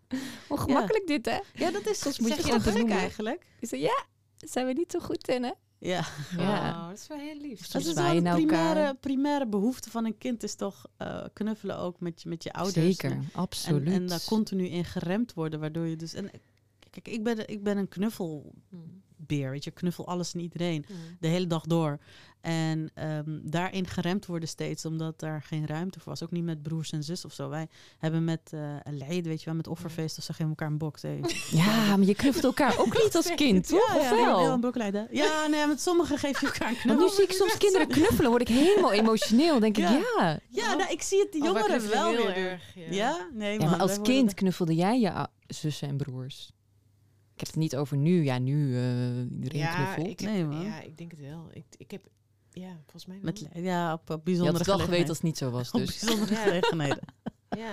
ongemakkelijk 0.47 1.07
dit, 1.07 1.25
hè? 1.25 1.39
Ja, 1.53 1.71
dat 1.71 1.87
is 1.87 1.99
Soms 1.99 2.19
moet 2.19 2.35
je 2.35 2.41
zeg 2.41 2.63
benoemen. 2.63 2.97
eigenlijk. 2.97 3.45
Ik 3.59 3.67
zeg, 3.69 3.79
ja, 3.79 4.03
daar 4.37 4.49
zijn 4.49 4.65
we 4.65 4.73
niet 4.73 4.91
zo 4.91 4.99
goed 4.99 5.27
in, 5.27 5.43
hè? 5.43 5.51
Ja. 5.79 6.05
Ja. 6.37 6.81
Oh, 6.81 6.87
dat 6.89 6.97
is 6.97 7.07
wel 7.07 7.17
heel 7.17 7.37
lief. 7.37 7.67
Dat 7.67 7.81
is 7.81 7.93
wel 7.93 8.13
de 8.13 8.31
primaire, 8.31 8.95
primaire 8.95 9.47
behoefte 9.47 9.89
van 9.89 10.05
een 10.05 10.17
kind, 10.17 10.43
is 10.43 10.55
toch 10.55 10.85
eh, 10.97 11.25
knuffelen 11.33 11.77
ook 11.77 11.99
met 11.99 12.21
je, 12.21 12.29
met 12.29 12.43
je 12.43 12.53
ouders. 12.53 12.85
Zeker, 12.85 13.11
En, 13.11 13.29
absoluut. 13.33 13.87
en 13.87 14.07
daar 14.07 14.23
continu 14.25 14.67
in 14.67 14.85
geremd 14.85 15.33
worden, 15.33 15.59
waardoor 15.59 15.85
je 15.85 15.95
dus... 15.95 16.13
En, 16.13 16.31
kijk, 16.89 17.07
ik 17.07 17.23
ben, 17.23 17.47
ik 17.49 17.63
ben 17.63 17.77
een 17.77 17.87
knuffelbeer, 17.87 18.51
Mm. 19.27 19.49
weet 19.49 19.63
je. 19.63 19.71
Knuffel 19.71 20.07
alles 20.07 20.33
en 20.33 20.39
iedereen, 20.39 20.85
Mm. 20.89 20.95
de 21.19 21.27
hele 21.27 21.47
dag 21.47 21.63
door. 21.65 21.99
En 22.41 22.89
ehm, 22.93 23.39
daarin 23.43 23.87
geremd 23.87 24.25
worden 24.25 24.49
steeds, 24.49 24.85
omdat 24.85 25.19
daar 25.19 25.41
geen 25.41 25.65
ruimte 25.67 25.99
voor 25.99 26.09
was. 26.09 26.23
Ook 26.23 26.31
niet 26.31 26.43
met 26.43 26.61
broers 26.63 26.91
en 26.91 27.03
zus 27.03 27.25
of 27.25 27.33
zo. 27.33 27.49
Wij 27.49 27.67
hebben 27.97 28.23
met 28.23 28.39
eh 28.53 28.59
een 28.83 28.97
leid, 28.97 29.25
weet 29.25 29.39
je 29.39 29.45
wel, 29.45 29.55
met 29.55 29.67
offerfeest 29.67 30.17
of 30.17 30.23
zo, 30.23 30.31
geven 30.33 30.49
elkaar 30.49 30.67
een 30.67 30.77
box. 30.77 31.01
Hey. 31.01 31.21
Ja, 31.51 31.97
maar 31.97 32.05
je 32.07 32.15
knuffelt 32.15 32.43
elkaar 32.45 32.77
ook 32.79 33.03
niet 33.03 33.15
als 33.15 33.35
kind, 33.35 33.67
toch? 33.67 33.87
Ja, 33.87 33.95
of 33.97 34.01
ja, 34.09 34.15
heel- 34.15 34.25
heel 34.25 34.35
wel? 34.45 34.53
een 34.53 34.61
leiden. 34.75 35.07
Ja, 35.11 35.47
nee, 35.47 35.67
met 35.67 35.81
sommigen 35.81 36.17
geef 36.17 36.39
je 36.41 36.45
elkaar 36.45 36.67
een 36.69 36.73
Want 36.73 36.79
knuffel. 36.85 37.05
nu 37.07 37.13
zie 37.13 37.23
ik 37.23 37.31
soms 37.31 37.57
kinderen 37.57 37.87
knuffelen, 37.97 38.29
word 38.29 38.41
ik 38.41 38.47
helemaal 38.47 38.91
emotioneel. 38.91 39.59
denk 39.59 39.77
ik, 39.77 39.83
Ja. 39.87 40.39
ja. 40.49 40.75
Nou, 40.75 40.91
ik 40.91 41.01
zie 41.01 41.19
het 41.19 41.31
de 41.31 41.37
jongeren 41.37 41.89
wel 41.89 42.09
heel 42.09 42.25
weer 42.25 42.35
erg. 42.37 42.61
Ja. 42.75 42.85
Ja, 42.91 43.27
nee, 43.33 43.59
Ja, 43.59 43.69
maar 43.69 43.79
als 43.79 43.95
worden 43.95 44.13
kind 44.13 44.33
knuffelde 44.33 44.75
jij 44.75 44.99
je 44.99 45.27
zussen 45.47 45.87
en 45.87 45.97
broers? 45.97 46.51
Ik 47.39 47.45
heb 47.45 47.53
het 47.53 47.63
niet 47.63 47.75
over 47.75 47.97
nu. 47.97 48.23
Ja, 48.23 48.37
nu 48.39 48.75
eh 48.75 49.19
iedereen 49.31 49.59
Ja, 49.59 49.73
knuffelt. 49.75 50.07
ik 50.07 50.19
heb, 50.19 50.29
Nee, 50.29 50.45
man. 50.45 50.65
ja, 50.65 50.81
ik 50.81 50.97
denk 50.97 51.11
het 51.11 51.19
wel. 51.19 51.47
Ik, 51.53 51.65
ik 51.77 51.91
heb, 51.91 52.07
ja, 52.51 52.71
volgens 52.81 53.05
mij 53.05 53.19
wel. 53.21 53.31
Met, 53.53 53.63
ja, 53.63 53.93
op, 53.93 53.99
op 53.99 54.07
je 54.07 54.13
had 54.13 54.23
bijzondere 54.23 54.57
het 54.57 54.65
wel 54.67 54.79
geweten 54.79 55.07
als 55.07 55.17
het 55.17 55.25
niet 55.25 55.37
zo 55.37 55.49
was. 55.49 55.71
Op 55.71 55.79
Dus. 55.79 55.99
bijzondere 55.99 56.33
Ja. 56.35 56.41
gelegenheden. 56.43 56.99
ja. 57.57 57.71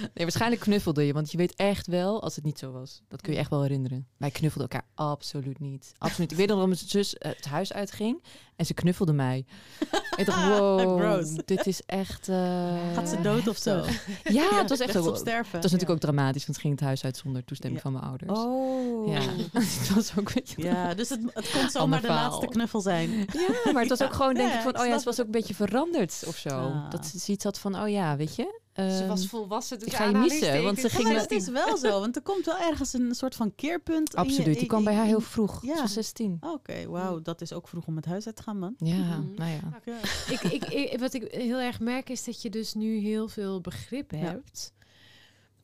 Nee, 0.00 0.10
waarschijnlijk 0.14 0.60
knuffelde 0.62 1.02
je, 1.06 1.12
want 1.12 1.30
je 1.30 1.36
weet 1.36 1.54
echt 1.54 1.86
wel 1.86 2.22
als 2.22 2.34
het 2.36 2.44
niet 2.44 2.58
zo 2.58 2.72
was. 2.72 3.02
Dat 3.08 3.20
kun 3.20 3.32
je 3.32 3.38
echt 3.38 3.50
wel 3.50 3.62
herinneren. 3.62 4.06
Wij 4.16 4.30
knuffelden 4.30 4.70
elkaar 4.70 4.88
absoluut 4.94 5.58
niet. 5.58 5.92
Absoluut. 5.98 6.30
Ik 6.30 6.36
weet 6.36 6.48
nog 6.48 6.58
dat 6.58 6.66
mijn 6.66 6.78
zus 6.78 7.14
het 7.18 7.44
huis 7.44 7.72
uitging 7.72 8.22
en 8.62 8.68
ze 8.68 8.74
knuffelde 8.74 9.12
mij. 9.12 9.44
ik 10.16 10.26
dacht, 10.26 10.48
wow, 10.58 11.00
Gross. 11.00 11.34
dit 11.44 11.66
is 11.66 11.80
echt... 11.86 12.28
eh, 12.28 12.74
Gaat 12.94 13.08
ze 13.08 13.20
dood 13.20 13.48
of 13.48 13.56
zo? 13.56 13.70
Ja, 14.24 14.48
het 14.58 14.68
was 14.68 14.78
echt 14.80 14.92
zo. 14.92 15.04
op 15.08 15.16
sterven. 15.16 15.52
Het 15.52 15.62
was 15.62 15.72
natuurlijk 15.72 15.90
ook 15.90 15.98
dramatisch, 15.98 16.42
want 16.46 16.54
ze 16.54 16.60
ging 16.60 16.74
het 16.74 16.82
huis 16.82 17.04
uit 17.04 17.16
zonder 17.16 17.44
toestemming 17.44 17.82
Ja. 17.82 17.90
van 17.90 18.00
mijn 18.00 18.04
ouders. 18.04 18.38
Oh. 18.38 19.08
Ja, 19.12 19.20
het 19.60 19.94
was 19.94 20.10
ook 20.18 20.28
een 20.28 20.34
beetje... 20.34 20.62
Ja, 20.62 20.94
dus 20.94 21.08
het, 21.08 21.20
het 21.34 21.50
kon 21.50 21.70
zomaar 21.70 22.00
de 22.00 22.06
laatste 22.08 22.46
knuffel 22.46 22.80
zijn. 22.80 23.10
Ja, 23.10 23.72
maar 23.72 23.80
het 23.82 23.88
was 23.98 24.02
ook 24.02 24.12
gewoon, 24.14 24.34
denk 24.34 24.48
Ja, 24.48 24.56
ik, 24.56 24.62
van, 24.62 24.78
oh 24.80 24.86
ja, 24.86 24.98
ze 24.98 25.04
was 25.04 25.20
ook 25.20 25.26
een 25.26 25.32
beetje 25.32 25.54
veranderd 25.54 26.22
of 26.26 26.36
zo. 26.36 26.48
Ah. 26.48 26.90
Dat 26.90 27.06
ze 27.06 27.32
iets 27.32 27.44
had 27.44 27.58
van, 27.58 27.80
oh 27.82 27.88
ja, 27.88 28.16
weet 28.16 28.36
je. 28.36 28.60
Ze 28.76 28.82
ehm, 28.82 29.06
was 29.08 29.26
volwassen. 29.26 29.78
Dus 29.78 29.88
ik 29.88 29.94
ga 29.94 30.04
je 30.04 30.16
missen, 30.16 30.62
want 30.62 30.76
ze 30.78 30.82
Ja, 30.82 30.88
ging 30.88 31.02
maar 31.04 31.12
me- 31.12 31.20
het 31.20 31.30
is 31.30 31.48
wel 31.48 31.76
zo, 31.76 32.00
want 32.00 32.16
er 32.16 32.22
komt 32.22 32.44
wel 32.44 32.58
ergens 32.58 32.92
een 32.92 33.14
soort 33.14 33.34
van 33.34 33.54
keerpunt. 33.54 34.14
in 34.14 34.22
je- 34.22 34.28
Absoluut, 34.28 34.58
die 34.58 34.66
kwam 34.68 34.84
bij 34.84 34.94
haar 34.94 35.04
heel 35.06 35.20
vroeg. 35.20 35.62
Ja. 35.62 35.74
Ze 35.76 35.80
was 35.82 35.92
16. 35.92 36.36
Oké, 36.40 36.86
wauw, 36.88 37.22
dat 37.22 37.40
is 37.40 37.52
ook 37.52 37.68
vroeg 37.68 37.86
om 37.86 37.96
het 37.96 38.04
huis 38.04 38.26
uit 38.26 38.36
te 38.36 38.42
gaan, 38.42 38.51
man. 38.58 38.74
Ja, 38.78 39.18
Mhm. 39.18 39.34
nou 39.34 39.50
ja. 39.50 39.80
Ja. 39.84 39.98
ik, 40.34 40.40
ik, 40.42 40.64
ik- 40.64 40.98
wat 40.98 41.14
ik 41.14 41.32
heel 41.32 41.58
erg 41.60 41.80
merk 41.80 42.08
is 42.10 42.24
dat 42.24 42.42
je 42.42 42.50
dus 42.50 42.74
nu 42.74 42.98
heel 42.98 43.28
veel 43.28 43.60
begrip 43.60 44.10
Ja. 44.10 44.16
hebt 44.18 44.72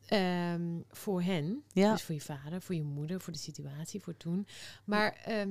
ehm, 0.05 0.79
voor 0.89 1.21
hen. 1.21 1.63
Ja. 1.73 1.91
Dus 1.91 2.01
voor 2.03 2.15
je 2.15 2.21
vader, 2.21 2.61
voor 2.61 2.75
je 2.75 2.83
moeder, 2.83 3.21
voor 3.21 3.33
de 3.33 3.39
situatie, 3.39 3.99
voor 4.01 4.17
toen. 4.17 4.47
Maar 4.83 5.13
ehm, 5.25 5.49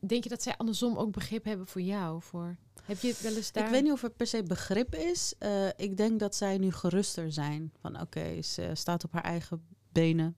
denk 0.00 0.22
je 0.22 0.28
dat 0.28 0.42
zij 0.42 0.56
andersom 0.56 0.96
ook 0.96 1.12
begrip 1.12 1.44
hebben 1.44 1.66
voor 1.66 1.80
jou? 1.82 2.22
Voor, 2.22 2.56
heb 2.84 3.00
je 3.00 3.08
het 3.08 3.20
wel 3.20 3.36
eens 3.36 3.52
daar... 3.52 3.64
Ik 3.64 3.70
weet 3.70 3.82
niet 3.82 3.92
of 3.92 4.02
er 4.02 4.10
per 4.10 4.26
se 4.26 4.42
begrip 4.42 4.94
is. 4.94 5.34
Eh, 5.38 5.66
ik 5.76 5.96
denk 5.96 6.18
dat 6.20 6.34
zij 6.34 6.58
nu 6.58 6.72
geruster 6.72 7.32
zijn. 7.32 7.72
Van 7.80 8.00
oké, 8.00 8.42
ze 8.42 8.70
staat 8.74 9.04
op 9.04 9.12
haar 9.12 9.24
eigen 9.24 9.62
benen. 9.92 10.36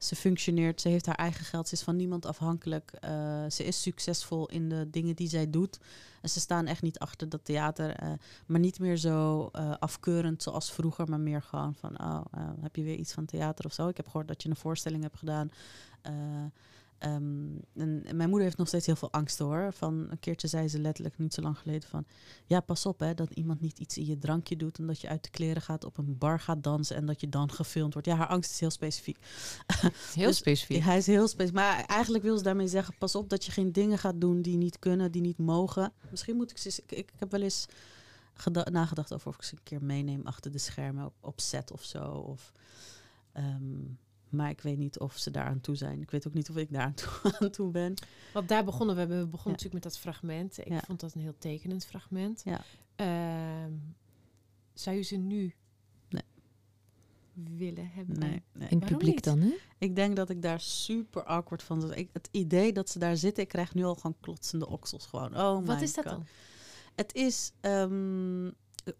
Ze 0.00 0.16
functioneert, 0.16 0.80
ze 0.80 0.88
heeft 0.88 1.06
haar 1.06 1.14
eigen 1.14 1.44
geld, 1.44 1.68
ze 1.68 1.74
is 1.74 1.82
van 1.82 1.96
niemand 1.96 2.26
afhankelijk. 2.26 2.92
Eh, 2.92 3.44
ze 3.48 3.64
is 3.64 3.82
succesvol 3.82 4.48
in 4.48 4.68
de 4.68 4.90
dingen 4.90 5.16
die 5.16 5.28
zij 5.28 5.50
doet. 5.50 5.78
En 6.22 6.28
ze 6.28 6.40
staan 6.40 6.66
echt 6.66 6.82
niet 6.82 6.98
achter 6.98 7.28
dat 7.28 7.44
theater, 7.44 7.96
eh, 7.96 8.08
maar 8.46 8.60
niet 8.60 8.78
meer 8.78 8.96
zo 8.96 9.48
eh, 9.52 9.74
afkeurend 9.78 10.42
zoals 10.42 10.72
vroeger, 10.72 11.08
maar 11.08 11.20
meer 11.20 11.42
gewoon 11.42 11.74
van, 11.74 12.00
oh, 12.00 12.24
heb 12.60 12.76
je 12.76 12.82
weer 12.82 12.96
iets 12.96 13.12
van 13.12 13.24
theater 13.24 13.64
of 13.64 13.72
zo? 13.72 13.88
Ik 13.88 13.96
heb 13.96 14.06
gehoord 14.06 14.28
dat 14.28 14.42
je 14.42 14.48
een 14.48 14.56
voorstelling 14.56 15.02
hebt 15.02 15.18
gedaan. 15.18 15.50
Eh, 17.00 17.14
ehm, 17.14 17.56
en 17.74 18.02
en 18.04 18.16
mijn 18.16 18.28
moeder 18.28 18.42
heeft 18.46 18.56
nog 18.58 18.68
steeds 18.68 18.86
heel 18.86 18.96
veel 18.96 19.12
angst 19.12 19.38
hoor. 19.38 19.72
Van 19.72 20.06
een 20.10 20.18
keertje 20.18 20.48
zei 20.48 20.68
ze 20.68 20.78
letterlijk 20.78 21.18
niet 21.18 21.34
zo 21.34 21.42
lang 21.42 21.58
geleden 21.58 21.88
van, 21.88 22.04
ja, 22.46 22.60
pas 22.60 22.86
op 22.86 23.00
hè, 23.00 23.14
dat 23.14 23.30
iemand 23.30 23.60
niet 23.60 23.78
iets 23.78 23.98
in 23.98 24.06
je 24.06 24.18
drankje 24.18 24.56
doet 24.56 24.78
en 24.78 24.86
dat 24.86 25.00
je 25.00 25.08
uit 25.08 25.22
de 25.22 25.30
kleren 25.30 25.62
gaat, 25.62 25.84
op 25.84 25.98
een 25.98 26.18
bar 26.18 26.40
gaat 26.40 26.62
dansen 26.62 26.96
en 26.96 27.06
dat 27.06 27.20
je 27.20 27.28
dan 27.28 27.52
gefilmd 27.52 27.92
wordt. 27.92 28.08
Ja, 28.08 28.16
haar 28.16 28.26
angst 28.26 28.50
is 28.50 28.60
heel 28.60 28.70
specifiek. 28.70 29.18
Heel 30.14 30.26
Dus- 30.26 30.36
specifiek. 30.36 30.82
Hij 30.82 30.96
is 30.96 31.06
heel 31.06 31.28
specifiek. 31.28 31.54
Maar 31.60 31.84
eigenlijk 31.84 32.24
wil 32.24 32.36
ze 32.36 32.42
daarmee 32.42 32.68
zeggen: 32.68 32.94
pas 32.98 33.14
op 33.14 33.28
dat 33.30 33.44
je 33.44 33.52
geen 33.52 33.72
dingen 33.72 33.98
gaat 33.98 34.20
doen 34.20 34.42
die 34.42 34.56
niet 34.56 34.78
kunnen, 34.78 35.12
die 35.12 35.22
niet 35.22 35.38
mogen. 35.38 35.92
Misschien 36.10 36.36
moet 36.36 36.50
ik 36.50 36.58
ze. 36.58 36.82
Ik, 36.86 36.92
ik 36.92 37.12
heb 37.16 37.30
wel 37.30 37.42
eens 37.42 37.66
geda- 38.34 38.66
nagedacht 38.70 39.12
over 39.14 39.28
of 39.28 39.34
ik 39.34 39.42
ze 39.42 39.54
een 39.54 39.62
keer 39.62 39.82
meeneem 39.84 40.26
achter 40.26 40.50
de 40.52 40.58
schermen 40.58 41.04
op, 41.04 41.14
op 41.20 41.40
set 41.40 41.70
of 41.72 41.82
zo. 41.84 42.02
Of, 42.04 42.52
ehm, 43.32 43.78
maar 44.30 44.50
ik 44.50 44.60
weet 44.60 44.78
niet 44.78 44.98
of 44.98 45.16
ze 45.18 45.30
daar 45.30 45.46
aan 45.46 45.60
toe 45.60 45.74
zijn. 45.76 46.00
Ik 46.02 46.10
weet 46.10 46.26
ook 46.26 46.34
niet 46.34 46.50
of 46.50 46.56
ik 46.56 46.72
daar 46.72 46.82
aan 46.82 46.94
toe, 46.94 47.08
aan 47.38 47.50
toe 47.50 47.70
ben. 47.70 47.94
Want 48.32 48.48
daar 48.48 48.64
begonnen 48.64 48.96
we. 48.96 49.02
We 49.02 49.14
begonnen 49.14 49.30
Ja. 49.44 49.50
natuurlijk 49.50 49.74
met 49.74 49.82
dat 49.82 49.98
fragment. 49.98 50.58
Ik 50.58 50.68
Ja. 50.68 50.80
vond 50.86 51.00
dat 51.00 51.14
een 51.14 51.20
heel 51.20 51.38
tekenend 51.38 51.86
fragment. 51.86 52.42
Ja. 52.44 52.60
Ehm, 52.96 53.72
zou 54.74 54.96
je 54.96 55.02
ze 55.02 55.16
nu 55.16 55.54
Nee. 56.08 56.22
willen 57.58 57.90
hebben? 57.90 58.18
Nee, 58.18 58.42
nee. 58.52 58.68
In 58.68 58.78
het 58.80 58.88
publiek 58.88 59.14
niet? 59.14 59.24
dan, 59.24 59.40
hè? 59.40 59.54
Ik 59.78 59.96
denk 59.96 60.16
dat 60.16 60.30
ik 60.30 60.42
daar 60.42 60.60
super 60.60 61.24
awkward 61.24 61.62
van. 61.62 61.94
Ik, 61.94 62.10
het 62.12 62.28
idee 62.30 62.72
dat 62.72 62.90
ze 62.90 62.98
daar 62.98 63.16
zitten, 63.16 63.42
ik 63.42 63.48
krijg 63.48 63.74
nu 63.74 63.84
al 63.84 63.94
gewoon 63.94 64.16
klotsende 64.20 64.68
oksels. 64.68 65.06
Gewoon. 65.06 65.36
Oh 65.36 65.66
Wat 65.66 65.76
my 65.76 65.82
is 65.82 65.94
dat 65.94 66.04
God. 66.04 66.12
dan? 66.14 66.26
Het 66.94 67.14
is. 67.14 67.52
ehm, 67.60 68.50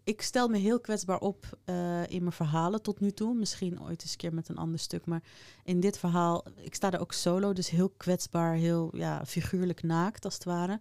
ik 0.03 0.21
stel 0.21 0.47
me 0.47 0.57
heel 0.57 0.79
kwetsbaar 0.79 1.19
op 1.19 1.57
eh, 1.65 2.07
in 2.07 2.19
mijn 2.21 2.31
verhalen 2.31 2.81
tot 2.81 2.99
nu 2.99 3.11
toe. 3.11 3.33
Misschien 3.33 3.81
ooit 3.81 4.01
eens 4.01 4.11
een 4.11 4.17
keer 4.17 4.33
met 4.33 4.49
een 4.49 4.57
ander 4.57 4.79
stuk. 4.79 5.05
Maar 5.05 5.23
in 5.63 5.79
dit 5.79 5.97
verhaal, 5.97 6.45
ik 6.55 6.75
sta 6.75 6.91
er 6.91 6.99
ook 6.99 7.13
solo. 7.13 7.53
Dus 7.53 7.69
heel 7.69 7.89
kwetsbaar, 7.89 8.53
heel 8.53 8.89
ja, 8.95 9.25
figuurlijk 9.25 9.83
naakt 9.83 10.25
als 10.25 10.33
het 10.33 10.43
ware. 10.43 10.79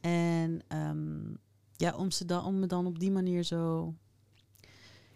En 0.00 0.60
ehm, 0.68 1.32
ja, 1.76 1.96
om, 1.96 2.10
ze 2.10 2.24
dan, 2.24 2.44
om 2.44 2.58
me 2.58 2.66
dan 2.66 2.86
op 2.86 2.98
die 2.98 3.10
manier 3.10 3.42
zo 3.42 3.94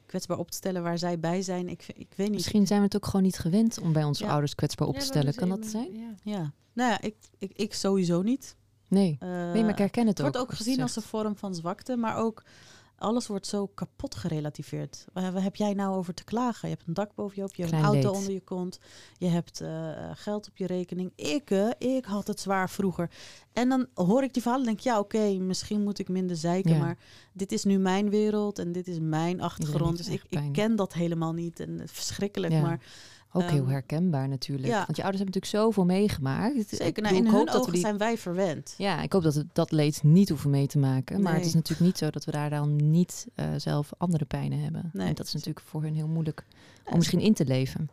kwetsbaar 0.07 0.39
op 0.39 0.51
te 0.51 0.57
stellen 0.57 0.83
waar 0.83 0.99
zij 0.99 1.19
bij 1.19 1.43
zijn. 1.43 1.69
Ik, 1.69 1.87
ik 1.95 2.13
weet 2.17 2.27
niet. 2.27 2.37
Misschien 2.37 2.67
zijn 2.67 2.79
we 2.79 2.85
het 2.85 2.97
ook 2.97 3.05
gewoon 3.07 3.23
niet 3.23 3.39
gewend 3.39 3.81
om 3.81 3.93
bij 3.93 4.05
onze 4.05 4.25
Ja. 4.25 4.31
ouders 4.31 4.55
kwetsbaar 4.55 4.89
op 4.89 4.99
te 4.99 5.05
stellen. 5.05 5.35
Kan 5.35 5.49
dat 5.49 5.67
zijn? 5.67 5.93
Ja. 5.95 6.15
Ja, 6.23 6.53
nou 6.73 6.91
ja, 6.91 7.01
ik, 7.01 7.17
ik, 7.39 7.53
ik 7.55 7.75
sowieso 7.75 8.23
niet. 8.23 8.57
Nee. 8.89 9.17
Eh, 9.21 9.29
Nee, 9.29 9.63
maar 9.63 9.71
ik 9.71 9.79
herken 9.79 10.07
het 10.07 10.19
Het 10.19 10.27
ook. 10.27 10.35
wordt 10.35 10.51
ook 10.51 10.57
gezien 10.57 10.81
als 10.83 10.97
een 10.97 11.03
vorm 11.03 11.37
van 11.37 11.55
zwakte, 11.55 11.97
maar 11.97 12.17
ook 12.17 12.43
alles 12.99 13.27
wordt 13.27 13.47
zo 13.47 13.67
kapot 13.67 14.15
gerelativeerd. 14.15 15.05
Wat 15.13 15.43
heb 15.43 15.57
jij 15.57 15.75
nou 15.75 15.97
over 15.97 16.15
te 16.15 16.25
klagen? 16.25 16.69
Je 16.69 16.75
hebt 16.75 16.89
een 16.89 16.95
dak 16.95 17.15
boven 17.15 17.35
je 17.35 17.41
hoofd, 17.41 17.57
je 17.57 17.63
hebt 17.63 17.75
een 17.75 17.83
auto 17.83 18.11
leed. 18.11 18.19
onder 18.19 18.33
je 18.33 18.41
kont, 18.41 18.79
je 19.19 19.27
hebt 19.27 19.61
eh, 19.61 19.91
geld 20.15 20.49
op 20.49 20.57
je 20.57 20.67
rekening. 20.67 21.13
Ik, 21.15 21.51
eh, 21.51 21.69
ik 21.79 22.05
had 22.05 22.27
het 22.27 22.41
zwaar 22.41 22.71
vroeger. 22.71 23.11
En 23.53 23.69
dan 23.69 23.87
hoor 23.95 24.23
ik 24.23 24.33
die 24.33 24.43
verhalen 24.43 24.67
en 24.67 24.75
denk 24.75 24.87
ik, 24.87 24.93
ja 24.93 24.99
oké, 24.99 25.39
misschien 25.39 25.83
moet 25.83 25.99
ik 25.99 26.09
minder 26.09 26.37
zeiken, 26.37 26.73
Ja. 26.75 26.79
maar 26.79 26.99
dit 27.33 27.53
is 27.53 27.65
nu 27.65 27.79
mijn 27.79 28.11
wereld 28.11 28.59
en 28.59 28.73
dit 28.73 28.89
is 28.89 28.99
mijn 29.01 29.41
achtergrond. 29.41 29.97
Dus 29.97 30.09
ik, 30.09 30.23
ken 30.53 30.77
dat 30.77 30.93
helemaal 30.93 31.33
niet 31.33 31.61
en 31.61 31.81
verschrikkelijk, 31.85 32.53
Ja. 32.53 32.61
maar 32.61 32.81
Ook 33.33 33.43
heel 33.43 33.63
Ehm, 33.63 33.69
herkenbaar 33.71 34.29
natuurlijk. 34.29 34.69
ja. 34.69 34.85
Want 34.85 34.97
je 34.97 35.03
ouders 35.03 35.23
hebben 35.25 35.41
natuurlijk 35.41 35.65
zoveel 35.65 35.85
meegemaakt. 35.85 36.57
Ik 36.57 36.69
zeker 36.69 37.03
nou, 37.03 37.15
bedoel, 37.15 37.19
in 37.19 37.25
ik 37.25 37.25
hun 37.25 37.33
hoop 37.35 37.47
dat 37.47 37.55
we 37.55 37.61
ogen 37.61 37.73
die- 37.73 37.81
zijn 37.81 37.99
wij 37.99 38.19
verwend. 38.19 38.75
Ja, 38.79 39.03
ik 39.03 39.13
hoop 39.13 39.23
dat 39.23 39.35
we 39.35 39.47
dat 39.53 39.71
leed 39.73 40.03
niet 40.03 40.29
hoeven 40.29 40.51
mee 40.51 40.67
te 40.67 40.79
maken. 40.79 41.23
Maar 41.23 41.35
het 41.35 41.45
is 41.47 41.55
natuurlijk 41.55 41.87
niet 41.87 41.99
zo 41.99 42.11
dat 42.11 42.25
we 42.25 42.31
daar 42.31 42.51
dan 42.51 42.91
niet 42.91 43.27
eh, 43.35 43.47
zelf 43.57 43.91
andere 43.99 44.25
pijnen 44.25 44.59
hebben. 44.61 44.91
Nee. 44.93 45.07
En 45.09 45.15
dat 45.15 45.27
is 45.27 45.33
natuurlijk 45.33 45.67
voor 45.67 45.83
hun 45.83 45.95
heel 45.95 46.09
moeilijk 46.09 46.45
Ja, 46.85 46.91
om 46.91 46.97
misschien 46.97 47.21
in 47.21 47.35
te 47.35 47.45
leven. 47.47 47.91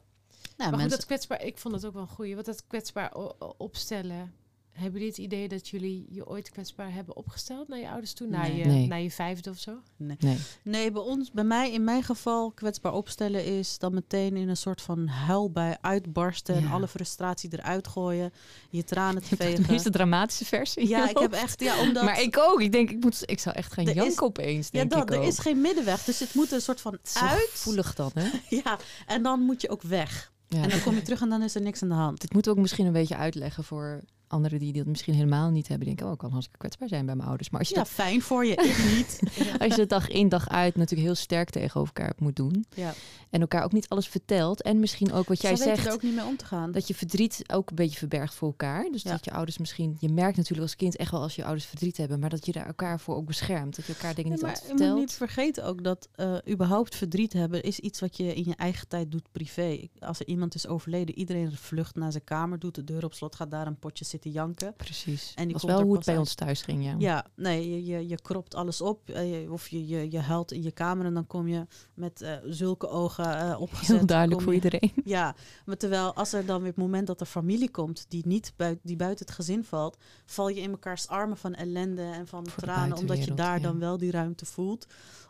Nou, 0.58 0.72
maar 0.72 0.80
goed, 0.80 0.90
dat 0.90 1.06
kwetsbaar, 1.06 1.44
ik 1.44 1.58
vond 1.58 1.74
het 1.76 1.86
ook 1.86 1.94
wel 1.94 2.02
een 2.02 2.08
goeie. 2.08 2.34
Want 2.34 2.46
dat 2.46 2.64
kwetsbaar 2.68 3.14
opstellen. 3.58 4.34
Hebben 4.76 4.94
jullie 4.94 5.08
het 5.08 5.18
idee 5.18 5.48
dat 5.48 5.68
jullie 5.70 6.06
je 6.10 6.28
ooit 6.28 6.50
kwetsbaar 6.50 6.94
hebben 6.94 7.16
opgesteld 7.16 7.68
naar 7.68 7.80
je 7.80 7.90
ouders 7.90 8.14
toe? 8.14 8.28
Naar, 8.28 8.48
Nee. 8.50 8.58
je, 8.58 8.66
Nee. 8.66 8.88
naar 8.88 9.02
je 9.02 9.12
vijfde 9.12 9.50
of 9.50 9.58
zo? 9.60 9.72
Nee. 9.98 10.18
Nee, 10.64 10.92
bij 10.92 11.02
ons, 11.02 11.32
bij 11.32 11.44
mij, 11.44 11.72
in 11.72 11.84
mijn 11.84 12.04
geval, 12.04 12.52
kwetsbaar 12.52 12.94
opstellen 12.94 13.46
is 13.46 13.78
dan 13.80 13.94
meteen 13.94 14.36
in 14.38 14.50
een 14.50 14.58
soort 14.58 14.82
van 14.82 15.08
huilbui 15.08 15.76
uitbarsten 15.82 16.56
en 16.56 16.62
Ja. 16.62 16.70
alle 16.72 16.88
frustratie 16.88 17.50
eruit 17.54 17.88
gooien, 17.88 18.32
je 18.70 18.84
tranen 18.84 19.22
te 19.22 19.28
Je 19.30 19.36
hebt 19.36 19.50
de 19.52 19.56
vegen. 19.58 19.72
meeste 19.74 19.90
dramatische 19.90 20.46
versie. 20.46 20.88
Ja, 20.88 21.10
ik 21.10 21.18
heb 21.18 21.32
echt, 21.34 21.60
ja, 21.62 21.80
omdat. 21.80 22.04
Maar 22.04 22.22
ik 22.22 22.38
ook. 22.38 22.62
Ik 22.62 22.72
denk, 22.72 22.90
ik, 22.90 23.04
moet, 23.04 23.22
ik 23.26 23.40
zou 23.40 23.56
echt 23.56 23.74
gaan 23.74 23.88
is- 23.88 23.94
janken 23.94 24.26
opeens, 24.26 24.66
ja, 24.72 24.80
denk 24.80 24.92
dat, 24.92 25.02
ik 25.02 25.12
er 25.12 25.20
ook. 25.20 25.26
is 25.28 25.40
geen 25.40 25.62
middenweg, 25.62 26.04
dus 26.04 26.20
het 26.20 26.34
moet 26.34 26.52
een 26.52 26.62
soort 26.62 26.82
van 26.82 26.98
is 27.04 27.16
uit. 27.18 27.50
gevoelig 27.52 27.96
dan, 27.96 28.12
hè? 28.14 28.30
Ja, 28.64 28.78
en 29.06 29.24
dan 29.24 29.40
moet 29.42 29.62
je 29.62 29.70
ook 29.70 29.82
weg. 29.82 30.34
Ja, 30.48 30.62
En 30.64 30.70
dan 30.70 30.82
kom 30.82 30.96
je 30.96 31.02
terug 31.02 31.22
en 31.22 31.30
dan 31.30 31.42
is 31.42 31.56
er 31.56 31.62
niks 31.62 31.82
aan 31.82 31.90
de 31.90 31.96
hand. 31.96 32.22
Dit 32.22 32.34
moeten 32.34 32.52
we 32.52 32.58
ook 32.58 32.64
misschien 32.64 32.86
een 32.86 32.92
beetje 32.94 33.16
uitleggen 33.16 33.64
voor 33.64 34.02
anderen 34.36 34.60
die 34.60 34.74
dat 34.74 34.86
misschien 34.86 35.14
helemaal 35.14 35.50
niet 35.50 35.68
hebben. 35.68 35.88
Denken, 35.88 36.06
oh, 36.06 36.12
ik 36.12 36.18
kan 36.18 36.30
hartstikke 36.32 36.60
kwetsbaar 36.60 36.88
zijn 36.88 37.06
bij 37.06 37.16
mijn 37.16 37.28
ouders. 37.28 37.50
Maar 37.50 37.60
als 37.60 37.70
je, 37.70 37.76
Ja, 37.76 37.86
fijn 37.86 38.22
voor 38.22 38.46
je, 38.46 38.52
ik 38.56 38.96
niet. 38.96 39.20
dat, 39.38 39.60
als 39.62 39.76
je 39.76 39.82
het 39.82 39.90
dag 39.90 40.08
in 40.08 40.30
dag 40.30 40.50
uit 40.50 40.76
natuurlijk 40.76 41.08
heel 41.08 41.16
sterk 41.16 41.50
tegenover 41.50 41.94
elkaar 41.96 42.14
moet 42.18 42.36
doen. 42.36 42.66
Ja. 42.76 42.94
En 43.30 43.42
elkaar 43.42 43.64
ook 43.64 43.72
niet 43.72 43.90
alles 43.90 44.08
vertelt. 44.08 44.62
En 44.62 44.80
misschien 44.80 45.12
ook 45.14 45.28
wat 45.28 45.42
jij 45.42 45.56
zegt. 45.56 45.86
er 45.86 45.94
ook 45.94 46.02
niet 46.02 46.16
mee 46.16 46.26
om 46.26 46.38
te 46.38 46.46
gaan. 46.46 46.72
Dat 46.72 46.88
je 46.88 46.96
verdriet 46.96 47.44
ook 47.54 47.70
een 47.70 47.76
beetje 47.76 47.98
verbergt 47.98 48.34
voor 48.36 48.48
elkaar. 48.48 48.90
Dus 48.92 49.02
Ja. 49.04 49.12
dat 49.12 49.26
je 49.26 49.32
ouders 49.32 49.58
misschien... 49.58 49.98
Je 50.00 50.10
merkt 50.10 50.38
natuurlijk 50.38 50.62
als 50.68 50.76
kind 50.76 50.96
echt 50.96 51.12
wel 51.12 51.22
als 51.22 51.36
je 51.36 51.44
ouders 51.44 51.66
verdriet 51.66 51.98
hebben. 51.98 52.20
Maar 52.20 52.30
dat 52.30 52.46
je 52.46 52.52
daar 52.52 52.66
elkaar 52.68 53.00
voor 53.00 53.16
ook 53.16 53.26
beschermt. 53.26 53.76
Dat 53.76 53.86
je 53.86 53.94
elkaar 53.94 54.16
dingen 54.16 54.30
Ja, 54.30 54.36
niet 54.36 54.44
maar 54.46 54.54
altijd 54.54 54.68
je 54.72 54.74
moet 54.74 54.82
vertelt. 54.82 55.00
niet 55.10 55.14
vergeten 55.18 55.66
ook 55.66 55.84
dat 55.84 56.08
eh, 56.16 56.36
überhaupt 56.50 56.96
verdriet 56.96 57.34
hebben 57.34 57.64
is 57.64 57.80
iets 57.80 58.00
wat 58.00 58.18
je 58.18 58.34
in 58.36 58.44
je 58.44 58.56
eigen 58.56 58.88
tijd 58.88 59.12
doet 59.12 59.32
privé. 59.32 59.88
Als 60.00 60.20
er 60.20 60.28
iemand 60.28 60.56
is 60.56 60.68
overleden, 60.68 61.18
iedereen 61.18 61.52
vlucht 61.52 61.96
naar 61.96 62.12
zijn 62.12 62.24
kamer, 62.24 62.60
doet 62.60 62.76
de 62.76 62.84
deur 62.84 63.04
op 63.04 63.14
slot, 63.14 63.36
gaat 63.36 63.52
daar 63.52 63.68
een 63.68 63.80
potje 63.80 64.06
zitten 64.06 64.25
janken. 64.32 64.74
Precies. 64.78 65.32
En 65.36 65.44
die 65.44 65.52
was 65.54 65.62
komt 65.62 65.74
wel 65.74 65.84
hoe 65.84 65.96
het 65.96 66.06
bij 66.06 66.14
uit. 66.14 66.24
ons 66.24 66.34
thuis 66.36 66.62
ging, 66.62 66.84
ja. 66.84 66.96
Ja, 66.98 67.26
nee, 67.36 67.70
je, 67.70 67.86
je, 67.86 68.08
je 68.08 68.22
kropt 68.22 68.56
alles 68.56 68.82
op. 68.82 69.10
eh, 69.10 69.52
of 69.52 69.68
je, 69.68 69.88
je, 69.88 70.12
je 70.12 70.20
huilt 70.20 70.52
in 70.52 70.64
je 70.64 70.72
kamer 70.72 71.06
en 71.06 71.14
dan 71.14 71.28
kom 71.28 71.48
je 71.48 71.66
met 71.94 72.22
eh, 72.22 72.34
zulke 72.46 72.88
ogen 72.90 73.40
eh 73.40 73.62
opgezet. 73.62 73.98
Heel 73.98 74.06
duidelijk 74.06 74.42
voor 74.42 74.54
je- 74.56 74.62
iedereen. 74.62 74.92
Ja, 75.16 75.36
maar 75.66 75.78
terwijl 75.78 76.14
als 76.14 76.34
er 76.34 76.46
dan 76.46 76.58
weer 76.60 76.68
het 76.68 76.78
moment 76.78 77.08
dat 77.08 77.20
er 77.20 77.26
familie 77.26 77.72
komt 77.72 78.06
die 78.10 78.28
niet 78.28 78.54
buiten, 78.56 78.82
die 78.88 78.96
buiten 78.96 79.26
het 79.26 79.36
gezin 79.36 79.64
valt, 79.64 79.98
val 80.26 80.48
je 80.50 80.62
in 80.62 80.72
elkaars 80.72 81.08
armen 81.08 81.38
van 81.38 81.54
ellende 81.54 82.02
en 82.02 82.28
van 82.28 82.48
Voor 82.50 82.64
tranen, 82.64 82.98
omdat 82.98 83.24
je 83.26 83.34
daar 83.34 83.58
ja. 83.58 83.64
dan 83.64 83.80
wel 83.80 83.98
die 83.98 84.12
ruimte 84.12 84.46
voelt 84.46 84.86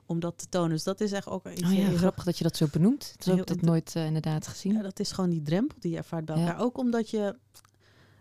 om 0.08 0.20
dat 0.20 0.38
te 0.38 0.46
tonen. 0.50 0.70
Dus 0.70 0.84
dat 0.84 1.02
is 1.02 1.12
echt 1.12 1.28
ook 1.28 1.48
iets 1.48 1.64
Oh 1.64 1.74
ja, 1.74 1.88
heel 1.88 1.98
grappig 1.98 2.24
dat 2.24 2.38
je 2.38 2.44
dat 2.44 2.58
zo 2.58 2.68
benoemt. 2.72 3.16
Heb 3.24 3.38
ik 3.40 3.48
dat 3.48 3.62
nooit 3.62 3.96
inderdaad 3.96 4.48
gezien. 4.48 4.74
Ja, 4.74 4.82
dat 4.82 5.00
is 5.00 5.12
gewoon 5.12 5.30
die 5.30 5.42
drempel 5.42 5.78
die 5.80 5.92
je 5.92 5.98
ervaart 5.98 6.26
bij 6.26 6.36
Ja. 6.38 6.42
elkaar. 6.48 6.62
Ook 6.62 6.78
omdat 6.78 7.10
je... 7.10 7.36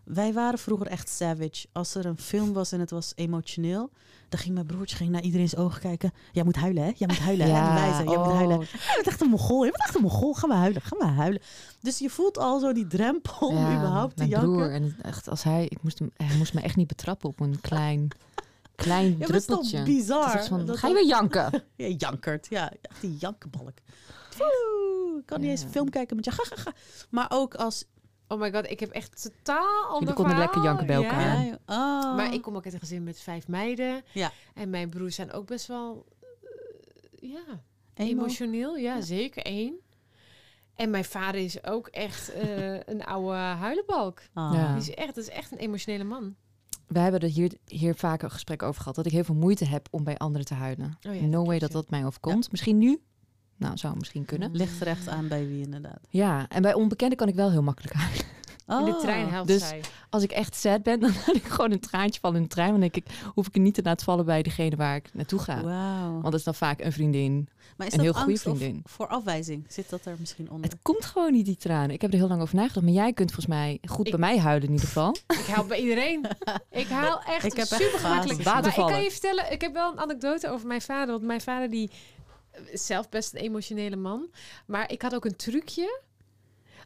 Wij 0.05 0.33
waren 0.33 0.59
vroeger 0.59 0.87
echt 0.87 1.09
savage. 1.09 1.67
Als 1.73 1.95
er 1.95 2.07
een 2.07 2.19
film 2.19 2.53
was 2.53 2.73
en 2.73 2.81
het 2.81 2.91
was 2.91 3.13
emotioneel... 3.15 3.91
dan 4.29 4.41
ging 4.41 4.55
mijn 4.55 4.67
broertje 4.67 4.97
ging 4.97 5.11
naar 5.11 5.23
iedereen's 5.23 5.57
ogen 5.57 5.81
kijken. 5.81 6.13
Jij 6.33 6.45
moet 6.45 6.57
huilen, 6.57 6.83
hè? 6.85 6.91
Jij 6.97 7.09
moet 7.09 7.19
huilen. 7.19 7.47
hè? 7.55 7.67
En 7.69 7.75
wijzen, 7.75 8.05
jij 8.09 8.19
moet 8.19 8.27
oh, 8.27 8.35
huilen. 8.35 8.61
Je 8.61 8.93
bent 8.95 9.07
echt 9.07 9.21
een 9.21 9.29
mongool. 9.29 9.65
Je 9.65 9.71
bent 9.71 9.83
echt 9.83 9.95
een 9.95 10.03
mongool. 10.03 10.33
Ga 10.35 10.47
maar 10.47 10.57
huilen. 10.57 10.83
Ga 10.83 10.97
maar 10.99 11.13
huilen. 11.15 11.41
Dus 11.81 11.99
je 11.99 12.11
voelt 12.11 12.39
al 12.39 12.59
zo 12.61 12.73
die 12.73 12.87
drempel 12.87 13.49
om 13.49 13.57
ja, 13.57 13.77
überhaupt 13.77 14.11
te 14.17 14.19
mijn 14.19 14.29
janken. 14.31 14.51
broer. 14.53 14.71
En 14.73 14.97
echt, 15.03 15.29
als 15.29 15.43
hij, 15.43 15.65
ik 15.69 15.83
moest 15.83 15.99
hem, 15.99 16.11
hij 16.17 16.37
moest 16.37 16.55
me 16.55 16.61
echt 16.61 16.77
niet 16.77 16.87
betrappen 16.89 17.29
op 17.29 17.41
een 17.41 17.61
klein, 17.61 18.09
klein 18.75 19.11
Ja, 19.11 19.19
maar 19.19 19.27
dat 19.27 19.37
is 19.37 19.45
toch 19.45 19.61
druppeltje. 19.69 19.93
bizar? 19.95 20.39
Is 20.41 20.47
van, 20.47 20.67
Dat 20.67 20.77
ga 20.79 20.89
je 20.89 20.95
weer 20.95 21.07
janken? 21.07 21.51
Ja, 21.77 21.87
jankert. 21.99 22.47
Ja, 22.51 22.73
die 23.01 23.17
jankenbalk. 23.19 23.73
Woe, 24.39 25.17
ik 25.21 25.27
kan 25.27 25.37
niet 25.39 25.47
Ja. 25.47 25.53
eens 25.53 25.63
een 25.63 25.71
film 25.71 25.91
kijken 25.91 26.17
met 26.17 26.25
je. 26.25 26.31
Ga, 26.31 26.45
ga, 26.45 26.57
ga. 26.57 26.73
Maar 27.11 27.27
ook 27.29 27.55
als... 27.55 27.85
Oh 28.29 28.41
my 28.41 28.53
god, 28.53 28.71
ik 28.71 28.81
heb 28.81 28.91
echt 28.91 29.23
totaal 29.23 29.83
ander 29.85 29.99
Jullie 29.99 30.15
konden 30.15 30.37
lekker 30.39 30.63
janken 30.63 30.87
bij 30.87 30.97
elkaar. 30.97 31.45
Ja, 31.45 31.59
oh. 31.67 32.17
Maar 32.17 32.35
ik 32.35 32.43
kom 32.43 32.57
ook 32.57 32.65
uit 32.65 32.75
een 32.75 32.81
gezin 32.81 33.05
met 33.05 33.21
vijf 33.21 33.49
meiden. 33.49 34.03
Ja. 34.13 34.33
En 34.55 34.71
mijn 34.71 34.89
broers 34.89 35.15
zijn 35.15 35.33
ook 35.33 35.47
best 35.47 35.67
wel... 35.67 36.07
eh, 37.21 37.31
ja, 37.31 37.45
Emo? 37.95 38.11
emotioneel. 38.11 38.77
Ja, 38.77 38.95
Ja. 38.95 39.01
zeker 39.01 39.43
één. 39.43 39.75
En 40.75 40.91
mijn 40.91 41.05
vader 41.05 41.41
is 41.41 41.65
ook 41.65 41.87
echt 41.87 42.33
eh, 42.33 42.75
een 42.93 43.05
oude 43.05 43.37
huilenbalk. 43.37 44.21
Ah. 44.33 44.51
Ja. 44.55 44.73
Die 44.73 44.83
is 44.83 44.95
echt, 44.95 45.15
dat 45.15 45.25
is 45.25 45.31
echt 45.31 45.53
een 45.53 45.59
emotionele 45.59 46.05
man. 46.05 46.35
We 46.87 46.99
hebben 46.99 47.21
er 47.21 47.29
hier, 47.29 47.53
hier 47.67 47.95
vaker 47.95 48.25
een 48.25 48.31
gesprek 48.31 48.63
over 48.63 48.81
gehad. 48.81 48.95
Dat 48.97 49.07
ik 49.07 49.13
heel 49.13 49.25
veel 49.25 49.35
moeite 49.35 49.65
heb 49.65 49.89
om 49.91 50.05
bij 50.05 50.17
anderen 50.17 50.47
te 50.47 50.55
huilen. 50.55 50.99
Oh 51.09 51.15
ja, 51.15 51.27
no 51.27 51.45
way 51.45 51.59
dat 51.59 51.73
dat 51.73 51.91
mij 51.91 52.05
overkomt. 52.05 52.51
Misschien 52.51 52.79
nu? 52.79 53.03
Nou, 53.65 53.77
zou 53.79 53.97
misschien 53.99 54.25
kunnen. 54.25 54.51
Ligt 54.57 54.81
er 54.81 54.87
echt 54.87 55.09
aan 55.09 55.29
bij 55.29 55.47
wie 55.47 55.63
inderdaad. 55.65 55.99
Ja, 56.09 56.47
en 56.49 56.63
bij 56.63 56.75
onbekenden 56.75 57.17
kan 57.19 57.29
ik 57.29 57.35
wel 57.35 57.51
heel 57.51 57.63
makkelijk 57.63 57.95
huilen. 57.95 58.25
In 58.69 58.85
de 58.85 58.91
Oh. 58.91 59.01
trein 59.01 59.29
helpt 59.29 59.49
dus- 59.49 59.69
zij. 59.69 59.81
Als 60.11 60.23
ik 60.23 60.31
echt 60.31 60.55
sad 60.55 60.83
ben, 60.83 61.01
dan 61.01 61.11
laat 61.27 61.37
ik 61.37 61.45
gewoon 61.45 61.71
een 61.73 61.81
traantje 61.81 62.21
vallen 62.21 62.37
in 62.37 62.43
de 62.43 62.49
trein. 62.49 62.71
Dan 62.71 62.81
denk 62.81 62.97
ik, 62.97 63.07
hoef 63.35 63.47
ik 63.47 63.55
er 63.55 63.61
niet 63.61 63.75
te 63.75 63.83
laten 63.83 64.05
vallen 64.05 64.25
bij 64.25 64.43
degene 64.43 64.77
waar 64.77 64.97
ik 64.97 65.11
naartoe 65.13 65.39
ga. 65.39 65.63
Wauw. 65.63 66.11
Want 66.13 66.23
dat 66.25 66.35
is 66.35 66.43
dan 66.45 66.55
vaak 66.55 66.81
een 66.81 66.93
vriendin. 66.93 67.49
Maar 67.77 67.87
is 67.87 67.93
een 67.93 67.99
dat 68.05 68.15
heel 68.15 68.23
goede 68.25 68.39
vriendin. 68.39 68.83
voor 68.87 69.07
afwijzing? 69.07 69.65
Zit 69.69 69.91
dat 69.91 70.05
er 70.05 70.17
misschien 70.19 70.51
onder? 70.51 70.71
Het 70.71 70.79
komt 70.83 71.05
gewoon 71.05 71.33
niet, 71.33 71.45
die 71.47 71.57
tranen. 71.57 71.91
Ik 71.91 72.01
heb 72.01 72.13
er 72.13 72.19
heel 72.19 72.29
lang 72.29 72.41
over 72.43 72.55
nagedacht. 72.57 72.85
Maar 72.87 72.95
jij 72.95 73.13
kunt 73.13 73.33
volgens 73.33 73.55
mij 73.57 73.79
goed 73.89 74.05
Ik- 74.07 74.11
bij 74.11 74.21
mij 74.21 74.39
huilen 74.39 74.67
in 74.69 74.73
ieder 74.73 74.87
geval. 74.87 75.17
Ik 75.41 75.47
help 75.47 75.69
bij 75.69 75.81
iedereen. 75.81 76.25
Ik 76.71 76.87
haal 76.87 77.21
echt 77.23 77.45
Ik 77.45 77.53
heb 77.57 77.71
echt 77.71 77.83
super 77.83 77.99
gemakkelijk. 77.99 78.43
fases. 78.43 78.77
Maar 78.77 78.87
ik 78.87 78.93
kan 78.93 79.03
je 79.03 79.11
vertellen, 79.11 79.53
ik 79.53 79.61
heb 79.61 79.73
wel 79.73 79.93
een 79.93 79.99
anekdote 80.01 80.49
over 80.51 80.67
mijn 80.67 80.83
vader. 80.83 81.13
Want 81.15 81.23
mijn 81.27 81.41
vader 81.41 81.71
die 81.71 81.91
is 82.67 82.87
zelf 82.87 83.09
best 83.09 83.35
een 83.35 83.41
emotionele 83.41 83.97
man. 83.97 84.31
Maar 84.67 84.91
ik 84.91 85.03
had 85.03 85.15
ook 85.15 85.25
een 85.25 85.37
trucje. 85.37 86.01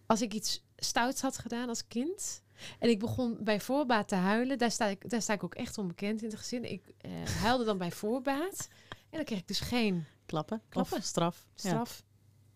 Als 0.06 0.22
ik 0.22 0.32
iets 0.34 0.64
stouts 0.76 1.20
had 1.20 1.38
gedaan 1.38 1.68
als 1.68 1.86
kind. 1.86 2.42
En 2.78 2.88
ik 2.88 2.98
begon 2.98 3.36
bij 3.40 3.60
voorbaat 3.60 4.08
te 4.08 4.14
huilen. 4.14 4.58
Daar 4.58 4.70
sta 4.70 4.86
ik, 4.86 5.10
daar 5.10 5.22
sta 5.22 5.32
ik 5.32 5.44
ook 5.44 5.54
echt 5.54 5.78
onbekend 5.78 6.22
in 6.22 6.28
het 6.28 6.38
gezin. 6.38 6.70
Ik 6.70 6.82
eh, 6.98 7.10
huilde 7.24 7.64
dan 7.64 7.78
bij 7.78 7.90
voorbaat. 7.90 8.68
En 8.88 9.16
dan 9.16 9.24
kreeg 9.24 9.38
ik 9.38 9.48
dus 9.48 9.60
geen 9.60 10.06
Klappen? 10.28 10.62
Klappen. 10.68 11.02
Straf? 11.02 11.46
Ja. 11.54 11.68
straf. 11.68 12.02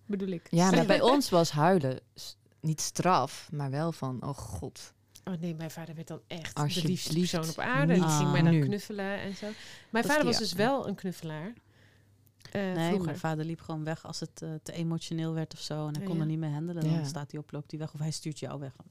Bedoel 0.06 0.28
ik. 0.28 0.46
Ja, 0.50 0.70
maar 0.70 0.86
bij 0.96 1.00
ons 1.00 1.30
was 1.30 1.50
huilen 1.50 2.00
niet 2.60 2.80
straf, 2.80 3.48
maar 3.52 3.70
wel 3.70 3.92
van, 3.92 4.22
oh 4.22 4.36
god. 4.36 4.94
Oh 5.24 5.34
nee, 5.40 5.54
mijn 5.54 5.70
vader 5.70 5.94
werd 5.94 6.08
dan 6.08 6.20
echt 6.26 6.56
de 6.56 6.62
Alsjeblieft 6.62 7.12
liefste 7.12 7.38
persoon 7.38 7.52
op 7.52 7.58
aarde. 7.58 7.92
Die 7.92 8.02
niet 8.02 8.12
ging 8.12 8.32
mij 8.32 8.42
dan 8.42 8.52
nu. 8.52 8.60
knuffelen 8.60 9.18
en 9.18 9.36
zo. 9.36 9.46
Mijn 9.90 10.04
Dat 10.04 10.12
vader 10.12 10.24
was 10.24 10.38
dus 10.38 10.52
wel 10.52 10.88
een 10.88 10.94
knuffelaar. 10.94 11.52
Eh, 12.52 12.62
Nee, 12.62 12.86
vroeger. 12.86 13.04
mijn 13.04 13.18
vader 13.18 13.44
liep 13.44 13.60
gewoon 13.60 13.84
weg 13.84 14.06
als 14.06 14.20
het 14.20 14.42
eh, 14.42 14.48
te 14.62 14.72
emotioneel 14.72 15.32
werd 15.34 15.52
of 15.52 15.60
zo. 15.60 15.86
En 15.86 15.94
hij 15.96 16.04
kon 16.04 16.14
ja. 16.14 16.20
er 16.20 16.26
niet 16.26 16.38
meer 16.38 16.50
handelen. 16.50 16.90
Ja. 16.90 16.96
Dan 16.96 17.06
staat 17.06 17.30
hij 17.30 17.40
op, 17.40 17.52
loopt 17.52 17.70
hij 17.70 17.80
weg. 17.80 17.94
Of 17.94 18.00
hij 18.00 18.10
stuurt 18.10 18.38
jou 18.38 18.60
weg. 18.60 18.72
Van, 18.76 18.84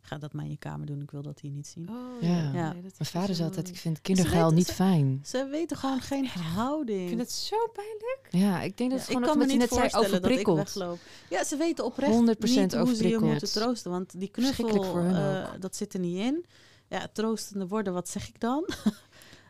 Ga 0.00 0.18
dat 0.18 0.32
maar 0.32 0.44
in 0.44 0.50
je 0.50 0.56
kamer 0.56 0.86
doen. 0.86 1.00
Ik 1.02 1.10
wil 1.10 1.22
dat 1.22 1.40
hier 1.40 1.50
niet 1.50 1.66
zien. 1.66 1.88
Oh, 1.90 2.22
Ja. 2.22 2.28
ja. 2.52 2.72
Nee, 2.72 2.82
Mijn 2.82 2.94
vader 2.98 3.34
zei 3.34 3.48
altijd, 3.48 3.68
ik 3.68 3.76
vind 3.76 4.00
kindergeil 4.00 4.50
niet 4.50 4.66
ze- 4.66 4.72
fijn. 4.74 5.20
Ze 5.24 5.48
weten 5.50 5.76
gewoon 5.76 6.00
geen 6.00 6.26
houding. 6.26 7.00
Ik 7.02 7.08
vind 7.08 7.20
het 7.20 7.32
zo 7.32 7.56
pijnlijk. 7.72 8.26
Ja, 8.30 8.62
ik 8.62 8.76
denk 8.76 8.90
dat 8.90 8.98
Ja, 9.00 9.04
het 9.04 9.06
gewoon 9.06 9.22
ik 9.22 9.28
kan 9.28 9.38
me 9.38 9.46
niet 9.46 9.58
net 9.58 9.68
zei, 9.68 9.80
voorstellen 9.80 10.10
dat 10.10 10.18
ik 10.20 10.26
overprikkeld. 10.26 10.56
wegloop. 10.74 10.98
Ja, 11.30 11.44
ze 11.44 11.56
weten 11.56 11.84
oprecht 11.84 12.12
100% 12.12 12.72
niet 12.72 12.74
hoe 12.74 12.94
ze 12.94 13.08
je 13.08 13.18
moeten 13.18 13.48
troosten. 13.52 13.90
Want 13.90 14.20
die 14.20 14.28
knuffel, 14.30 14.96
eh, 14.98 15.48
dat 15.60 15.76
zit 15.76 15.94
er 15.94 16.00
niet 16.00 16.16
in. 16.18 16.44
Ja, 16.88 17.08
troostende 17.12 17.66
woorden, 17.66 17.92
wat 17.92 18.08
zeg 18.08 18.28
ik 18.28 18.40
dan? 18.40 18.68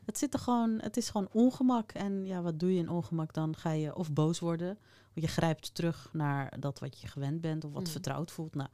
het, 0.07 0.19
zit 0.19 0.35
er 0.35 0.41
gewoon, 0.41 0.79
het 0.81 0.97
is 0.97 1.09
gewoon 1.11 1.29
ongemak. 1.33 1.93
En 1.93 2.25
ja, 2.27 2.43
wat 2.43 2.59
doe 2.61 2.73
je 2.75 2.79
in 2.79 2.91
ongemak? 2.91 3.35
Dan 3.35 3.57
ga 3.57 3.71
je 3.71 3.97
of 3.97 4.13
boos 4.13 4.39
worden. 4.39 4.79
Of 5.17 5.23
je 5.23 5.29
grijpt 5.29 5.75
terug 5.75 6.09
naar 6.13 6.53
dat 6.61 6.79
wat 6.79 7.01
je 7.01 7.07
gewend 7.09 7.41
bent. 7.41 7.65
Of 7.65 7.73
wat 7.73 7.83
Mm. 7.83 7.89
vertrouwd 7.89 8.31
voelt. 8.31 8.55
Nou, 8.55 8.69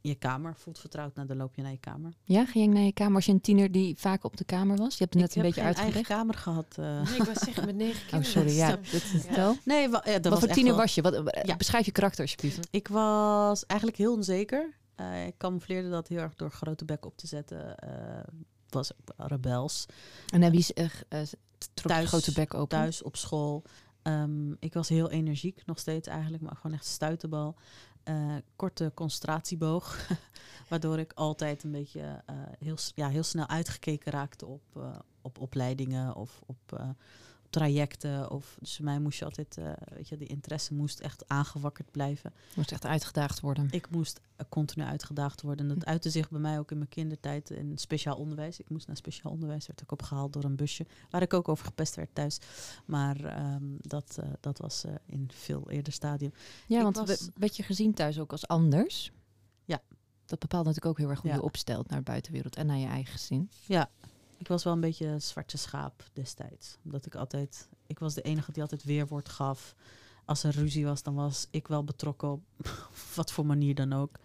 je 0.00 0.14
kamer 0.14 0.54
voelt 0.56 0.78
vertrouwd. 0.78 1.14
Nou, 1.14 1.28
dan 1.28 1.36
loop 1.36 1.54
je 1.54 1.62
naar 1.62 1.70
je 1.70 1.78
kamer. 1.78 2.12
Ja, 2.24 2.44
ging 2.46 2.64
je 2.64 2.70
naar 2.74 2.82
je 2.82 2.92
kamer 2.92 3.14
als 3.14 3.26
je 3.26 3.32
een 3.32 3.40
tiener 3.40 3.72
die 3.72 3.96
vaak 3.98 4.24
op 4.24 4.36
de 4.36 4.44
kamer 4.44 4.76
was? 4.76 4.96
Je 4.98 5.02
hebt 5.04 5.14
het 5.14 5.22
net 5.22 5.30
ik 5.30 5.36
een 5.36 5.42
heb 5.44 5.54
beetje 5.54 5.72
geen 5.74 5.74
eigen 5.84 5.84
uitgelegd. 5.84 6.08
kamer 6.20 6.34
gehad. 6.34 6.78
eh. 6.78 7.10
Nee, 7.10 7.20
ik 7.20 7.22
was 7.34 7.38
zeggen 7.44 7.64
met 7.66 7.76
negen 7.76 8.02
Oh, 8.02 8.08
kinderen. 8.08 8.32
sorry, 8.32 8.56
ja. 8.56 8.70
Dat 8.76 8.92
is, 8.92 9.24
Ja. 9.28 9.34
wel. 9.34 9.56
Nee, 9.64 9.88
wa- 9.88 10.02
ja, 10.04 10.12
dat 10.12 10.22
Wat 10.22 10.32
was 10.32 10.40
voor 10.44 10.48
tiener 10.52 10.72
wel- 10.72 10.80
was 10.80 10.94
je? 10.94 11.02
Wat, 11.02 11.14
eh, 11.14 11.42
Ja. 11.44 11.56
Beschrijf 11.56 11.84
je 11.86 11.92
karakter 11.92 12.20
alsjeblieft. 12.20 12.68
Ik 12.70 12.88
was 12.88 13.66
eigenlijk 13.66 13.98
heel 14.00 14.12
onzeker. 14.12 14.72
Eh, 14.94 15.26
ik 15.26 15.34
camoufleerde 15.38 15.90
dat 15.90 16.08
heel 16.08 16.18
erg 16.18 16.34
door 16.34 16.50
grote 16.50 16.84
bek 16.84 17.06
op 17.06 17.16
te 17.16 17.26
zetten. 17.26 17.76
Eh 17.78 17.88
was 18.74 18.90
rebels. 19.16 19.86
En 20.28 20.40
dan 20.40 20.50
wie 20.50 20.58
is 20.58 20.72
trok 21.58 21.70
je 21.74 21.88
Thuis- 21.88 22.08
grote 22.08 22.32
bek 22.32 22.54
open? 22.54 22.78
Thuis, 22.78 23.02
op 23.02 23.16
school. 23.16 23.62
Ehm, 24.02 24.52
ik 24.52 24.74
was 24.74 24.88
heel 24.88 25.10
energiek, 25.10 25.62
nog 25.66 25.78
steeds 25.78 26.08
eigenlijk. 26.08 26.42
Maar 26.42 26.56
gewoon 26.56 26.76
echt 26.76 26.86
stuiterbal. 26.86 27.56
Eh, 28.02 28.34
korte 28.56 28.92
concentratieboog. 28.94 30.06
Waardoor 30.68 30.98
ik 30.98 31.12
altijd 31.12 31.64
een 31.64 31.72
beetje 31.72 32.22
eh, 32.26 32.36
heel, 32.58 32.76
ja, 32.94 33.08
heel 33.08 33.22
snel 33.22 33.48
uitgekeken 33.48 34.12
raakte 34.12 34.46
op, 34.46 34.62
eh, 34.76 34.98
op 35.22 35.38
opleidingen 35.38 36.14
of 36.14 36.40
op 36.46 36.80
trajecten. 37.54 38.30
Of, 38.30 38.56
dus 38.60 38.78
mij 38.78 38.98
moest 39.00 39.18
je 39.18 39.24
altijd, 39.24 39.58
eh, 39.58 39.70
weet 39.94 40.08
je, 40.08 40.16
die 40.16 40.28
interesse 40.28 40.74
moest 40.74 41.00
echt 41.00 41.28
aangewakkerd 41.28 41.90
blijven. 41.90 42.32
Moest 42.56 42.72
echt 42.72 42.84
uitgedaagd 42.86 43.40
worden. 43.40 43.68
Ik 43.70 43.90
moest 43.90 44.20
eh, 44.36 44.46
continu 44.48 44.84
uitgedaagd 44.84 45.42
worden. 45.42 45.68
En 45.68 45.74
dat 45.74 45.84
Hm. 45.84 45.90
uitte 45.90 46.10
zich 46.10 46.30
bij 46.30 46.40
mij 46.40 46.58
ook 46.58 46.70
in 46.70 46.76
mijn 46.76 46.88
kindertijd 46.88 47.50
in 47.50 47.78
speciaal 47.78 48.16
onderwijs. 48.16 48.58
Ik 48.60 48.68
moest 48.70 48.86
naar 48.86 48.96
speciaal 48.96 49.32
onderwijs, 49.32 49.66
werd 49.66 49.80
ik 49.80 49.92
opgehaald 49.92 50.32
door 50.32 50.44
een 50.44 50.56
busje. 50.56 50.86
Waar 51.10 51.22
ik 51.22 51.34
ook 51.34 51.48
over 51.48 51.64
gepest 51.64 51.94
werd 51.94 52.14
thuis. 52.14 52.38
Maar 52.84 53.24
ehm, 53.24 53.64
dat, 53.78 54.18
eh, 54.20 54.28
dat 54.40 54.58
was 54.58 54.84
in 55.06 55.28
veel 55.32 55.70
eerder 55.70 55.92
stadium. 55.92 56.32
Ja, 56.66 56.76
ik 56.76 56.82
want 56.82 56.96
was- 56.96 57.28
werd 57.34 57.56
je 57.56 57.62
gezien 57.62 57.94
thuis 57.94 58.18
ook 58.18 58.32
als 58.32 58.46
anders? 58.46 59.12
Dat 60.26 60.38
bepaalt 60.38 60.64
natuurlijk 60.64 60.90
ook 60.92 60.98
heel 60.98 61.10
erg 61.10 61.20
hoe 61.20 61.30
Ja. 61.30 61.36
je 61.36 61.42
opstelt 61.42 61.88
naar 61.88 61.98
de 61.98 62.04
buitenwereld 62.04 62.56
en 62.56 62.66
naar 62.66 62.76
je 62.76 62.86
eigen 62.86 63.12
gezin. 63.12 63.50
Ik 64.44 64.50
was 64.50 64.64
wel 64.64 64.72
een 64.72 64.80
beetje 64.80 65.06
een 65.06 65.22
zwarte 65.22 65.56
schaap 65.56 66.04
destijds. 66.12 66.78
Omdat 66.84 67.06
ik 67.06 67.14
altijd... 67.14 67.68
Ik 67.86 67.98
was 67.98 68.14
de 68.14 68.22
enige 68.22 68.52
die 68.52 68.62
altijd 68.62 68.84
weerwoord 68.84 69.28
gaf. 69.28 69.74
Als 70.24 70.42
er 70.42 70.50
ruzie 70.50 70.84
was, 70.84 71.02
dan 71.02 71.14
was 71.14 71.46
ik 71.50 71.68
wel 71.68 71.84
betrokken 71.84 72.30
op 72.30 72.42
wat 73.16 73.32
voor 73.32 73.46
manier 73.46 73.74
dan 73.74 73.92
ook. 73.92 74.16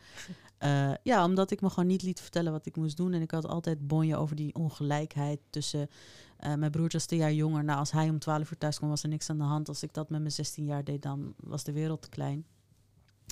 Eh, 0.57 0.93
ja, 1.03 1.25
omdat 1.25 1.51
ik 1.51 1.61
me 1.61 1.69
gewoon 1.69 1.87
niet 1.89 2.01
liet 2.01 2.21
vertellen 2.21 2.51
wat 2.51 2.65
ik 2.65 2.75
moest 2.75 2.97
doen. 2.97 3.13
En 3.13 3.21
ik 3.21 3.31
had 3.31 3.45
altijd 3.45 3.87
bonje 3.87 4.15
over 4.15 4.35
die 4.35 4.55
ongelijkheid 4.55 5.39
tussen... 5.49 5.89
eh, 6.37 6.53
mijn 6.53 6.71
broertje 6.71 6.97
was 6.97 7.07
tien 7.07 7.17
jaar 7.17 7.33
jonger. 7.33 7.63
Nou, 7.63 7.79
als 7.79 7.91
hij 7.91 8.09
om 8.09 8.19
12 8.19 8.51
uur 8.51 8.57
thuis 8.57 8.77
kwam, 8.77 8.89
was 8.89 9.03
er 9.03 9.09
niks 9.09 9.29
aan 9.29 9.37
de 9.37 9.43
hand. 9.43 9.67
Als 9.67 9.83
ik 9.83 9.93
dat 9.93 10.09
met 10.09 10.19
mijn 10.19 10.31
16 10.31 10.65
jaar 10.65 10.83
deed, 10.83 11.01
dan 11.01 11.33
was 11.37 11.63
de 11.63 11.71
wereld 11.71 12.01
te 12.01 12.09
klein. 12.09 12.45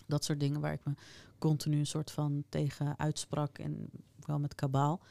Dat 0.06 0.24
soort 0.24 0.40
dingen 0.40 0.62
waar 0.62 0.74
ik 0.74 0.86
me 0.86 0.94
continu 1.40 1.78
een 1.78 1.86
soort 1.86 2.12
van 2.12 2.44
tegen 2.50 3.00
uitsprak. 3.00 3.58
En 3.58 3.90
wel 4.26 4.40
met 4.40 4.56
kabaal. 4.56 5.02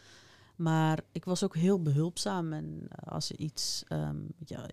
Maar 0.56 1.00
ik 1.12 1.24
was 1.24 1.44
ook 1.44 1.54
heel 1.56 1.82
behulpzaam. 1.82 2.52
En 2.52 2.86
eh, 2.88 3.12
als 3.12 3.28
je 3.28 3.36
iets, 3.36 3.84
ehm, 3.88 4.16
ja, 4.44 4.66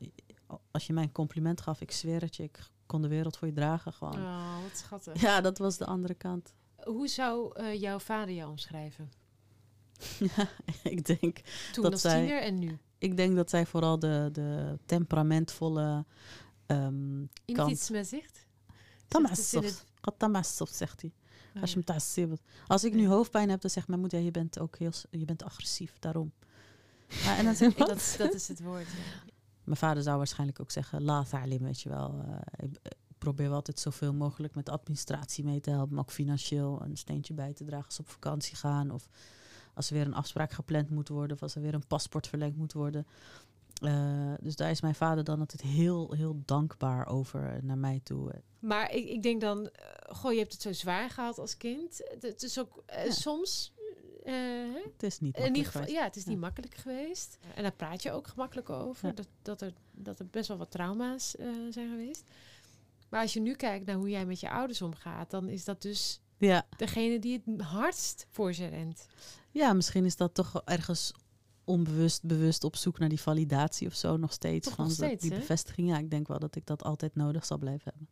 als 0.71 0.87
je 0.87 0.93
mij 0.93 1.03
een 1.03 1.11
compliment 1.11 1.61
gaf, 1.61 1.81
ik 1.81 1.91
zweer 1.91 2.21
het 2.21 2.35
je, 2.35 2.43
ik 2.43 2.59
kon 2.85 3.01
de 3.01 3.07
wereld 3.07 3.37
voor 3.37 3.47
je 3.47 3.53
dragen 3.53 3.93
gewoon. 3.93 4.15
Oh, 4.15 4.61
wat 4.63 4.77
schattig. 4.77 5.21
Ja, 5.21 5.41
dat 5.41 5.57
was 5.57 5.77
de 5.77 5.85
andere 5.85 6.13
kant. 6.13 6.53
Hoe 6.83 7.07
zou 7.07 7.55
eh, 7.55 7.79
jouw 7.81 7.99
vader 7.99 8.35
jou 8.35 8.49
omschrijven? 8.49 9.11
Ja, 10.19 10.47
ik 10.91 11.05
denk, 11.05 11.41
Toen 11.73 11.83
Dat 11.83 11.91
als 11.91 12.01
zij- 12.01 12.19
tiener 12.25 12.41
en 12.41 12.59
nu? 12.59 12.77
ik 12.97 13.17
denk 13.17 13.35
dat 13.35 13.49
zij 13.49 13.65
vooral 13.65 13.99
de, 13.99 14.29
de 14.31 14.79
temperamentvolle. 14.85 16.05
ehm 16.65 17.13
Iemand 17.45 17.67
kant. 17.67 17.71
iets 17.71 17.89
met 17.89 18.07
zicht? 18.07 18.45
Tamassuf, 20.17 20.69
zegt 20.69 21.01
hij. 21.01 21.11
Als, 21.61 21.73
je 21.73 22.37
Als 22.67 22.83
ik 22.83 22.93
nu 22.93 23.07
hoofdpijn 23.07 23.49
heb, 23.49 23.61
dan 23.61 23.69
zegt 23.69 23.87
mijn 23.87 23.99
moeder, 23.99 24.19
je 24.19 24.31
bent 24.31 24.59
ook 24.59 24.77
heel, 24.77 24.91
je 25.09 25.25
bent 25.25 25.43
agressief, 25.43 25.99
daarom. 25.99 26.31
Ja, 27.23 27.37
en 27.37 27.45
dan 27.45 27.55
zeg 27.55 27.71
ik, 27.71 27.77
dat, 27.77 28.15
dat 28.17 28.33
is 28.33 28.47
het 28.47 28.61
woord. 28.61 28.87
ja. 28.87 29.31
Mijn 29.63 29.77
vader 29.77 30.03
zou 30.03 30.17
waarschijnlijk 30.17 30.59
ook 30.59 30.71
zeggen, 30.71 31.03
laat 31.03 31.29
ta'lim, 31.29 31.63
weet 31.63 31.81
je 31.81 31.89
wel. 31.89 32.23
Eh, 32.27 32.65
ik 32.69 32.79
ik 33.23 33.29
probeer 33.29 33.47
wel 33.47 33.55
altijd 33.55 33.79
zoveel 33.79 34.13
mogelijk 34.13 34.55
met 34.55 34.69
administratie 34.69 35.43
mee 35.43 35.59
te 35.59 35.69
helpen, 35.69 35.95
maar 35.95 36.03
ook 36.03 36.11
financieel 36.11 36.81
een 36.81 36.97
steentje 36.97 37.33
bij 37.33 37.53
te 37.53 37.63
dragen 37.63 37.85
als 37.85 37.95
ze 37.95 38.01
op 38.01 38.09
vakantie 38.09 38.55
gaan. 38.55 38.91
Of 38.91 39.07
als 39.73 39.89
er 39.89 39.95
weer 39.95 40.05
een 40.05 40.13
afspraak 40.13 40.51
gepland 40.51 40.89
moet 40.89 41.07
worden, 41.07 41.35
of 41.35 41.41
als 41.41 41.55
er 41.55 41.61
weer 41.61 41.73
een 41.73 41.87
paspoort 41.87 42.27
verlengd 42.27 42.57
moet 42.57 42.73
worden. 42.73 43.05
Eh, 43.83 44.33
dus 44.41 44.55
daar 44.55 44.69
is 44.69 44.81
mijn 44.81 44.95
vader 44.95 45.23
dan 45.23 45.39
altijd 45.39 45.61
heel, 45.61 46.11
heel 46.13 46.41
dankbaar 46.45 47.07
over 47.07 47.53
eh, 47.55 47.61
naar 47.61 47.77
mij 47.77 47.99
toe. 48.03 48.31
Maar 48.59 48.91
ik, 48.91 49.09
ik 49.09 49.23
denk 49.23 49.41
dan, 49.41 49.67
eh, 49.69 50.15
goh, 50.15 50.31
je 50.31 50.39
hebt 50.39 50.51
het 50.53 50.61
zo 50.61 50.73
zwaar 50.73 51.09
gehad 51.09 51.37
als 51.39 51.57
kind. 51.57 52.01
Het, 52.03 52.21
het 52.21 52.43
is 52.43 52.59
ook 52.59 52.83
Ja. 52.87 53.11
soms, 53.11 53.73
eh, 54.23 54.33
hè? 54.73 54.81
Het 54.93 55.03
is 55.03 55.19
niet 55.19 55.37
in 55.37 55.41
ieder 55.41 55.41
makkelijk 55.41 55.65
geval, 55.65 55.81
geweest. 55.81 55.97
ja, 55.99 56.03
het 56.03 56.15
is 56.15 56.25
niet 56.25 56.35
Ja. 56.35 56.41
makkelijk 56.41 56.75
geweest. 56.75 57.37
En 57.55 57.61
daar 57.63 57.73
praat 57.73 58.03
je 58.03 58.11
ook 58.11 58.27
gemakkelijk 58.27 58.69
over. 58.69 59.07
Ja. 59.07 59.13
Dat, 59.13 59.27
dat, 59.41 59.61
er, 59.61 59.73
dat 59.91 60.19
er 60.19 60.27
best 60.27 60.47
wel 60.47 60.57
wat 60.57 60.71
trauma's 60.71 61.35
eh, 61.35 61.47
zijn 61.69 61.89
geweest. 61.89 62.23
Maar 63.09 63.21
als 63.21 63.33
je 63.33 63.39
nu 63.39 63.53
kijkt 63.53 63.85
naar 63.85 63.95
hoe 63.95 64.09
jij 64.09 64.25
met 64.25 64.39
je 64.39 64.49
ouders 64.49 64.81
omgaat, 64.81 65.29
dan 65.31 65.49
is 65.49 65.63
dat 65.63 65.81
dus 65.81 66.21
Ja. 66.37 66.65
degene 66.77 67.19
die 67.19 67.41
het 67.45 67.61
hardst 67.61 68.27
voor 68.29 68.53
ze 68.53 68.65
rent. 68.65 69.05
ja, 69.51 69.73
misschien 69.73 70.05
is 70.05 70.15
dat 70.15 70.33
toch 70.33 70.61
ergens 70.65 71.13
onbewust, 71.63 72.23
bewust 72.23 72.63
op 72.63 72.75
zoek 72.75 72.99
naar 72.99 73.09
die 73.09 73.21
validatie 73.21 73.87
of 73.87 73.93
zo 73.93 74.17
nog 74.17 74.31
steeds. 74.33 74.67
Toch 74.67 74.75
van 74.75 74.85
nog 74.87 74.95
dat- 74.95 75.05
steeds, 75.07 75.21
die 75.21 75.31
hè? 75.31 75.37
bevestiging. 75.37 75.89
Ja, 75.89 75.97
ik 75.97 76.09
denk 76.11 76.27
wel 76.27 76.39
dat 76.39 76.55
ik 76.55 76.65
dat 76.65 76.83
altijd 76.83 77.15
nodig 77.15 77.45
zal 77.45 77.57
blijven 77.57 77.83
hebben. 77.83 78.07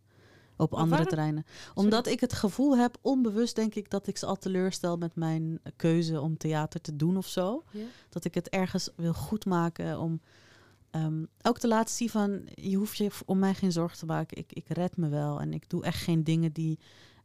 Op 0.58 0.72
Maar 0.72 0.80
andere 0.80 0.90
waarom- 1.04 1.08
terreinen. 1.16 1.46
Omdat 1.74 2.08
ik 2.08 2.20
het 2.20 2.34
gevoel 2.34 2.78
heb, 2.78 2.98
onbewust 3.02 3.56
denk 3.56 3.76
ik, 3.76 3.90
dat 3.90 4.08
ik 4.08 4.18
ze 4.18 4.26
al 4.26 4.38
teleurstel 4.38 4.98
met 4.98 5.16
mijn 5.16 5.60
keuze 5.76 6.22
om 6.22 6.38
theater 6.38 6.82
te 6.82 6.96
doen 6.96 7.18
of 7.18 7.28
zo. 7.28 7.64
Ja? 7.72 7.84
Dat 8.10 8.26
ik 8.26 8.34
het 8.34 8.50
ergens 8.50 8.90
wil 8.96 9.14
goedmaken 9.14 10.00
om 10.00 10.22
ehm, 10.92 11.24
ook 11.42 11.60
te 11.60 11.68
laten 11.68 11.96
zien 11.96 12.10
van, 12.10 12.42
je 12.56 12.76
hoeft 12.78 12.98
je 12.98 13.10
om 13.26 13.40
mij 13.40 13.54
geen 13.54 13.72
zorgen 13.72 13.98
te 13.98 14.06
maken. 14.06 14.38
Ik, 14.38 14.54
ik 14.54 14.68
red 14.68 14.98
me 14.98 15.10
wel 15.10 15.40
en 15.42 15.54
ik 15.54 15.70
doe 15.70 15.84
echt 15.84 16.04
geen 16.04 16.24
dingen 16.24 16.52
die 16.52 16.80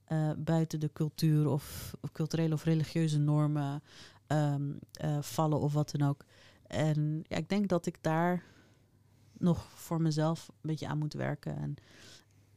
eh, 0.04 0.30
buiten 0.38 0.80
de 0.80 0.90
cultuur 0.92 1.48
of, 1.48 1.94
of 2.00 2.12
culturele 2.12 2.54
of 2.54 2.64
religieuze 2.64 3.18
normen 3.18 3.82
ehm, 4.26 4.72
eh, 4.92 5.22
vallen 5.22 5.60
of 5.60 5.72
wat 5.72 5.90
dan 5.90 6.08
ook. 6.08 6.24
En 6.66 7.24
ja, 7.28 7.36
ik 7.36 7.48
denk 7.48 7.68
dat 7.68 7.86
ik 7.86 7.98
daar 8.00 8.42
nog 9.38 9.64
voor 9.74 10.00
mezelf 10.00 10.48
een 10.48 10.54
beetje 10.62 10.88
aan 10.88 10.98
moet 10.98 11.14
werken. 11.14 11.56
En 11.56 11.74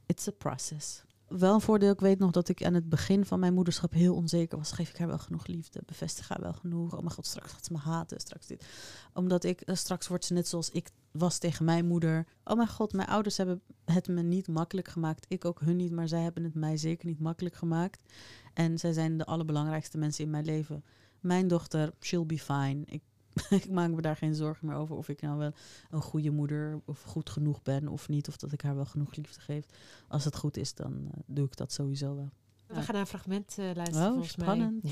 it's 0.05 0.27
a 0.27 0.32
process. 0.32 1.03
Wel 1.29 1.53
een 1.53 1.62
voordeel, 1.62 1.91
ik 1.91 1.99
weet 1.99 2.19
nog 2.19 2.32
dat 2.32 2.49
ik 2.49 2.63
aan 2.63 2.73
het 2.73 2.89
begin 2.89 3.25
van 3.25 3.39
mijn 3.39 3.53
moederschap 3.53 3.93
heel 3.93 4.15
onzeker 4.15 4.58
was. 4.58 4.71
Geef 4.71 4.89
ik 4.89 4.97
haar 4.97 5.08
wel 5.08 5.17
genoeg 5.17 5.47
liefde? 5.47 5.82
Bevestig 5.86 6.27
haar 6.27 6.41
wel 6.41 6.53
genoeg? 6.53 6.93
Oh 6.93 6.99
mijn 6.99 7.12
god, 7.12 7.25
straks 7.25 7.51
gaat 7.51 7.65
ze 7.65 7.73
me 7.73 7.79
haten, 7.79 8.19
straks 8.19 8.47
dit. 8.47 8.65
Omdat 9.13 9.43
ik, 9.43 9.62
eh, 9.62 9.75
straks 9.75 10.08
wordt 10.08 10.25
ze 10.25 10.34
net 10.34 10.47
zoals 10.47 10.69
ik 10.69 10.89
was 11.12 11.38
tegen 11.38 11.65
mijn 11.65 11.86
moeder. 11.86 12.27
Oh 12.43 12.55
mijn 12.55 12.67
god, 12.67 12.93
mijn 12.93 13.08
ouders 13.08 13.38
hebben 13.38 13.62
het 13.86 14.08
me 14.08 14.21
niet 14.21 14.47
makkelijk 14.47 14.88
gemaakt. 14.88 15.25
Ik 15.27 15.45
ook 15.45 15.60
hun 15.60 15.75
niet, 15.75 15.91
maar 15.91 16.08
zij 16.08 16.21
hebben 16.21 16.43
het 16.43 16.55
mij 16.55 16.77
zeker 16.77 17.08
niet 17.08 17.19
makkelijk 17.19 17.55
gemaakt. 17.55 18.13
En 18.53 18.77
zij 18.77 18.93
zijn 18.93 19.17
de 19.17 19.25
allerbelangrijkste 19.25 19.97
mensen 19.97 20.23
in 20.23 20.29
mijn 20.29 20.45
leven. 20.45 20.84
Mijn 21.19 21.47
dochter, 21.47 21.91
she'll 22.01 22.25
be 22.25 22.39
fine. 22.39 22.82
Ik, 22.86 23.01
ik 23.49 23.69
maak 23.69 23.89
me 23.89 24.01
daar 24.01 24.15
geen 24.15 24.36
zorgen 24.36 24.67
meer 24.67 24.75
over 24.75 24.95
of 24.95 25.10
ik 25.10 25.21
nou 25.21 25.38
wel 25.38 25.51
een 25.89 26.01
goede 26.01 26.29
moeder 26.29 26.82
of 26.86 27.01
goed 27.03 27.29
genoeg 27.29 27.62
ben 27.62 27.88
of 27.88 28.08
niet. 28.08 28.27
Of 28.27 28.38
dat 28.38 28.51
ik 28.51 28.62
haar 28.62 28.75
wel 28.75 28.86
genoeg 28.86 29.15
liefde 29.15 29.39
geef. 29.41 29.65
Als 30.08 30.25
het 30.25 30.36
goed 30.36 30.58
is, 30.58 30.73
dan 30.73 31.10
eh, 31.13 31.19
doe 31.25 31.45
ik 31.45 31.55
dat 31.55 31.71
sowieso 31.71 32.15
wel. 32.15 32.29
We 32.67 32.73
Ja. 32.75 32.82
gaan 32.82 32.93
naar 32.93 33.01
een 33.03 33.08
fragment 33.08 33.58
eh, 33.58 33.71
luisteren 33.73 34.05
Oh, 34.08 34.12
volgens 34.13 34.36
mij. 34.36 34.45
spannend. 34.47 34.84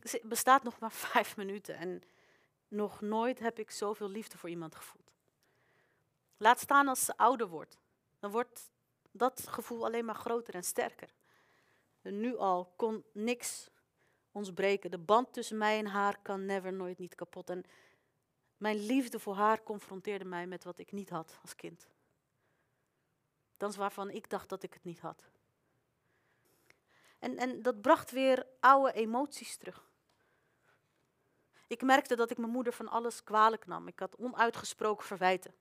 Het 0.00 0.22
bestaat 0.28 0.62
nog 0.62 0.78
maar 0.78 0.92
vijf 1.12 1.36
minuten 1.36 1.76
en 1.76 2.02
nog 2.68 3.00
nooit 3.00 3.38
heb 3.38 3.58
ik 3.58 3.70
zoveel 3.70 4.08
liefde 4.10 4.38
voor 4.38 4.48
iemand 4.48 4.74
gevoeld. 4.74 5.14
Laat 6.36 6.60
staan 6.60 6.88
als 6.88 7.04
ze 7.04 7.16
ouder 7.16 7.48
wordt. 7.48 7.78
Dan 8.18 8.30
wordt 8.30 8.70
dat 9.12 9.44
gevoel 9.48 9.84
alleen 9.84 10.04
maar 10.04 10.14
groter 10.14 10.54
en 10.54 10.62
sterker. 10.64 11.14
En 12.02 12.20
nu 12.20 12.36
al 12.36 12.72
kon 12.76 13.04
niks 13.12 13.70
ons 14.32 14.52
breken. 14.52 14.90
De 14.90 14.98
band 14.98 15.32
tussen 15.32 15.58
mij 15.58 15.78
en 15.78 15.86
haar 15.86 16.18
kan 16.22 16.44
never, 16.44 16.72
nooit 16.72 16.98
niet 16.98 17.14
kapot. 17.14 17.50
En 17.50 17.64
mijn 18.56 18.76
liefde 18.76 19.18
voor 19.18 19.34
haar 19.34 19.62
confronteerde 19.62 20.24
mij 20.24 20.46
met 20.46 20.64
wat 20.64 20.78
ik 20.78 20.92
niet 20.92 21.10
had 21.10 21.38
als 21.42 21.56
kind. 21.56 21.88
Is 23.56 23.76
waarvan 23.76 24.10
ik 24.10 24.30
dacht 24.30 24.48
dat 24.48 24.62
ik 24.62 24.72
het 24.72 24.84
niet 24.84 25.00
had. 25.00 25.30
En, 27.18 27.36
en 27.36 27.62
dat 27.62 27.80
bracht 27.80 28.10
weer 28.10 28.46
oude 28.60 28.92
emoties 28.92 29.56
terug. 29.56 29.90
Ik 31.66 31.82
merkte 31.82 32.16
dat 32.16 32.30
ik 32.30 32.38
mijn 32.38 32.52
moeder 32.52 32.72
van 32.72 32.88
alles 32.88 33.24
kwalijk 33.24 33.66
nam. 33.66 33.88
Ik 33.88 33.98
had 33.98 34.16
onuitgesproken 34.16 35.06
verwijten. 35.06 35.54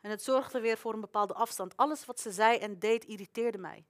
En 0.00 0.10
het 0.10 0.22
zorgde 0.22 0.60
weer 0.60 0.78
voor 0.78 0.94
een 0.94 1.00
bepaalde 1.00 1.34
afstand. 1.34 1.76
Alles 1.76 2.04
wat 2.04 2.20
ze 2.20 2.32
zei 2.32 2.58
en 2.58 2.78
deed 2.78 3.04
irriteerde 3.04 3.58
mij. 3.58 3.86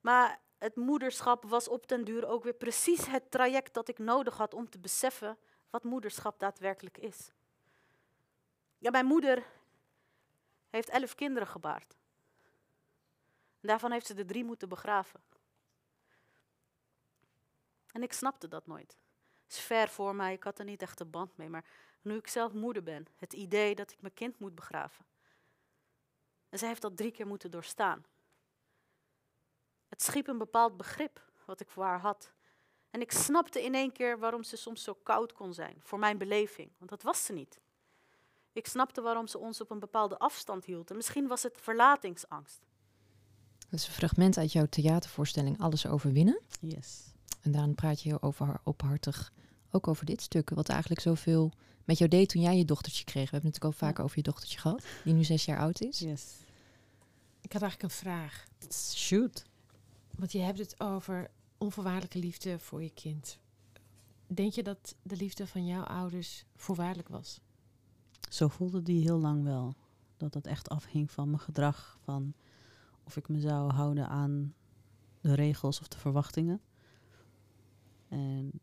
Maar 0.00 0.40
het 0.58 0.76
moederschap 0.76 1.44
was 1.44 1.68
op 1.68 1.88
den 1.88 2.04
duur 2.04 2.26
ook 2.26 2.44
weer 2.44 2.54
precies 2.54 3.06
het 3.06 3.30
traject 3.30 3.74
dat 3.74 3.88
ik 3.88 3.98
nodig 3.98 4.36
had 4.36 4.54
om 4.54 4.70
te 4.70 4.78
beseffen 4.78 5.38
wat 5.70 5.84
moederschap 5.84 6.38
daadwerkelijk 6.38 6.98
is. 6.98 7.32
Ja, 8.78 8.90
mijn 8.90 9.06
moeder 9.06 9.44
heeft 10.70 10.88
elf 10.88 11.14
kinderen 11.14 11.48
gebaard. 11.48 11.96
En 13.60 13.68
daarvan 13.68 13.92
heeft 13.92 14.06
ze 14.06 14.14
er 14.14 14.26
drie 14.26 14.44
moeten 14.44 14.68
begraven. 14.68 15.20
En 17.92 18.02
ik 18.02 18.12
snapte 18.12 18.48
dat 18.48 18.66
nooit. 18.66 18.96
Het 19.44 19.52
is 19.52 19.60
ver 19.60 19.88
voor 19.88 20.14
mij, 20.14 20.32
ik 20.32 20.42
had 20.42 20.58
er 20.58 20.64
niet 20.64 20.82
echt 20.82 21.00
een 21.00 21.10
band 21.10 21.36
mee. 21.36 21.48
Maar 21.48 21.64
nu 22.02 22.16
ik 22.16 22.26
zelf 22.26 22.52
moeder 22.52 22.82
ben, 22.82 23.06
het 23.16 23.32
idee 23.32 23.74
dat 23.74 23.90
ik 23.90 24.00
mijn 24.00 24.14
kind 24.14 24.38
moet 24.38 24.54
begraven. 24.54 25.04
En 26.48 26.58
zij 26.58 26.68
heeft 26.68 26.82
dat 26.82 26.96
drie 26.96 27.10
keer 27.10 27.26
moeten 27.26 27.50
doorstaan. 27.50 28.04
Het 30.00 30.08
schiep 30.08 30.28
een 30.28 30.38
bepaald 30.38 30.76
begrip 30.76 31.30
wat 31.46 31.60
ik 31.60 31.68
voor 31.68 31.84
haar 31.84 32.00
had. 32.00 32.32
En 32.90 33.00
ik 33.00 33.12
snapte 33.12 33.64
in 33.64 33.74
één 33.74 33.92
keer 33.92 34.18
waarom 34.18 34.42
ze 34.42 34.56
soms 34.56 34.82
zo 34.82 34.94
koud 35.02 35.32
kon 35.32 35.54
zijn, 35.54 35.76
voor 35.78 35.98
mijn 35.98 36.18
beleving. 36.18 36.70
Want 36.78 36.90
dat 36.90 37.02
was 37.02 37.24
ze 37.24 37.32
niet. 37.32 37.60
Ik 38.52 38.66
snapte 38.66 39.00
waarom 39.00 39.26
ze 39.26 39.38
ons 39.38 39.60
op 39.60 39.70
een 39.70 39.78
bepaalde 39.78 40.18
afstand 40.18 40.64
hield. 40.64 40.90
En 40.90 40.96
misschien 40.96 41.26
was 41.26 41.42
het 41.42 41.58
verlatingsangst. 41.60 42.58
Dat 43.58 43.80
is 43.80 43.86
een 43.86 43.92
fragment 43.92 44.36
uit 44.38 44.52
jouw 44.52 44.66
theatervoorstelling 44.66 45.60
Alles 45.60 45.86
overwinnen. 45.86 46.40
Yes. 46.60 47.12
En 47.40 47.52
daarin 47.52 47.74
praat 47.74 48.02
je 48.02 48.08
heel 48.08 48.22
over, 48.22 48.60
openhartig 48.64 49.32
ook 49.70 49.88
over 49.88 50.04
dit 50.06 50.22
stuk. 50.22 50.50
Wat 50.50 50.68
eigenlijk 50.68 51.00
zoveel 51.00 51.52
met 51.84 51.98
jou 51.98 52.10
deed 52.10 52.28
toen 52.28 52.42
jij 52.42 52.56
je 52.56 52.64
dochtertje 52.64 53.04
kreeg. 53.04 53.24
We 53.24 53.30
hebben 53.30 53.50
het 53.50 53.60
natuurlijk 53.60 53.82
al 53.82 53.88
vaker 53.88 54.04
over 54.04 54.16
je 54.16 54.22
dochtertje 54.22 54.58
gehad. 54.58 54.84
Die 55.04 55.14
nu 55.14 55.24
zes 55.24 55.44
jaar 55.44 55.58
oud 55.58 55.80
is. 55.80 55.98
Yes. 55.98 56.36
Ik 57.40 57.52
had 57.52 57.62
eigenlijk 57.62 57.92
een 57.92 57.98
vraag. 57.98 58.44
Shoot. 58.94 59.48
Want 60.20 60.32
je 60.32 60.38
hebt 60.38 60.58
het 60.58 60.80
over 60.80 61.30
onvoorwaardelijke 61.58 62.18
liefde 62.18 62.58
voor 62.58 62.82
je 62.82 62.90
kind. 62.90 63.38
Denk 64.26 64.52
je 64.52 64.62
dat 64.62 64.96
de 65.02 65.16
liefde 65.16 65.46
van 65.46 65.66
jouw 65.66 65.82
ouders 65.82 66.44
voorwaardelijk 66.56 67.08
was? 67.08 67.40
Zo 68.30 68.48
voelde 68.48 68.82
die 68.82 69.02
heel 69.02 69.18
lang 69.18 69.42
wel. 69.44 69.74
Dat 70.16 70.32
dat 70.32 70.46
echt 70.46 70.68
afhing 70.68 71.10
van 71.10 71.28
mijn 71.28 71.40
gedrag. 71.40 71.98
Van 72.00 72.34
of 73.04 73.16
ik 73.16 73.28
me 73.28 73.40
zou 73.40 73.72
houden 73.72 74.08
aan 74.08 74.54
de 75.20 75.34
regels 75.34 75.80
of 75.80 75.88
de 75.88 75.98
verwachtingen. 75.98 76.60
En 78.08 78.60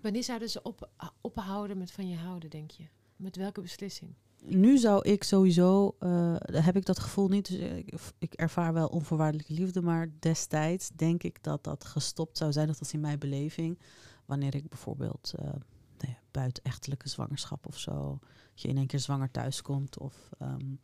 Wanneer 0.00 0.24
zouden 0.24 0.50
ze 0.50 0.62
op, 0.62 0.90
ophouden 1.20 1.78
met 1.78 1.90
van 1.90 2.08
je 2.08 2.16
houden, 2.16 2.50
denk 2.50 2.70
je? 2.70 2.84
Met 3.16 3.36
welke 3.36 3.60
beslissing? 3.60 4.14
Nu 4.44 4.78
zou 4.78 5.08
ik 5.08 5.22
sowieso, 5.22 5.96
eh, 5.98 6.34
heb 6.52 6.76
ik 6.76 6.84
dat 6.84 6.98
gevoel 6.98 7.28
niet. 7.28 7.48
Dus 7.48 8.12
ik, 8.18 8.32
ervaar 8.32 8.72
wel 8.72 8.88
onvoorwaardelijke 8.88 9.52
liefde, 9.52 9.82
maar 9.82 10.08
destijds 10.18 10.90
denk 10.96 11.22
ik 11.22 11.42
dat 11.42 11.64
dat 11.64 11.84
gestopt 11.84 12.36
zou 12.38 12.52
zijn. 12.52 12.66
Dat 12.66 12.78
was 12.78 12.92
in 12.92 13.00
mijn 13.00 13.18
beleving. 13.18 13.78
Wanneer 14.24 14.54
ik 14.54 14.68
bijvoorbeeld 14.68 15.32
uh, 15.38 15.44
nou 15.44 16.12
ja, 16.12 16.18
buitenechtelijke 16.30 17.08
zwangerschap 17.08 17.66
of 17.66 17.78
zo, 17.78 18.18
dat 18.50 18.62
je 18.62 18.68
in 18.68 18.76
één 18.76 18.86
keer 18.86 19.00
zwanger 19.00 19.30
thuiskomt 19.30 19.98
of 19.98 20.30
ehm, 20.38 20.74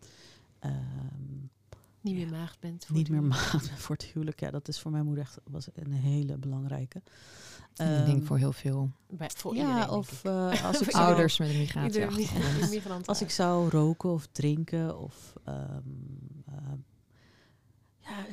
ehm, 0.58 1.46
niet 2.04 2.14
meer 2.14 2.30
maagd 2.30 2.60
bent. 2.60 2.84
Voor 2.84 2.96
niet 2.96 3.08
meer 3.08 3.22
maagd 3.22 3.70
voor 3.70 3.96
het 3.96 4.04
huwelijk. 4.04 4.40
Ja, 4.40 4.50
dat 4.50 4.68
is 4.68 4.80
voor 4.80 4.90
mijn 4.90 5.04
moeder 5.04 5.24
echt 5.24 5.38
was 5.44 5.68
een 5.74 5.92
hele 5.92 6.36
belangrijke. 6.36 7.02
Um, 7.76 7.98
ik 7.98 8.06
denk 8.06 8.26
voor 8.26 8.38
heel 8.38 8.52
veel. 8.52 8.90
Bij, 9.08 9.30
voor 9.34 9.54
ja, 9.54 9.66
iedereen, 9.66 9.88
of 9.88 10.24
uh, 10.24 10.64
als 10.68 10.80
ik 10.80 10.90
ouders 10.90 11.38
met 11.38 11.48
een 11.48 11.58
migratie. 11.58 12.06
als 13.04 13.22
ik 13.22 13.30
zou 13.30 13.68
roken 13.68 14.10
of 14.10 14.26
drinken 14.32 14.98
of 14.98 15.32
um, 15.48 16.44
uh, 16.48 16.54
ja, 17.98 18.26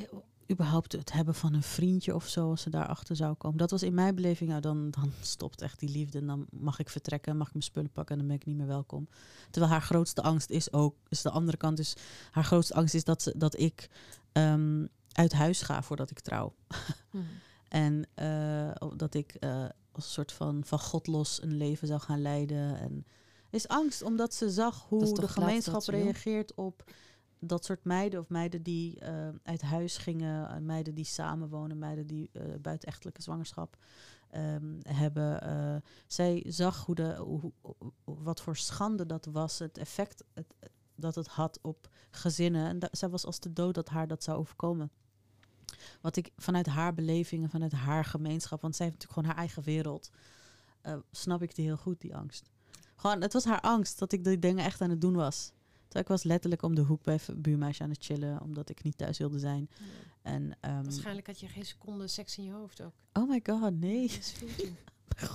überhaupt 0.51 0.91
het 0.91 1.11
hebben 1.11 1.35
van 1.35 1.53
een 1.53 1.63
vriendje 1.63 2.15
of 2.15 2.27
zo, 2.27 2.49
als 2.49 2.61
ze 2.61 2.69
daarachter 2.69 3.15
zou 3.15 3.33
komen. 3.33 3.57
Dat 3.57 3.71
was 3.71 3.83
in 3.83 3.93
mijn 3.93 4.15
beleving, 4.15 4.49
nou, 4.49 4.61
dan, 4.61 4.89
dan 4.89 5.11
stopt 5.21 5.61
echt 5.61 5.79
die 5.79 5.89
liefde. 5.89 6.17
En 6.19 6.27
dan 6.27 6.45
mag 6.51 6.79
ik 6.79 6.89
vertrekken, 6.89 7.37
mag 7.37 7.47
ik 7.47 7.53
mijn 7.53 7.65
spullen 7.65 7.91
pakken 7.91 8.13
en 8.13 8.19
dan 8.19 8.27
ben 8.27 8.39
ik 8.39 8.45
niet 8.45 8.57
meer 8.57 8.67
welkom. 8.67 9.07
Terwijl 9.49 9.73
haar 9.73 9.81
grootste 9.81 10.21
angst 10.21 10.49
is 10.49 10.73
ook, 10.73 10.95
is 11.09 11.21
de 11.21 11.29
andere 11.29 11.57
kant 11.57 11.79
is, 11.79 11.95
haar 12.31 12.43
grootste 12.43 12.73
angst 12.73 12.93
is 12.93 13.03
dat, 13.03 13.21
ze, 13.21 13.33
dat 13.37 13.59
ik 13.59 13.89
um, 14.33 14.89
uit 15.11 15.33
huis 15.33 15.61
ga 15.61 15.83
voordat 15.83 16.11
ik 16.11 16.19
trouw. 16.19 16.53
Hmm. 17.11 17.27
en 17.67 18.07
uh, 18.15 18.89
dat 18.95 19.13
ik 19.13 19.35
uh, 19.39 19.65
als 19.91 20.05
een 20.05 20.11
soort 20.11 20.31
van, 20.31 20.61
van 20.65 20.79
God 20.79 21.07
los 21.07 21.41
een 21.41 21.57
leven 21.57 21.87
zou 21.87 21.99
gaan 21.99 22.21
leiden. 22.21 22.79
En 22.79 23.05
is 23.49 23.67
angst 23.67 24.01
omdat 24.01 24.33
ze 24.33 24.49
zag 24.49 24.85
hoe 24.87 25.19
de 25.19 25.27
gemeenschap 25.27 25.83
reageert 25.83 26.53
op 26.53 26.83
dat 27.43 27.65
soort 27.65 27.83
meiden 27.83 28.19
of 28.19 28.29
meiden 28.29 28.63
die 28.63 28.99
uh, 29.03 29.27
uit 29.43 29.61
huis 29.61 29.97
gingen, 29.97 30.65
meiden 30.65 30.95
die 30.95 31.05
samenwonen, 31.05 31.77
meiden 31.77 32.07
die 32.07 32.29
uh, 32.33 32.43
buitenechtelijke 32.61 33.21
zwangerschap 33.21 33.77
um, 34.35 34.79
hebben. 34.87 35.83
Zij 36.07 36.43
zag 36.47 36.85
hoe 36.85 36.95
de, 36.95 37.15
hoe, 37.15 37.51
wat 38.03 38.41
voor 38.41 38.57
schande 38.57 39.05
dat 39.05 39.25
was, 39.25 39.59
het 39.59 39.77
effect 39.77 40.23
het, 40.33 40.55
dat 40.95 41.15
het 41.15 41.27
had 41.27 41.59
op 41.61 41.89
gezinnen. 42.11 42.67
En 42.67 42.89
zij 42.91 43.09
was 43.09 43.25
als 43.25 43.39
de 43.39 43.53
dood 43.53 43.73
dat 43.75 43.89
haar 43.89 44.07
dat 44.07 44.23
zou 44.23 44.37
overkomen. 44.37 44.91
Wat 46.01 46.15
ik 46.15 46.31
vanuit 46.37 46.65
haar 46.65 46.93
belevingen, 46.93 47.49
vanuit 47.49 47.71
haar 47.71 48.05
gemeenschap, 48.05 48.61
want 48.61 48.75
zij 48.75 48.85
heeft 48.85 48.97
natuurlijk 48.97 49.19
gewoon 49.19 49.35
haar 49.35 49.45
eigen 49.47 49.63
wereld, 49.63 50.11
snap 51.11 51.41
ik 51.41 51.55
die 51.55 51.65
heel 51.65 51.77
goed, 51.77 52.01
die 52.01 52.15
angst. 52.15 52.49
Gewoon, 52.95 53.21
het 53.21 53.33
was 53.33 53.45
haar 53.45 53.61
angst 53.61 53.99
dat 53.99 54.11
ik 54.11 54.23
die 54.23 54.39
dingen 54.39 54.65
echt 54.65 54.81
aan 54.81 54.89
het 54.89 55.01
doen 55.01 55.15
was. 55.15 55.51
Dus 55.91 56.01
ik 56.01 56.07
was 56.07 56.23
letterlijk 56.23 56.63
om 56.63 56.75
de 56.75 56.81
hoek 56.81 57.03
bij 57.03 57.19
buurmeisje 57.35 57.83
aan 57.83 57.89
het 57.89 58.03
chillen, 58.03 58.41
omdat 58.41 58.69
ik 58.69 58.83
niet 58.83 58.97
thuis 58.97 59.17
wilde 59.17 59.39
zijn. 59.39 59.69
Ja. 59.79 59.85
En, 60.21 60.43
um, 60.43 60.83
Waarschijnlijk 60.83 61.27
had 61.27 61.39
je 61.39 61.47
geen 61.47 61.65
seconde 61.65 62.07
seks 62.07 62.37
in 62.37 62.43
je 62.43 62.51
hoofd 62.51 62.81
ook. 62.81 62.93
Oh 63.13 63.29
my 63.29 63.41
god, 63.43 63.79
nee. 63.79 64.11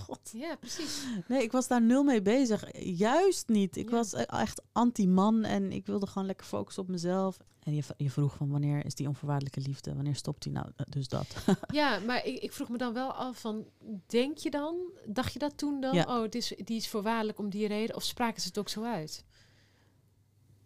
God. 0.07 0.30
Ja, 0.32 0.57
precies. 0.57 1.04
Nee, 1.28 1.42
ik 1.42 1.52
was 1.52 1.68
daar 1.68 1.82
nul 1.82 2.04
mee 2.04 2.22
bezig. 2.22 2.64
Juist 2.78 3.48
niet. 3.48 3.76
Ik 3.76 3.90
ja. 3.90 3.96
was 3.96 4.12
echt 4.14 4.62
anti-man 4.72 5.44
en 5.44 5.72
ik 5.72 5.86
wilde 5.86 6.07
gewoon 6.07 6.26
lekker 6.26 6.46
focussen 6.46 6.82
op 6.82 6.88
mezelf. 6.88 7.38
En 7.62 7.74
je, 7.74 7.82
je 7.96 8.11
vroeg 8.11 8.34
van 8.34 8.50
wanneer 8.50 8.84
is 8.84 8.94
die 8.94 9.09
onvoorwaardelijke 9.09 9.61
liefde? 9.61 9.94
Wanneer 9.94 10.14
stopt 10.14 10.42
die 10.42 10.52
nou? 10.52 10.66
Dus 10.88 11.09
dat. 11.09 11.26
ja, 11.72 11.98
maar 11.98 12.26
ik, 12.26 12.38
ik, 12.38 12.52
vroeg 12.52 12.68
me 12.68 12.78
dan 12.78 12.92
wel 12.92 13.12
af 13.12 13.40
van, 13.40 13.66
denk 14.07 14.38
je 14.38 14.50
dan, 14.50 14.76
dacht 15.07 15.32
je 15.32 15.38
dat 15.38 15.59
toen 15.59 15.80
dan? 15.80 15.94
Ja. 15.94 16.16
Oh, 16.16 16.22
het 16.22 16.34
is, 16.34 16.54
die 16.64 16.76
is 16.76 16.88
voorwaardelijk 16.88 17.38
om 17.38 17.50
die 17.50 17.66
reden? 17.66 17.96
Of 17.96 18.02
spraken 18.02 18.42
ze 18.42 18.48
het 18.48 18.59
ook 18.59 18.68
zo 18.68 18.82
uit? 18.82 19.24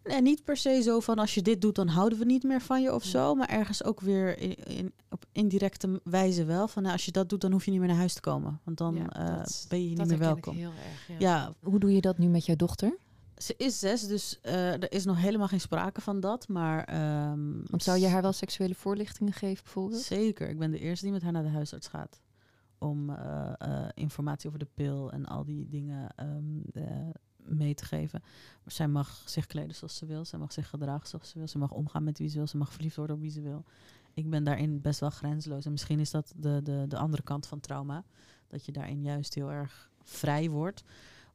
En 0.03 0.23
niet 0.23 0.43
per 0.43 0.57
se 0.57 0.81
zo 0.81 0.99
van 0.99 1.19
als 1.19 1.33
je 1.33 1.41
dit 1.41 1.61
doet, 1.61 1.75
dan 1.75 1.87
houden 1.87 2.19
we 2.19 2.25
niet 2.25 2.43
meer 2.43 2.61
van 2.61 2.81
je 2.81 2.93
of 2.93 3.03
zo. 3.03 3.35
Maar 3.35 3.49
ergens 3.49 3.83
ook 3.83 3.99
weer 3.99 4.37
in, 4.37 4.55
in, 4.55 4.93
op 5.09 5.25
indirecte 5.31 6.01
wijze 6.03 6.45
wel. 6.45 6.67
Van 6.67 6.81
nou, 6.81 6.93
als 6.93 7.05
je 7.05 7.11
dat 7.11 7.29
doet, 7.29 7.41
dan 7.41 7.51
hoef 7.51 7.65
je 7.65 7.71
niet 7.71 7.79
meer 7.79 7.89
naar 7.89 7.97
huis 7.97 8.13
te 8.13 8.21
komen. 8.21 8.59
Want 8.63 8.77
dan 8.77 8.95
ja, 8.95 9.03
dat, 9.03 9.61
uh, 9.63 9.69
ben 9.69 9.89
je 9.89 9.95
niet 9.95 10.07
meer 10.07 10.17
welkom. 10.17 10.55
heel 10.55 10.69
erg, 10.69 11.07
ja. 11.07 11.15
ja. 11.19 11.53
Hoe 11.59 11.79
doe 11.79 11.93
je 11.93 12.01
dat 12.01 12.17
nu 12.17 12.27
met 12.27 12.45
jouw 12.45 12.55
dochter? 12.55 12.97
Ze 13.37 13.53
is 13.57 13.79
zes, 13.79 14.07
dus 14.07 14.39
uh, 14.43 14.73
er 14.73 14.91
is 14.91 15.05
nog 15.05 15.17
helemaal 15.17 15.47
geen 15.47 15.61
sprake 15.61 16.01
van 16.01 16.19
dat. 16.19 16.47
Maar, 16.47 16.79
um, 17.31 17.63
Want 17.65 17.83
zou 17.83 17.99
je 17.99 18.07
haar 18.07 18.21
wel 18.21 18.33
seksuele 18.33 18.75
voorlichtingen 18.75 19.33
geven 19.33 19.63
bijvoorbeeld? 19.63 20.01
Zeker. 20.01 20.49
Ik 20.49 20.59
ben 20.59 20.71
de 20.71 20.79
eerste 20.79 21.05
die 21.05 21.13
met 21.13 21.23
haar 21.23 21.31
naar 21.31 21.43
de 21.43 21.49
huisarts 21.49 21.87
gaat. 21.87 22.21
Om 22.77 23.09
uh, 23.09 23.53
informatie 23.93 24.47
over 24.47 24.59
de 24.59 24.67
pil 24.73 25.11
en 25.11 25.25
al 25.25 25.45
die 25.45 25.67
dingen 25.69 26.09
um, 26.19 26.63
mee 27.43 27.73
te 27.73 27.85
geven. 27.85 28.21
Maar 28.63 28.73
zij 28.73 28.87
mag 28.87 29.23
zich 29.25 29.45
kleden 29.45 29.75
zoals 29.75 29.97
ze 29.97 30.05
wil. 30.05 30.25
Zij 30.25 30.39
mag 30.39 30.53
zich 30.53 30.69
gedragen 30.69 31.07
zoals 31.07 31.29
ze 31.29 31.37
wil. 31.37 31.47
Ze 31.47 31.57
mag 31.57 31.71
omgaan 31.71 32.03
met 32.03 32.17
wie 32.17 32.29
ze 32.29 32.37
wil. 32.37 32.47
Ze 32.47 32.57
mag 32.57 32.73
verliefd 32.73 32.95
worden 32.95 33.15
op 33.15 33.21
wie 33.21 33.31
ze 33.31 33.41
wil. 33.41 33.63
Ik 34.13 34.29
ben 34.29 34.43
daarin 34.43 34.81
best 34.81 34.99
wel 34.99 35.09
grensloos. 35.09 35.65
En 35.65 35.71
misschien 35.71 35.99
is 35.99 36.11
dat 36.11 36.33
de, 36.35 36.59
de, 36.63 36.85
de 36.87 36.97
andere 36.97 37.23
kant 37.23 37.47
van 37.47 37.59
trauma. 37.59 38.03
Dat 38.47 38.65
je 38.65 38.71
daarin 38.71 39.01
juist 39.01 39.33
heel 39.33 39.51
erg 39.51 39.89
vrij 40.03 40.49
wordt. 40.49 40.83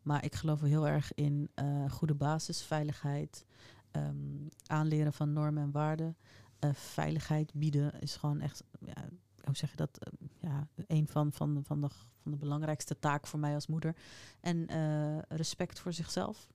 Maar 0.02 0.24
ik 0.24 0.34
geloof 0.34 0.60
heel 0.60 0.88
erg 0.88 1.14
in 1.14 1.50
uh, 1.54 1.90
goede 1.90 2.14
basis, 2.14 2.62
veiligheid. 2.62 3.44
Um, 3.92 4.48
aanleren 4.66 5.12
van 5.12 5.32
normen 5.32 5.62
en 5.62 5.70
waarden. 5.70 6.16
Uh, 6.60 6.70
veiligheid 6.74 7.52
bieden 7.54 8.00
is 8.00 8.16
gewoon 8.16 8.40
echt... 8.40 8.62
Ja, 8.80 9.08
hoe 9.46 9.56
zeg 9.56 9.70
je 9.70 9.76
dat? 9.76 9.98
Uh, 10.00 10.28
ja, 10.40 10.68
een 10.86 11.08
van, 11.08 11.32
van, 11.32 11.62
van 11.64 11.80
de 11.80 11.88
van 12.26 12.34
de 12.38 12.44
belangrijkste 12.44 12.98
taak 12.98 13.26
voor 13.26 13.38
mij 13.38 13.54
als 13.54 13.66
moeder. 13.66 13.96
En 14.40 14.72
uh, 14.72 15.18
respect 15.28 15.78
voor 15.78 15.92
zichzelf, 15.92 16.48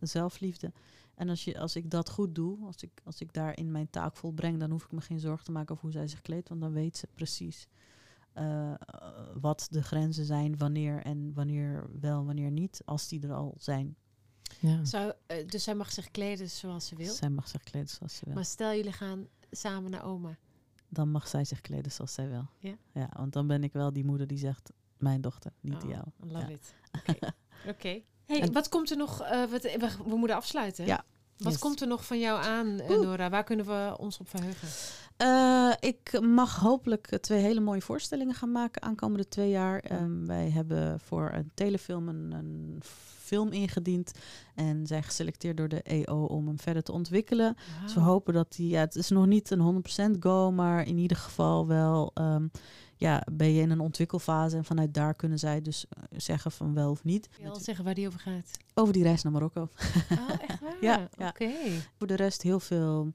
zelfliefde. 0.00 0.72
En 1.14 1.28
als, 1.28 1.44
je, 1.44 1.58
als 1.58 1.76
ik 1.76 1.90
dat 1.90 2.10
goed 2.10 2.34
doe, 2.34 2.66
als 2.66 2.82
ik, 2.82 2.90
als 3.04 3.20
ik 3.20 3.32
daarin 3.32 3.70
mijn 3.70 3.90
taak 3.90 4.16
volbreng, 4.16 4.58
dan 4.58 4.70
hoef 4.70 4.84
ik 4.84 4.92
me 4.92 5.00
geen 5.00 5.20
zorgen 5.20 5.44
te 5.44 5.52
maken 5.52 5.70
over 5.70 5.84
hoe 5.84 5.92
zij 5.92 6.08
zich 6.08 6.20
kleedt, 6.20 6.48
want 6.48 6.60
dan 6.60 6.72
weet 6.72 6.96
ze 6.96 7.06
precies 7.14 7.68
uh, 8.34 8.74
wat 9.40 9.66
de 9.70 9.82
grenzen 9.82 10.24
zijn, 10.24 10.56
wanneer 10.56 11.02
en 11.02 11.34
wanneer 11.34 11.86
wel, 12.00 12.24
wanneer 12.24 12.50
niet, 12.50 12.82
als 12.84 13.08
die 13.08 13.22
er 13.22 13.34
al 13.34 13.54
zijn. 13.58 13.96
Ja. 14.60 14.84
Zou, 14.84 15.12
dus 15.46 15.64
zij 15.64 15.74
mag 15.74 15.92
zich 15.92 16.10
kleden 16.10 16.50
zoals 16.50 16.86
ze 16.86 16.94
wil? 16.94 17.12
Zij 17.12 17.30
mag 17.30 17.48
zich 17.48 17.62
kleden 17.62 17.88
zoals 17.88 18.16
ze 18.16 18.24
wil. 18.24 18.34
Maar 18.34 18.44
stel 18.44 18.74
jullie 18.74 18.92
gaan 18.92 19.28
samen 19.50 19.90
naar 19.90 20.04
oma. 20.04 20.38
Dan 20.88 21.10
mag 21.10 21.28
zij 21.28 21.44
zich 21.44 21.60
kleden 21.60 21.92
zoals 21.92 22.14
zij 22.14 22.28
wil. 22.28 22.46
Ja? 22.58 22.74
Ja, 22.92 23.08
want 23.16 23.32
dan 23.32 23.46
ben 23.46 23.64
ik 23.64 23.72
wel 23.72 23.92
die 23.92 24.04
moeder 24.04 24.26
die 24.26 24.38
zegt, 24.38 24.72
mijn 24.96 25.20
dochter, 25.20 25.52
niet 25.60 25.82
oh, 25.84 25.90
jou. 25.90 26.04
Love 26.16 26.46
ja. 26.46 26.48
it. 26.48 26.74
Oké. 26.92 27.18
Okay. 27.58 27.74
okay. 27.74 28.04
Hey, 28.24 28.40
en 28.40 28.52
wat 28.52 28.68
komt 28.68 28.90
er 28.90 28.96
nog? 28.96 29.22
Uh, 29.22 29.44
wat, 29.44 29.62
we, 29.62 29.90
we, 30.06 30.16
moeten 30.16 30.36
afsluiten. 30.36 30.86
Ja. 30.86 31.04
Wat 31.38 31.52
yes. 31.52 31.60
komt 31.60 31.80
er 31.80 31.86
nog 31.86 32.06
van 32.06 32.18
jou 32.18 32.42
aan, 32.42 32.66
uh, 32.66 32.88
Nora? 32.88 33.30
Waar 33.30 33.44
kunnen 33.44 33.66
we 33.66 33.94
ons 33.98 34.18
op 34.18 34.28
verheugen? 34.28 34.68
Uh, 35.22 35.72
ik 35.80 36.20
mag 36.20 36.56
hopelijk 36.56 37.18
twee 37.20 37.40
hele 37.40 37.60
mooie 37.60 37.80
voorstellingen 37.80 38.34
gaan 38.34 38.52
maken 38.52 38.82
aankomende 38.82 39.28
twee 39.28 39.50
jaar. 39.50 39.84
Um, 39.92 40.26
wij 40.26 40.50
hebben 40.50 41.00
voor 41.00 41.30
een 41.32 41.50
telefilm 41.54 42.08
een, 42.08 42.32
een, 42.32 42.82
film 43.28 43.52
ingediend 43.52 44.12
en 44.54 44.86
zijn 44.86 45.02
geselecteerd 45.02 45.56
door 45.56 45.68
de 45.68 45.82
EO 45.82 46.24
om 46.24 46.46
hem 46.46 46.58
verder 46.58 46.82
te 46.82 46.92
ontwikkelen. 46.92 47.56
Wow. 47.56 47.82
Dus 47.82 47.94
we 47.94 48.00
hopen 48.00 48.34
dat 48.34 48.52
die, 48.52 48.68
ja, 48.68 48.80
het 48.80 48.96
is 48.96 49.08
nog 49.08 49.26
niet 49.26 49.50
een 49.50 49.82
100% 50.16 50.18
go, 50.20 50.50
maar 50.50 50.86
in 50.86 50.98
ieder 50.98 51.16
geval 51.16 51.66
wel. 51.66 52.10
Um, 52.14 52.50
ja, 52.98 53.22
ben 53.32 53.52
je 53.52 53.60
in 53.60 53.70
een 53.70 53.80
ontwikkelfase 53.80 54.56
en 54.56 54.64
vanuit 54.64 54.94
daar 54.94 55.14
kunnen 55.14 55.38
zij 55.38 55.62
dus 55.62 55.86
uh, 55.98 56.18
zeggen 56.18 56.52
van 56.52 56.74
wel 56.74 56.90
of 56.90 57.04
niet. 57.04 57.28
Kun 57.28 57.44
je 57.44 57.50
al 57.50 57.60
zeggen 57.60 57.84
waar 57.84 57.94
die 57.94 58.06
over 58.06 58.20
gaat? 58.20 58.50
Over 58.74 58.92
die 58.92 59.02
reis 59.02 59.22
naar 59.22 59.32
Marokko. 59.32 59.68
Oh, 60.10 60.30
echt 60.48 60.60
waar? 60.62 60.76
ja, 60.80 61.08
ja. 61.16 61.28
oké. 61.28 61.44
Okay. 61.44 61.80
Voor 61.96 62.06
de 62.06 62.16
rest 62.16 62.42
heel 62.42 62.60
veel 62.60 63.12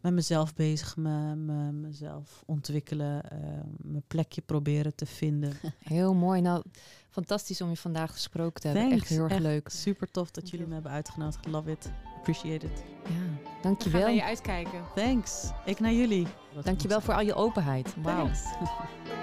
met 0.00 0.12
mezelf 0.12 0.54
bezig, 0.54 0.96
me, 0.96 1.34
me, 1.36 1.72
mezelf 1.72 2.42
ontwikkelen, 2.46 3.22
uh, 3.32 3.38
mijn 3.76 4.04
plekje 4.06 4.40
proberen 4.40 4.94
te 4.94 5.06
vinden. 5.06 5.52
Heel 5.78 6.14
mooi. 6.14 6.40
Nou, 6.40 6.62
fantastisch 7.10 7.60
om 7.60 7.68
je 7.68 7.76
vandaag 7.76 8.12
gesproken 8.12 8.60
te 8.60 8.66
hebben. 8.66 8.88
Thanks. 8.88 9.02
Echt 9.02 9.12
heel 9.12 9.22
erg 9.22 9.32
Echt 9.32 9.42
leuk. 9.42 9.68
Super 9.68 10.10
tof 10.10 10.30
dat 10.30 10.50
jullie 10.50 10.66
me 10.66 10.74
hebben 10.74 10.92
uitgenodigd. 10.92 11.46
Love 11.46 11.70
it. 11.70 11.90
Appreciate 12.16 12.66
it. 12.66 12.84
Ja, 13.04 13.50
dankjewel. 13.62 14.00
We 14.00 14.06
gaan 14.06 14.16
naar 14.16 14.24
je 14.24 14.30
uitkijken. 14.30 14.84
Thanks. 14.94 15.50
Ik 15.64 15.80
naar 15.80 15.92
jullie. 15.92 16.26
Dankjewel 16.62 17.00
voor 17.00 17.14
al 17.14 17.22
je 17.22 17.34
openheid. 17.34 17.94
Wauw. 18.02 18.30